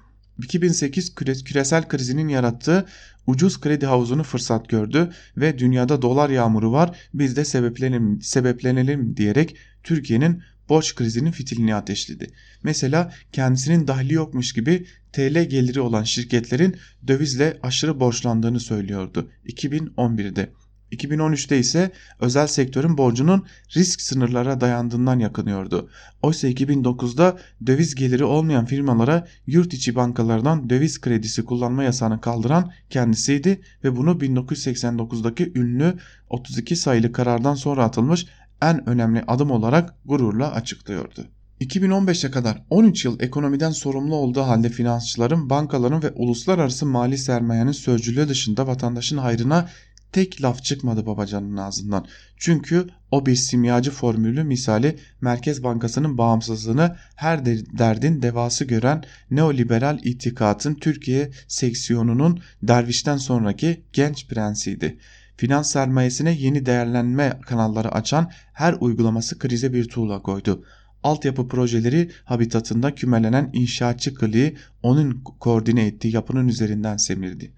2008 0.44 1.16
küresel 1.16 1.88
krizinin 1.88 2.28
yarattığı 2.28 2.86
ucuz 3.28 3.62
kredi 3.62 3.86
havuzunu 3.86 4.24
fırsat 4.24 4.70
gördü 4.70 5.10
ve 5.38 5.60
dünyada 5.60 6.02
dolar 6.02 6.30
yağmuru 6.30 6.72
var 6.72 6.98
biz 7.14 7.36
de 7.36 7.46
sebeplenelim, 7.46 8.22
sebeplenelim 8.22 9.18
diyerek 9.18 9.56
Türkiye'nin 9.84 10.44
borç 10.70 10.96
krizinin 10.96 11.32
fitilini 11.32 11.76
ateşledi. 11.76 12.28
Mesela 12.64 13.14
kendisinin 13.32 13.88
dahli 13.88 14.14
yokmuş 14.14 14.54
gibi 14.54 14.86
TL 15.14 15.44
geliri 15.50 15.82
olan 15.82 16.04
şirketlerin 16.04 16.76
dövizle 17.08 17.58
aşırı 17.64 18.00
borçlandığını 18.00 18.60
söylüyordu 18.60 19.32
2011'de. 19.46 20.50
2013'te 20.92 21.60
ise 21.60 21.92
özel 22.20 22.48
sektörün 22.48 22.98
borcunun 22.98 23.46
risk 23.76 24.02
sınırlara 24.02 24.62
dayandığından 24.62 25.20
yakınıyordu. 25.20 25.90
Oysa 26.22 26.48
2009'da 26.48 27.38
döviz 27.68 27.96
geliri 27.96 28.24
olmayan 28.24 28.66
firmalara 28.66 29.28
yurt 29.48 29.74
içi 29.74 29.96
bankalardan 29.96 30.70
döviz 30.70 31.02
kredisi 31.02 31.46
kullanma 31.46 31.84
yasağını 31.84 32.22
kaldıran 32.22 32.72
kendisiydi 32.90 33.62
ve 33.84 33.96
bunu 33.96 34.12
1989'daki 34.12 35.52
ünlü 35.56 35.98
32 36.30 36.76
sayılı 36.76 37.12
karardan 37.12 37.56
sonra 37.56 37.84
atılmış 37.84 38.26
en 38.62 38.90
önemli 38.90 39.24
adım 39.28 39.52
olarak 39.52 39.96
gururla 40.06 40.52
açıklıyordu. 40.52 41.28
2015'e 41.62 42.32
kadar 42.32 42.64
13 42.70 43.06
yıl 43.06 43.20
ekonomiden 43.20 43.72
sorumlu 43.72 44.16
olduğu 44.16 44.42
halde 44.42 44.70
finansçıların, 44.70 45.50
bankaların 45.50 46.04
ve 46.04 46.12
uluslararası 46.12 46.86
mali 46.86 47.18
sermayenin 47.18 47.72
sözcülüğü 47.72 48.30
dışında 48.30 48.68
vatandaşın 48.68 49.18
hayrına 49.18 49.70
tek 50.12 50.42
laf 50.42 50.64
çıkmadı 50.64 51.06
babacanın 51.06 51.58
ağzından. 51.58 52.06
Çünkü 52.38 52.88
o 53.12 53.26
bir 53.26 53.36
simyacı 53.36 53.92
formülü 53.92 54.44
misali 54.44 55.00
Merkez 55.22 55.64
Bankası'nın 55.64 56.18
bağımsızlığını 56.18 56.96
her 57.16 57.46
derdin 57.78 58.22
devası 58.22 58.66
gören 58.66 59.04
neoliberal 59.32 60.00
itikatın 60.04 60.76
Türkiye 60.76 61.32
seksiyonunun 61.48 62.40
dervişten 62.64 63.18
sonraki 63.18 63.84
genç 63.94 64.28
prensiydi. 64.28 64.98
Finans 65.38 65.72
sermayesine 65.72 66.32
yeni 66.32 66.66
değerlenme 66.66 67.40
kanalları 67.46 67.92
açan 67.92 68.32
her 68.54 68.76
uygulaması 68.80 69.40
krize 69.40 69.74
bir 69.74 69.88
tuğla 69.88 70.22
koydu 70.22 70.64
altyapı 71.04 71.48
projeleri 71.48 72.12
habitatında 72.24 72.96
kümelenen 72.96 73.50
inşaatçı 73.54 74.16
kliği 74.16 74.58
onun 74.84 75.24
koordine 75.40 75.86
ettiği 75.86 76.16
yapının 76.16 76.48
üzerinden 76.48 76.98
semirdi. 76.98 77.52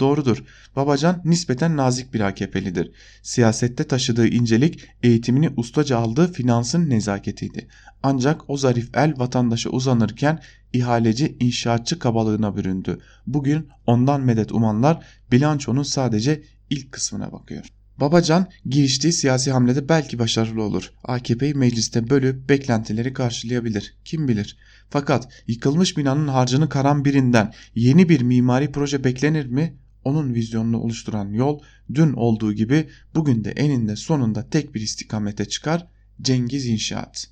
Doğrudur. 0.00 0.44
Babacan 0.76 1.22
nispeten 1.24 1.76
nazik 1.76 2.14
bir 2.14 2.20
AKP'lidir. 2.20 2.92
Siyasette 3.22 3.84
taşıdığı 3.84 4.28
incelik 4.28 4.84
eğitimini 5.02 5.50
ustaca 5.56 5.98
aldığı 5.98 6.32
finansın 6.32 6.90
nezaketiydi. 6.90 7.68
Ancak 8.02 8.50
o 8.50 8.56
zarif 8.56 8.96
el 8.96 9.14
vatandaşa 9.16 9.70
uzanırken 9.70 10.42
ihaleci 10.72 11.36
inşaatçı 11.40 11.98
kabalığına 11.98 12.56
büründü. 12.56 12.98
Bugün 13.26 13.68
ondan 13.86 14.20
medet 14.20 14.52
umanlar 14.52 15.04
bilançonun 15.32 15.82
sadece 15.82 16.42
ilk 16.70 16.92
kısmına 16.92 17.32
bakıyor. 17.32 17.64
Babacan 18.00 18.46
giriştiği 18.66 19.12
siyasi 19.12 19.50
hamlede 19.50 19.88
belki 19.88 20.18
başarılı 20.18 20.62
olur. 20.62 20.92
AKP'yi 21.04 21.54
mecliste 21.54 22.10
bölüp 22.10 22.48
beklentileri 22.48 23.12
karşılayabilir. 23.12 23.96
Kim 24.04 24.28
bilir. 24.28 24.56
Fakat 24.90 25.28
yıkılmış 25.46 25.96
binanın 25.96 26.28
harcını 26.28 26.68
karan 26.68 27.04
birinden 27.04 27.52
yeni 27.74 28.08
bir 28.08 28.20
mimari 28.20 28.72
proje 28.72 29.04
beklenir 29.04 29.46
mi? 29.46 29.76
Onun 30.04 30.34
vizyonunu 30.34 30.80
oluşturan 30.80 31.32
yol 31.32 31.60
dün 31.94 32.12
olduğu 32.12 32.52
gibi 32.52 32.88
bugün 33.14 33.44
de 33.44 33.50
eninde 33.50 33.96
sonunda 33.96 34.50
tek 34.50 34.74
bir 34.74 34.80
istikamete 34.80 35.44
çıkar 35.44 35.86
Cengiz 36.22 36.66
İnşaat. 36.66 37.28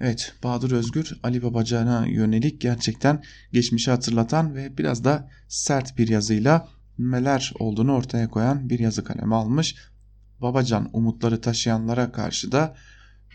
Evet 0.00 0.34
Bahadır 0.42 0.72
Özgür 0.72 1.20
Ali 1.22 1.42
Babacan'a 1.42 2.06
yönelik 2.06 2.60
gerçekten 2.60 3.22
geçmişi 3.52 3.90
hatırlatan 3.90 4.54
ve 4.54 4.78
biraz 4.78 5.04
da 5.04 5.30
sert 5.48 5.98
bir 5.98 6.08
yazıyla 6.08 6.68
neler 6.98 7.52
olduğunu 7.58 7.92
ortaya 7.94 8.28
koyan 8.28 8.70
bir 8.70 8.78
yazı 8.78 9.04
kalemi 9.04 9.34
almış. 9.34 9.76
Babacan 10.40 10.90
umutları 10.92 11.40
taşıyanlara 11.40 12.12
karşı 12.12 12.52
da 12.52 12.76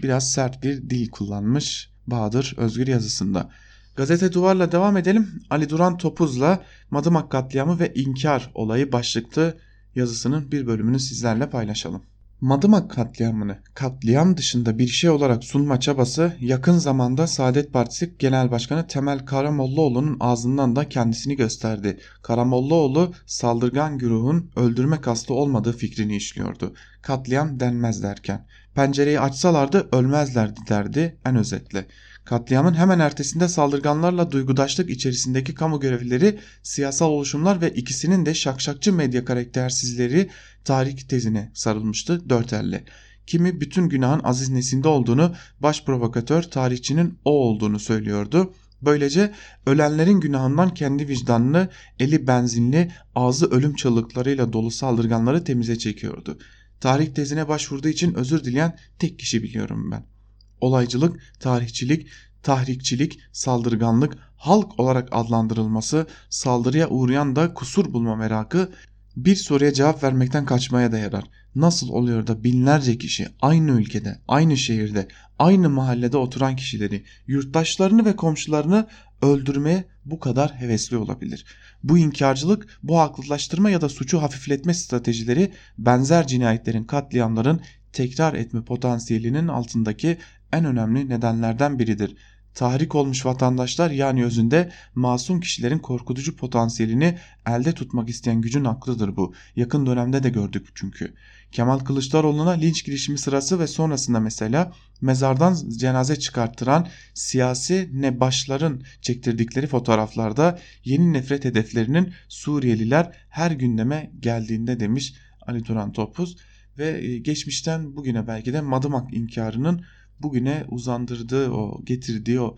biraz 0.04 0.32
sert 0.32 0.64
bir 0.64 0.90
dil 0.90 1.10
kullanmış 1.10 1.90
Bahadır 2.08 2.54
Özgür 2.58 2.88
yazısında. 2.88 3.50
Gazete 3.98 4.34
Duvar'la 4.34 4.72
devam 4.72 4.98
edelim. 4.98 5.28
Ali 5.50 5.70
Duran 5.70 5.98
Topuz'la 5.98 6.64
Madımak 6.92 7.32
katliamı 7.32 7.80
ve 7.80 7.94
inkar 7.94 8.52
olayı 8.56 8.92
başlıklı 8.92 9.58
yazısının 9.96 10.52
bir 10.52 10.68
bölümünü 10.68 11.00
sizlerle 11.00 11.50
paylaşalım. 11.50 12.04
Madımak 12.42 12.92
katliamını 12.92 13.58
katliam 13.74 14.38
dışında 14.38 14.78
bir 14.78 14.88
şey 14.88 15.10
olarak 15.10 15.44
sunma 15.44 15.80
çabası 15.80 16.34
yakın 16.40 16.78
zamanda 16.78 17.28
Saadet 17.28 17.74
Partisi 17.74 18.16
Genel 18.20 18.52
Başkanı 18.52 18.88
Temel 18.88 19.26
Karamollaoğlu'nun 19.26 20.18
ağzından 20.20 20.76
da 20.76 20.90
kendisini 20.90 21.36
gösterdi. 21.36 22.00
Karamollaoğlu 22.22 23.14
saldırgan 23.26 23.98
güruhun 23.98 24.52
öldürme 24.56 25.02
kastı 25.02 25.34
olmadığı 25.34 25.74
fikrini 25.74 26.16
işliyordu. 26.16 26.74
Katliam 27.02 27.60
denmez 27.60 28.04
derken. 28.04 28.46
Pencereyi 28.76 29.20
açsalardı 29.20 29.90
ölmezlerdi 29.92 30.60
derdi 30.70 31.18
en 31.26 31.36
özetle. 31.36 31.88
Katliamın 32.28 32.74
hemen 32.74 33.00
ertesinde 33.00 33.48
saldırganlarla 33.48 34.32
duygudaşlık 34.32 34.90
içerisindeki 34.90 35.54
kamu 35.54 35.80
görevlileri, 35.80 36.40
siyasal 36.64 37.10
oluşumlar 37.10 37.62
ve 37.62 37.70
ikisinin 37.74 38.26
de 38.26 38.34
şakşakçı 38.34 38.94
medya 38.94 39.26
karaktersizleri 39.26 40.30
tarih 40.64 40.98
tezine 40.98 41.52
sarılmıştı 41.54 42.30
dört 42.30 42.54
elle. 42.54 42.84
Kimi 43.28 43.62
bütün 43.62 43.90
günahın 43.90 44.22
Aziz 44.24 44.50
Nesin'de 44.50 44.88
olduğunu, 44.88 45.36
baş 45.60 45.86
provokatör 45.86 46.44
tarihçinin 46.44 47.20
o 47.26 47.32
olduğunu 47.32 47.80
söylüyordu. 47.80 48.54
Böylece 48.82 49.34
ölenlerin 49.66 50.20
günahından 50.20 50.74
kendi 50.74 51.08
vicdanını, 51.08 51.70
eli 52.00 52.28
benzinli, 52.28 52.92
ağzı 53.16 53.46
ölüm 53.46 53.76
çığlıklarıyla 53.76 54.54
dolu 54.54 54.72
saldırganları 54.72 55.44
temize 55.44 55.78
çekiyordu. 55.78 56.40
Tarih 56.80 57.08
tezine 57.08 57.48
başvurduğu 57.48 57.88
için 57.88 58.14
özür 58.14 58.44
dileyen 58.44 58.78
tek 59.00 59.20
kişi 59.20 59.44
biliyorum 59.44 59.92
ben. 59.92 60.17
Olaycılık, 60.62 61.20
tarihçilik, 61.40 62.08
tahrikçilik, 62.44 63.20
saldırganlık, 63.32 64.18
halk 64.38 64.80
olarak 64.80 65.10
adlandırılması, 65.12 66.08
saldırıya 66.30 66.90
uğrayan 66.90 67.36
da 67.36 67.54
kusur 67.54 67.94
bulma 67.94 68.16
merakı 68.16 68.70
bir 69.18 69.36
soruya 69.36 69.74
cevap 69.74 70.04
vermekten 70.04 70.46
kaçmaya 70.46 70.92
da 70.92 70.98
yarar. 70.98 71.24
Nasıl 71.56 71.90
oluyor 71.90 72.28
da 72.28 72.44
binlerce 72.44 72.98
kişi 72.98 73.28
aynı 73.42 73.72
ülkede, 73.72 74.20
aynı 74.28 74.58
şehirde, 74.58 75.08
aynı 75.40 75.70
mahallede 75.70 76.18
oturan 76.18 76.56
kişileri, 76.56 77.04
yurttaşlarını 77.28 78.06
ve 78.06 78.16
komşularını 78.16 78.88
öldürmeye 79.22 79.84
bu 80.06 80.20
kadar 80.20 80.56
hevesli 80.56 80.98
olabilir? 80.98 81.46
Bu 81.84 81.98
inkarcılık, 81.98 82.80
bu 82.84 83.00
haklılaştırma 83.00 83.70
ya 83.70 83.82
da 83.82 83.90
suçu 83.90 84.22
hafifletme 84.22 84.74
stratejileri 84.74 85.52
benzer 85.78 86.28
cinayetlerin, 86.28 86.84
katliamların 86.84 87.62
tekrar 87.94 88.34
etme 88.34 88.64
potansiyelinin 88.64 89.48
altındaki 89.48 90.18
en 90.54 90.66
önemli 90.66 91.10
nedenlerden 91.10 91.80
biridir. 91.80 92.16
Tahrik 92.54 92.96
olmuş 92.96 93.26
vatandaşlar 93.26 93.92
yani 93.92 94.26
özünde 94.26 94.72
masum 94.96 95.40
kişilerin 95.40 95.80
korkutucu 95.80 96.36
potansiyelini 96.36 97.18
elde 97.48 97.72
tutmak 97.72 98.10
isteyen 98.10 98.42
gücün 98.42 98.66
aklıdır 98.66 99.16
bu. 99.16 99.34
Yakın 99.56 99.86
dönemde 99.86 100.24
de 100.24 100.30
gördük 100.30 100.68
çünkü. 100.76 101.14
Kemal 101.52 101.80
Kılıçdaroğlu'na 101.80 102.52
linç 102.52 102.86
girişimi 102.86 103.18
sırası 103.18 103.60
ve 103.60 103.68
sonrasında 103.68 104.20
mesela 104.20 104.74
mezardan 105.02 105.58
cenaze 105.78 106.20
çıkarttıran 106.20 106.88
siyasi 107.14 107.90
nebaşların 107.94 108.82
çektirdikleri 109.02 109.68
fotoğraflarda 109.68 110.60
yeni 110.84 111.14
nefret 111.14 111.46
hedeflerinin 111.46 112.14
Suriyeliler 112.30 113.12
her 113.30 113.52
gündeme 113.52 114.12
geldiğinde 114.20 114.80
demiş 114.80 115.14
Ali 115.42 115.64
Turan 115.64 115.92
Topuz 115.92 116.38
ve 116.78 116.88
e, 116.88 117.18
geçmişten 117.18 117.96
bugüne 117.96 118.28
belki 118.28 118.54
de 118.54 118.62
Madımak 118.62 119.14
inkarının 119.14 119.82
bugüne 120.22 120.66
uzandırdığı 120.70 121.52
o 121.52 121.82
getirdiği 121.86 122.42
o 122.42 122.56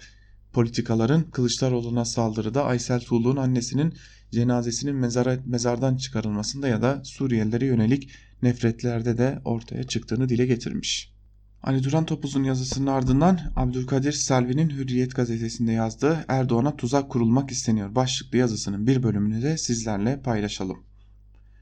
politikaların 0.53 1.23
Kılıçdaroğlu'na 1.31 2.05
saldırıda 2.05 2.63
Aysel 2.63 2.99
Tuğlu'nun 2.99 3.41
annesinin 3.41 3.93
cenazesinin 4.31 4.95
mezara, 4.95 5.37
mezardan 5.45 5.97
çıkarılmasında 5.97 6.67
ya 6.67 6.81
da 6.81 7.01
Suriyelilere 7.03 7.65
yönelik 7.65 8.09
nefretlerde 8.41 9.17
de 9.17 9.41
ortaya 9.45 9.83
çıktığını 9.83 10.29
dile 10.29 10.45
getirmiş. 10.45 11.13
Ali 11.63 11.83
Duran 11.83 12.05
Topuz'un 12.05 12.43
yazısının 12.43 12.87
ardından 12.87 13.39
Abdülkadir 13.55 14.11
Selvi'nin 14.11 14.69
Hürriyet 14.69 15.15
gazetesinde 15.15 15.71
yazdığı 15.71 16.25
Erdoğan'a 16.27 16.75
tuzak 16.75 17.09
kurulmak 17.09 17.51
isteniyor 17.51 17.95
başlıklı 17.95 18.37
yazısının 18.37 18.87
bir 18.87 19.03
bölümünü 19.03 19.41
de 19.41 19.57
sizlerle 19.57 20.21
paylaşalım. 20.21 20.83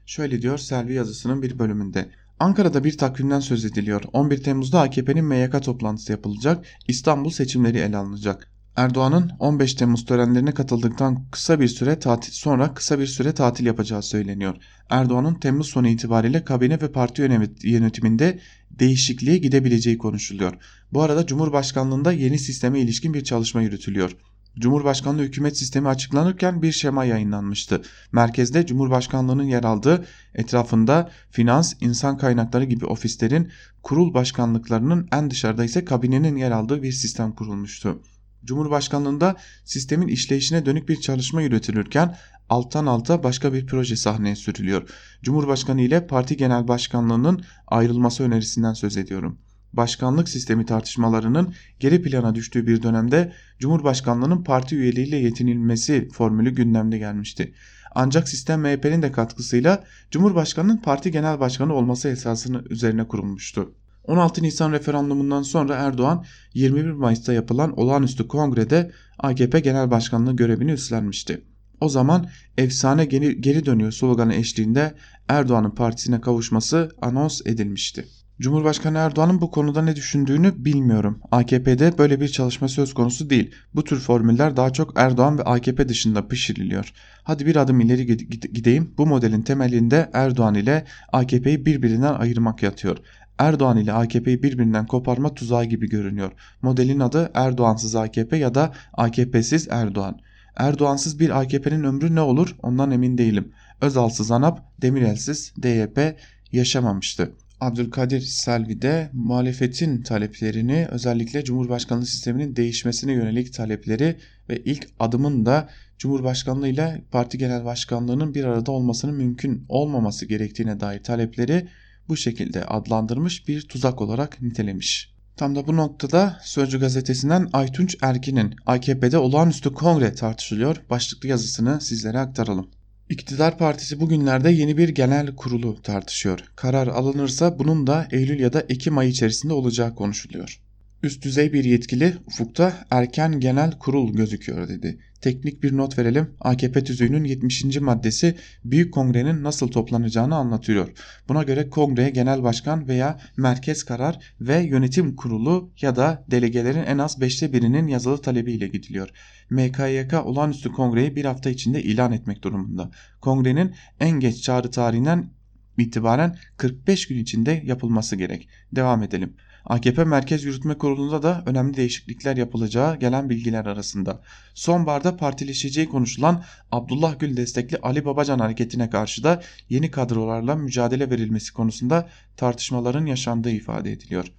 Şöyle 0.06 0.42
diyor 0.42 0.58
Selvi 0.58 0.94
yazısının 0.94 1.42
bir 1.42 1.58
bölümünde 1.58 2.10
Ankara'da 2.40 2.84
bir 2.84 2.98
takvimden 2.98 3.40
söz 3.40 3.64
ediliyor. 3.64 4.02
11 4.12 4.42
Temmuz'da 4.42 4.80
AKP'nin 4.80 5.24
MYK 5.24 5.62
toplantısı 5.62 6.12
yapılacak. 6.12 6.66
İstanbul 6.88 7.30
seçimleri 7.30 7.78
ele 7.78 7.96
alınacak. 7.96 8.50
Erdoğan'ın 8.76 9.30
15 9.38 9.74
Temmuz 9.74 10.04
törenlerine 10.04 10.54
katıldıktan 10.54 11.24
kısa 11.30 11.60
bir 11.60 11.68
süre 11.68 11.98
tatil 11.98 12.32
sonra 12.32 12.74
kısa 12.74 12.98
bir 12.98 13.06
süre 13.06 13.32
tatil 13.32 13.66
yapacağı 13.66 14.02
söyleniyor. 14.02 14.56
Erdoğan'ın 14.90 15.34
Temmuz 15.34 15.68
sonu 15.68 15.88
itibariyle 15.88 16.44
kabine 16.44 16.80
ve 16.80 16.92
parti 16.92 17.22
yönetiminde 17.62 18.38
değişikliğe 18.70 19.38
gidebileceği 19.38 19.98
konuşuluyor. 19.98 20.54
Bu 20.92 21.02
arada 21.02 21.26
Cumhurbaşkanlığında 21.26 22.12
yeni 22.12 22.38
sisteme 22.38 22.80
ilişkin 22.80 23.14
bir 23.14 23.24
çalışma 23.24 23.62
yürütülüyor. 23.62 24.16
Cumhurbaşkanlığı 24.58 25.22
hükümet 25.22 25.58
sistemi 25.58 25.88
açıklanırken 25.88 26.62
bir 26.62 26.72
şema 26.72 27.04
yayınlanmıştı. 27.04 27.82
Merkezde 28.12 28.66
Cumhurbaşkanlığının 28.66 29.44
yer 29.44 29.64
aldığı 29.64 30.04
etrafında 30.34 31.10
finans, 31.30 31.74
insan 31.80 32.18
kaynakları 32.18 32.64
gibi 32.64 32.86
ofislerin 32.86 33.50
kurul 33.82 34.14
başkanlıklarının 34.14 35.08
en 35.12 35.30
dışarıda 35.30 35.64
ise 35.64 35.84
kabinenin 35.84 36.36
yer 36.36 36.50
aldığı 36.50 36.82
bir 36.82 36.92
sistem 36.92 37.32
kurulmuştu. 37.32 38.02
Cumhurbaşkanlığında 38.44 39.36
sistemin 39.64 40.08
işleyişine 40.08 40.66
dönük 40.66 40.88
bir 40.88 41.00
çalışma 41.00 41.42
yürütülürken 41.42 42.16
alttan 42.48 42.86
alta 42.86 43.22
başka 43.22 43.52
bir 43.52 43.66
proje 43.66 43.96
sahneye 43.96 44.36
sürülüyor. 44.36 44.88
Cumhurbaşkanı 45.22 45.80
ile 45.80 46.06
parti 46.06 46.36
genel 46.36 46.68
başkanlığının 46.68 47.44
ayrılması 47.66 48.22
önerisinden 48.22 48.72
söz 48.72 48.96
ediyorum 48.96 49.38
başkanlık 49.72 50.28
sistemi 50.28 50.66
tartışmalarının 50.66 51.54
geri 51.80 52.02
plana 52.02 52.34
düştüğü 52.34 52.66
bir 52.66 52.82
dönemde 52.82 53.32
Cumhurbaşkanlığının 53.58 54.44
parti 54.44 54.76
üyeliğiyle 54.76 55.16
yetinilmesi 55.16 56.08
formülü 56.12 56.50
gündemde 56.50 56.98
gelmişti. 56.98 57.54
Ancak 57.94 58.28
sistem 58.28 58.60
MHP'nin 58.60 59.02
de 59.02 59.12
katkısıyla 59.12 59.84
Cumhurbaşkanının 60.10 60.76
parti 60.76 61.10
genel 61.10 61.40
başkanı 61.40 61.74
olması 61.74 62.08
esasını 62.08 62.64
üzerine 62.70 63.08
kurulmuştu. 63.08 63.74
16 64.04 64.42
Nisan 64.42 64.72
referandumundan 64.72 65.42
sonra 65.42 65.74
Erdoğan 65.74 66.24
21 66.54 66.90
Mayıs'ta 66.90 67.32
yapılan 67.32 67.80
olağanüstü 67.80 68.28
kongrede 68.28 68.90
AKP 69.18 69.60
genel 69.60 69.90
başkanlığı 69.90 70.36
görevini 70.36 70.72
üstlenmişti. 70.72 71.40
O 71.80 71.88
zaman 71.88 72.28
efsane 72.58 73.04
geri, 73.04 73.40
geri 73.40 73.66
dönüyor 73.66 73.92
sloganı 73.92 74.34
eşliğinde 74.34 74.94
Erdoğan'ın 75.28 75.70
partisine 75.70 76.20
kavuşması 76.20 76.90
anons 77.02 77.40
edilmişti. 77.46 78.08
Cumhurbaşkanı 78.40 78.98
Erdoğan'ın 78.98 79.40
bu 79.40 79.50
konuda 79.50 79.82
ne 79.82 79.96
düşündüğünü 79.96 80.64
bilmiyorum. 80.64 81.20
AKP'de 81.30 81.98
böyle 81.98 82.20
bir 82.20 82.28
çalışma 82.28 82.68
söz 82.68 82.94
konusu 82.94 83.30
değil. 83.30 83.50
Bu 83.74 83.84
tür 83.84 84.00
formüller 84.00 84.56
daha 84.56 84.72
çok 84.72 84.92
Erdoğan 84.96 85.38
ve 85.38 85.42
AKP 85.42 85.88
dışında 85.88 86.28
pişiriliyor. 86.28 86.92
Hadi 87.22 87.46
bir 87.46 87.56
adım 87.56 87.80
ileri 87.80 88.06
gideyim. 88.52 88.94
Bu 88.98 89.06
modelin 89.06 89.42
temelinde 89.42 90.10
Erdoğan 90.12 90.54
ile 90.54 90.84
AKP'yi 91.12 91.66
birbirinden 91.66 92.14
ayırmak 92.14 92.62
yatıyor. 92.62 92.96
Erdoğan 93.38 93.76
ile 93.76 93.92
AKP'yi 93.92 94.42
birbirinden 94.42 94.86
koparma 94.86 95.34
tuzağı 95.34 95.64
gibi 95.64 95.88
görünüyor. 95.88 96.32
Modelin 96.62 97.00
adı 97.00 97.30
Erdoğansız 97.34 97.94
AKP 97.94 98.36
ya 98.36 98.54
da 98.54 98.72
AKP'siz 98.92 99.68
Erdoğan. 99.70 100.18
Erdoğansız 100.56 101.18
bir 101.18 101.40
AKP'nin 101.40 101.84
ömrü 101.84 102.14
ne 102.14 102.20
olur 102.20 102.56
ondan 102.62 102.90
emin 102.90 103.18
değilim. 103.18 103.52
Özalsız 103.80 104.30
ANAP, 104.30 104.60
Demirelsiz 104.82 105.52
DYP 105.62 106.16
yaşamamıştı. 106.52 107.32
Abdülkadir 107.60 108.20
Selvi 108.20 108.82
de 108.82 109.10
muhalefetin 109.12 110.02
taleplerini 110.02 110.86
özellikle 110.90 111.44
Cumhurbaşkanlığı 111.44 112.06
sisteminin 112.06 112.56
değişmesine 112.56 113.12
yönelik 113.12 113.52
talepleri 113.52 114.16
ve 114.48 114.56
ilk 114.56 114.88
adımın 115.00 115.46
da 115.46 115.68
Cumhurbaşkanlığı 115.98 116.68
ile 116.68 117.02
Parti 117.10 117.38
Genel 117.38 117.64
Başkanlığı'nın 117.64 118.34
bir 118.34 118.44
arada 118.44 118.72
olmasının 118.72 119.14
mümkün 119.14 119.64
olmaması 119.68 120.26
gerektiğine 120.26 120.80
dair 120.80 121.02
talepleri 121.02 121.68
bu 122.08 122.16
şekilde 122.16 122.64
adlandırmış 122.64 123.48
bir 123.48 123.62
tuzak 123.62 124.00
olarak 124.00 124.42
nitelemiş. 124.42 125.14
Tam 125.36 125.56
da 125.56 125.66
bu 125.66 125.76
noktada 125.76 126.40
Sözcü 126.42 126.80
gazetesinden 126.80 127.48
Aytunç 127.52 127.96
Erkin'in 128.02 128.54
AKP'de 128.66 129.18
olağanüstü 129.18 129.74
kongre 129.74 130.14
tartışılıyor 130.14 130.76
başlıklı 130.90 131.28
yazısını 131.28 131.80
sizlere 131.80 132.18
aktaralım. 132.18 132.68
İktidar 133.10 133.58
Partisi 133.58 134.00
bugünlerde 134.00 134.50
yeni 134.50 134.76
bir 134.76 134.88
genel 134.88 135.36
kurulu 135.36 135.82
tartışıyor. 135.82 136.38
Karar 136.56 136.86
alınırsa 136.86 137.58
bunun 137.58 137.86
da 137.86 138.08
Eylül 138.10 138.40
ya 138.40 138.52
da 138.52 138.60
Ekim 138.60 138.98
ayı 138.98 139.10
içerisinde 139.10 139.52
olacağı 139.52 139.94
konuşuluyor. 139.94 140.60
Üst 141.02 141.24
düzey 141.24 141.52
bir 141.52 141.64
yetkili 141.64 142.14
ufukta 142.26 142.86
erken 142.90 143.40
genel 143.40 143.78
kurul 143.78 144.14
gözüküyor 144.14 144.68
dedi. 144.68 144.98
Teknik 145.20 145.62
bir 145.62 145.76
not 145.76 145.98
verelim. 145.98 146.30
AKP 146.40 146.84
tüzüğünün 146.84 147.24
70. 147.24 147.80
maddesi 147.80 148.36
Büyük 148.64 148.94
Kongre'nin 148.94 149.42
nasıl 149.42 149.68
toplanacağını 149.68 150.36
anlatıyor. 150.36 150.88
Buna 151.28 151.42
göre 151.42 151.70
kongreye 151.70 152.10
genel 152.10 152.42
başkan 152.42 152.88
veya 152.88 153.18
merkez 153.36 153.82
karar 153.82 154.18
ve 154.40 154.58
yönetim 154.58 155.16
kurulu 155.16 155.70
ya 155.80 155.96
da 155.96 156.24
delegelerin 156.30 156.82
en 156.82 156.98
az 156.98 157.18
5'te 157.18 157.52
birinin 157.52 157.86
yazılı 157.86 158.22
talebiyle 158.22 158.68
gidiliyor. 158.68 159.08
MKYK 159.50 160.14
olağanüstü 160.24 160.72
kongreyi 160.72 161.16
bir 161.16 161.24
hafta 161.24 161.50
içinde 161.50 161.82
ilan 161.82 162.12
etmek 162.12 162.42
durumunda. 162.42 162.90
Kongrenin 163.20 163.74
en 164.00 164.20
geç 164.20 164.42
çağrı 164.42 164.70
tarihinden 164.70 165.30
itibaren 165.78 166.36
45 166.56 167.08
gün 167.08 167.18
içinde 167.18 167.62
yapılması 167.64 168.16
gerek. 168.16 168.48
Devam 168.72 169.02
edelim. 169.02 169.34
AKP 169.64 170.04
Merkez 170.04 170.44
Yürütme 170.44 170.78
Kurulu'nda 170.78 171.22
da 171.22 171.42
önemli 171.46 171.76
değişiklikler 171.76 172.36
yapılacağı 172.36 172.96
gelen 172.96 173.30
bilgiler 173.30 173.66
arasında. 173.66 174.20
Sonbaharda 174.54 175.16
partileşeceği 175.16 175.88
konuşulan 175.88 176.44
Abdullah 176.72 177.18
Gül 177.18 177.36
destekli 177.36 177.76
Ali 177.76 178.04
Babacan 178.04 178.38
hareketine 178.38 178.90
karşı 178.90 179.24
da 179.24 179.42
yeni 179.68 179.90
kadrolarla 179.90 180.54
mücadele 180.54 181.10
verilmesi 181.10 181.52
konusunda 181.52 182.08
tartışmaların 182.36 183.06
yaşandığı 183.06 183.50
ifade 183.50 183.92
ediliyor. 183.92 184.32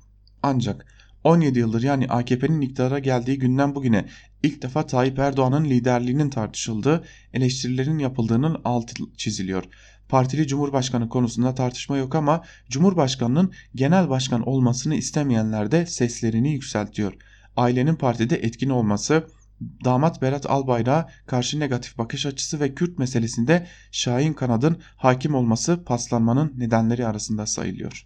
Ancak 0.44 0.86
17 1.24 1.60
yıldır 1.60 1.84
yani 1.84 2.08
AKP'nin 2.08 2.62
iktidara 2.62 3.00
geldiği 3.00 3.40
günden 3.40 3.76
bugüne 3.76 4.06
ilk 4.44 4.62
defa 4.62 4.86
Tayyip 4.86 5.20
Erdoğan'ın 5.20 5.66
liderliğinin 5.66 6.30
tartışıldığı, 6.30 7.04
eleştirilerin 7.34 8.00
yapıldığının 8.00 8.62
altı 8.66 9.04
çiziliyor 9.18 9.64
partili 10.10 10.48
cumhurbaşkanı 10.48 11.10
konusunda 11.10 11.56
tartışma 11.56 11.98
yok 11.98 12.16
ama 12.16 12.44
cumhurbaşkanının 12.70 13.52
genel 13.76 14.10
başkan 14.10 14.48
olmasını 14.48 14.96
istemeyenler 14.96 15.72
de 15.72 15.86
seslerini 15.86 16.54
yükseltiyor. 16.54 17.14
Ailenin 17.58 17.96
partide 17.96 18.36
etkin 18.36 18.70
olması, 18.70 19.28
damat 19.86 20.22
Berat 20.22 20.50
Albayrak'a 20.50 21.10
karşı 21.26 21.60
negatif 21.60 21.98
bakış 21.98 22.26
açısı 22.26 22.60
ve 22.60 22.76
Kürt 22.76 23.00
meselesinde 23.00 23.68
Şahin 23.92 24.34
Kanad'ın 24.34 24.82
hakim 24.96 25.36
olması 25.36 25.84
paslanmanın 25.84 26.54
nedenleri 26.58 27.08
arasında 27.08 27.46
sayılıyor. 27.46 28.06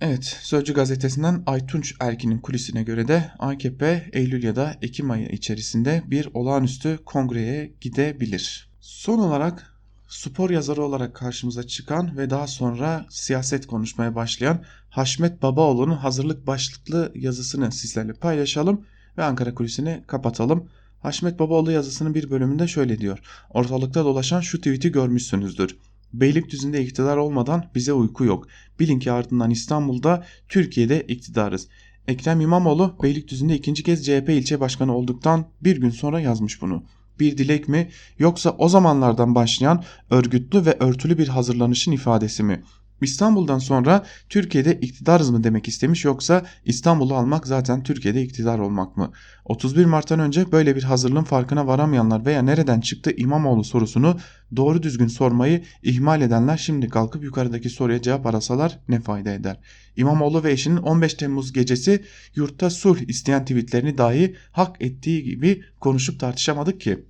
Evet, 0.00 0.24
Sözcü 0.24 0.74
gazetesinden 0.74 1.42
Aytunç 1.46 1.94
Erkin'in 2.00 2.38
kulisine 2.38 2.82
göre 2.82 3.08
de 3.08 3.30
AKP 3.38 4.10
Eylül 4.12 4.42
ya 4.42 4.56
da 4.56 4.76
Ekim 4.82 5.10
ayı 5.10 5.28
içerisinde 5.28 6.02
bir 6.06 6.28
olağanüstü 6.34 6.98
kongreye 7.04 7.72
gidebilir. 7.80 8.70
Son 8.80 9.18
olarak 9.18 9.75
spor 10.08 10.50
yazarı 10.50 10.82
olarak 10.82 11.14
karşımıza 11.14 11.66
çıkan 11.66 12.16
ve 12.16 12.30
daha 12.30 12.46
sonra 12.46 13.06
siyaset 13.10 13.66
konuşmaya 13.66 14.14
başlayan 14.14 14.62
Haşmet 14.90 15.42
Babaoğlu'nun 15.42 15.96
hazırlık 15.96 16.46
başlıklı 16.46 17.12
yazısını 17.14 17.72
sizlerle 17.72 18.12
paylaşalım 18.12 18.84
ve 19.18 19.24
Ankara 19.24 19.54
kulisini 19.54 20.02
kapatalım. 20.06 20.68
Haşmet 21.00 21.38
Babaoğlu 21.38 21.72
yazısının 21.72 22.14
bir 22.14 22.30
bölümünde 22.30 22.68
şöyle 22.68 22.98
diyor. 22.98 23.18
Ortalıkta 23.50 24.04
dolaşan 24.04 24.40
şu 24.40 24.58
tweet'i 24.58 24.92
görmüşsünüzdür. 24.92 25.76
Beylikdüzü'nde 26.12 26.84
iktidar 26.84 27.16
olmadan 27.16 27.64
bize 27.74 27.92
uyku 27.92 28.24
yok. 28.24 28.48
Bilin 28.80 28.98
ki 28.98 29.12
ardından 29.12 29.50
İstanbul'da 29.50 30.24
Türkiye'de 30.48 31.00
iktidarız. 31.02 31.68
Ekrem 32.08 32.40
İmamoğlu 32.40 32.96
Beylikdüzü'nde 33.02 33.56
ikinci 33.56 33.82
kez 33.82 34.06
CHP 34.06 34.28
ilçe 34.28 34.60
başkanı 34.60 34.96
olduktan 34.96 35.46
bir 35.60 35.76
gün 35.80 35.90
sonra 35.90 36.20
yazmış 36.20 36.62
bunu 36.62 36.82
bir 37.20 37.38
dilek 37.38 37.68
mi 37.68 37.90
yoksa 38.18 38.50
o 38.50 38.68
zamanlardan 38.68 39.34
başlayan 39.34 39.84
örgütlü 40.10 40.66
ve 40.66 40.76
örtülü 40.80 41.18
bir 41.18 41.28
hazırlanışın 41.28 41.92
ifadesi 41.92 42.42
mi? 42.42 42.62
İstanbul'dan 43.02 43.58
sonra 43.58 44.04
Türkiye'de 44.28 44.78
iktidarız 44.80 45.30
mı 45.30 45.44
demek 45.44 45.68
istemiş 45.68 46.04
yoksa 46.04 46.42
İstanbul'u 46.64 47.14
almak 47.14 47.46
zaten 47.46 47.82
Türkiye'de 47.82 48.22
iktidar 48.22 48.58
olmak 48.58 48.96
mı? 48.96 49.12
31 49.44 49.84
Mart'tan 49.84 50.20
önce 50.20 50.52
böyle 50.52 50.76
bir 50.76 50.82
hazırlığın 50.82 51.24
farkına 51.24 51.66
varamayanlar 51.66 52.26
veya 52.26 52.42
nereden 52.42 52.80
çıktı 52.80 53.12
İmamoğlu 53.16 53.64
sorusunu 53.64 54.18
doğru 54.56 54.82
düzgün 54.82 55.06
sormayı 55.06 55.62
ihmal 55.82 56.20
edenler 56.20 56.56
şimdi 56.56 56.88
kalkıp 56.88 57.24
yukarıdaki 57.24 57.70
soruya 57.70 58.02
cevap 58.02 58.26
arasalar 58.26 58.78
ne 58.88 59.00
fayda 59.00 59.32
eder? 59.32 59.60
İmamoğlu 59.96 60.44
ve 60.44 60.52
eşinin 60.52 60.76
15 60.76 61.14
Temmuz 61.14 61.52
gecesi 61.52 62.04
yurtta 62.34 62.70
sulh 62.70 63.00
isteyen 63.08 63.44
tweetlerini 63.44 63.98
dahi 63.98 64.36
hak 64.52 64.76
ettiği 64.82 65.22
gibi 65.22 65.62
konuşup 65.80 66.20
tartışamadık 66.20 66.80
ki. 66.80 67.06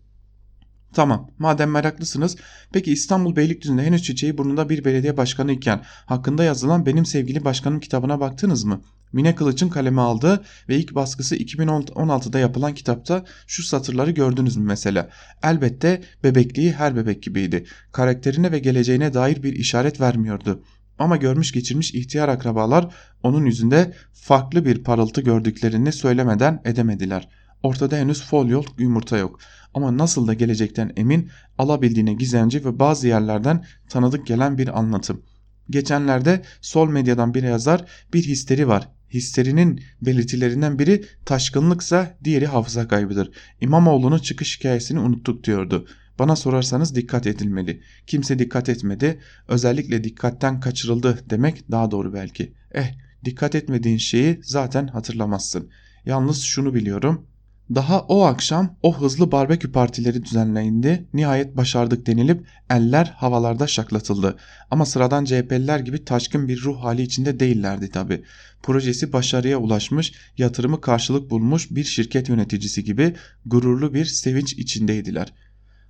Tamam 0.94 1.30
madem 1.38 1.70
meraklısınız 1.70 2.36
peki 2.72 2.92
İstanbul 2.92 3.36
Beylikdüzü'nde 3.36 3.82
henüz 3.82 4.02
çiçeği 4.02 4.38
burnunda 4.38 4.68
bir 4.68 4.84
belediye 4.84 5.16
başkanı 5.16 5.52
iken 5.52 5.82
hakkında 6.06 6.44
yazılan 6.44 6.86
benim 6.86 7.06
sevgili 7.06 7.44
başkanım 7.44 7.80
kitabına 7.80 8.20
baktınız 8.20 8.64
mı? 8.64 8.80
Mine 9.12 9.34
Kılıç'ın 9.34 9.68
kaleme 9.68 10.00
aldığı 10.00 10.44
ve 10.68 10.76
ilk 10.76 10.94
baskısı 10.94 11.36
2016'da 11.36 12.38
yapılan 12.38 12.74
kitapta 12.74 13.24
şu 13.46 13.62
satırları 13.62 14.10
gördünüz 14.10 14.56
mü 14.56 14.64
mesela? 14.64 15.10
Elbette 15.42 16.02
bebekliği 16.24 16.72
her 16.72 16.96
bebek 16.96 17.22
gibiydi. 17.22 17.64
Karakterine 17.92 18.52
ve 18.52 18.58
geleceğine 18.58 19.14
dair 19.14 19.42
bir 19.42 19.52
işaret 19.52 20.00
vermiyordu. 20.00 20.62
Ama 20.98 21.16
görmüş 21.16 21.52
geçirmiş 21.52 21.94
ihtiyar 21.94 22.28
akrabalar 22.28 22.94
onun 23.22 23.46
yüzünde 23.46 23.92
farklı 24.12 24.64
bir 24.64 24.84
parıltı 24.84 25.20
gördüklerini 25.20 25.92
söylemeden 25.92 26.62
edemediler.'' 26.64 27.45
Ortada 27.66 27.96
henüz 27.96 28.22
fol 28.22 28.48
yok, 28.48 28.64
yumurta 28.78 29.16
yok. 29.18 29.38
Ama 29.74 29.98
nasıl 29.98 30.26
da 30.26 30.34
gelecekten 30.34 30.92
emin, 30.96 31.30
alabildiğine 31.58 32.14
gizemci 32.14 32.64
ve 32.64 32.78
bazı 32.78 33.08
yerlerden 33.08 33.64
tanıdık 33.88 34.26
gelen 34.26 34.58
bir 34.58 34.78
anlatım. 34.78 35.22
Geçenlerde 35.70 36.42
sol 36.60 36.88
medyadan 36.88 37.34
bir 37.34 37.42
yazar 37.42 37.84
bir 38.12 38.22
histeri 38.22 38.68
var. 38.68 38.88
Histerinin 39.14 39.80
belirtilerinden 40.02 40.78
biri 40.78 41.04
taşkınlıksa 41.24 42.18
diğeri 42.24 42.46
hafıza 42.46 42.88
kaybıdır. 42.88 43.30
İmamoğlu'nun 43.60 44.18
çıkış 44.18 44.58
hikayesini 44.58 45.00
unuttuk 45.00 45.44
diyordu. 45.44 45.86
Bana 46.18 46.36
sorarsanız 46.36 46.94
dikkat 46.94 47.26
edilmeli. 47.26 47.82
Kimse 48.06 48.38
dikkat 48.38 48.68
etmedi. 48.68 49.20
Özellikle 49.48 50.04
dikkatten 50.04 50.60
kaçırıldı 50.60 51.18
demek 51.30 51.70
daha 51.70 51.90
doğru 51.90 52.14
belki. 52.14 52.52
Eh 52.74 52.94
dikkat 53.24 53.54
etmediğin 53.54 53.98
şeyi 53.98 54.40
zaten 54.42 54.86
hatırlamazsın. 54.86 55.70
Yalnız 56.04 56.42
şunu 56.42 56.74
biliyorum. 56.74 57.26
Daha 57.74 58.00
o 58.00 58.22
akşam 58.22 58.76
o 58.82 59.00
hızlı 59.00 59.32
barbekü 59.32 59.72
partileri 59.72 60.24
düzenlendi. 60.24 61.06
Nihayet 61.14 61.56
başardık 61.56 62.06
denilip 62.06 62.46
eller 62.70 63.04
havalarda 63.04 63.66
şaklatıldı. 63.66 64.36
Ama 64.70 64.86
sıradan 64.86 65.24
CHP'liler 65.24 65.78
gibi 65.78 66.04
taşkın 66.04 66.48
bir 66.48 66.62
ruh 66.62 66.84
hali 66.84 67.02
içinde 67.02 67.40
değillerdi 67.40 67.90
tabi. 67.90 68.22
Projesi 68.62 69.12
başarıya 69.12 69.58
ulaşmış, 69.58 70.12
yatırımı 70.38 70.80
karşılık 70.80 71.30
bulmuş 71.30 71.70
bir 71.70 71.84
şirket 71.84 72.28
yöneticisi 72.28 72.84
gibi 72.84 73.14
gururlu 73.46 73.94
bir 73.94 74.04
sevinç 74.04 74.52
içindeydiler. 74.52 75.32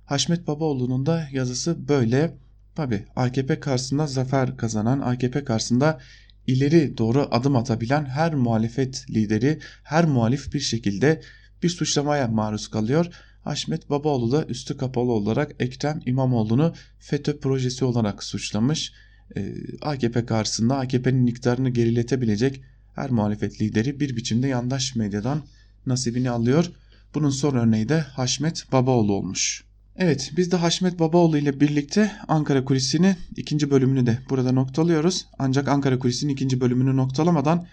Haşmet 0.05 0.47
Babaoğlu'nun 0.47 1.05
da 1.05 1.27
yazısı 1.31 1.87
böyle. 1.87 2.37
Tabi 2.75 3.05
AKP 3.15 3.59
karşısında 3.59 4.07
zafer 4.07 4.57
kazanan, 4.57 4.99
AKP 4.99 5.43
karşısında 5.43 5.99
ileri 6.47 6.97
doğru 6.97 7.27
adım 7.31 7.55
atabilen 7.55 8.05
her 8.05 8.35
muhalefet 8.35 9.05
lideri, 9.09 9.59
her 9.83 10.05
muhalif 10.05 10.53
bir 10.53 10.59
şekilde 10.59 11.21
bir 11.63 11.69
suçlamaya 11.69 12.27
maruz 12.27 12.67
kalıyor. 12.67 13.05
Haşmet 13.43 13.89
Babaoğlu 13.89 14.31
da 14.31 14.45
üstü 14.45 14.77
kapalı 14.77 15.11
olarak 15.11 15.55
Ekrem 15.59 16.01
İmamoğlu'nu 16.05 16.73
FETÖ 16.99 17.39
projesi 17.39 17.85
olarak 17.85 18.23
suçlamış. 18.23 18.93
Ee, 19.35 19.55
AKP 19.81 20.25
karşısında 20.25 20.77
AKP'nin 20.77 21.27
iktidarını 21.27 21.69
geriletebilecek 21.69 22.61
her 22.95 23.11
muhalefet 23.11 23.61
lideri 23.61 23.99
bir 23.99 24.15
biçimde 24.15 24.47
yandaş 24.47 24.95
medyadan 24.95 25.41
nasibini 25.85 26.29
alıyor. 26.29 26.71
Bunun 27.15 27.29
son 27.29 27.55
örneği 27.55 27.89
de 27.89 27.99
Haşmet 27.99 28.71
Babaoğlu 28.71 29.13
olmuş. 29.13 29.63
Evet 29.95 30.31
biz 30.37 30.51
de 30.51 30.55
Haşmet 30.55 30.99
Babaoğlu 30.99 31.37
ile 31.37 31.59
birlikte 31.59 32.11
Ankara 32.27 32.65
Kulisi'ni 32.65 33.15
ikinci 33.35 33.71
bölümünü 33.71 34.05
de 34.05 34.19
burada 34.29 34.51
noktalıyoruz. 34.51 35.25
Ancak 35.39 35.67
Ankara 35.67 35.99
Kulisi'nin 35.99 36.33
ikinci 36.33 36.61
bölümünü 36.61 36.97
noktalamadan 36.97 37.67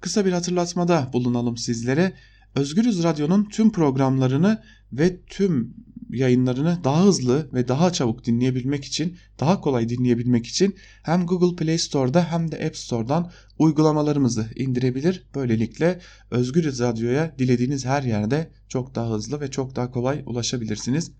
kısa 0.00 0.26
bir 0.26 0.32
hatırlatmada 0.32 1.10
bulunalım 1.12 1.56
sizlere. 1.56 2.12
Özgürüz 2.54 3.02
Radyo'nun 3.02 3.44
tüm 3.44 3.72
programlarını 3.72 4.62
ve 4.92 5.20
tüm 5.22 5.74
yayınlarını 6.10 6.78
daha 6.84 7.04
hızlı 7.04 7.48
ve 7.52 7.68
daha 7.68 7.92
çabuk 7.92 8.24
dinleyebilmek 8.24 8.84
için, 8.84 9.16
daha 9.40 9.60
kolay 9.60 9.88
dinleyebilmek 9.88 10.46
için 10.46 10.76
hem 11.02 11.26
Google 11.26 11.56
Play 11.56 11.78
Store'da 11.78 12.32
hem 12.32 12.52
de 12.52 12.66
App 12.66 12.76
Store'dan 12.76 13.30
uygulamalarımızı 13.58 14.46
indirebilir. 14.56 15.26
Böylelikle 15.34 16.00
Özgürüz 16.30 16.80
Radyo'ya 16.80 17.34
dilediğiniz 17.38 17.84
her 17.84 18.02
yerde 18.02 18.50
çok 18.68 18.94
daha 18.94 19.10
hızlı 19.10 19.40
ve 19.40 19.50
çok 19.50 19.76
daha 19.76 19.90
kolay 19.90 20.22
ulaşabilirsiniz. 20.26 21.12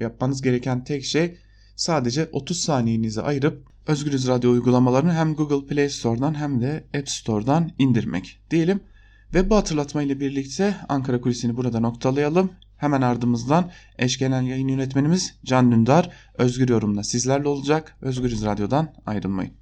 Yapmanız 0.00 0.42
gereken 0.42 0.84
tek 0.84 1.04
şey 1.04 1.36
sadece 1.76 2.28
30 2.32 2.60
saniyenizi 2.60 3.22
ayırıp 3.22 3.72
Özgürüz 3.86 4.28
Radyo 4.28 4.50
uygulamalarını 4.50 5.12
hem 5.12 5.34
Google 5.34 5.66
Play 5.66 5.88
Store'dan 5.88 6.34
hem 6.34 6.60
de 6.60 6.84
App 6.98 7.08
Store'dan 7.08 7.70
indirmek 7.78 8.40
diyelim. 8.50 8.80
Ve 9.34 9.50
bu 9.50 9.56
hatırlatma 9.56 10.02
ile 10.02 10.20
birlikte 10.20 10.76
Ankara 10.88 11.20
Kulisi'ni 11.20 11.56
burada 11.56 11.80
noktalayalım. 11.80 12.50
Hemen 12.76 13.02
ardımızdan 13.02 13.70
eş 13.98 14.18
genel 14.18 14.46
yayın 14.46 14.68
yönetmenimiz 14.68 15.34
Can 15.44 15.72
Dündar 15.72 16.10
Özgür 16.38 16.68
Yorum'la 16.68 17.02
sizlerle 17.02 17.48
olacak. 17.48 17.96
Özgürüz 18.00 18.44
Radyo'dan 18.44 18.94
ayrılmayın. 19.06 19.52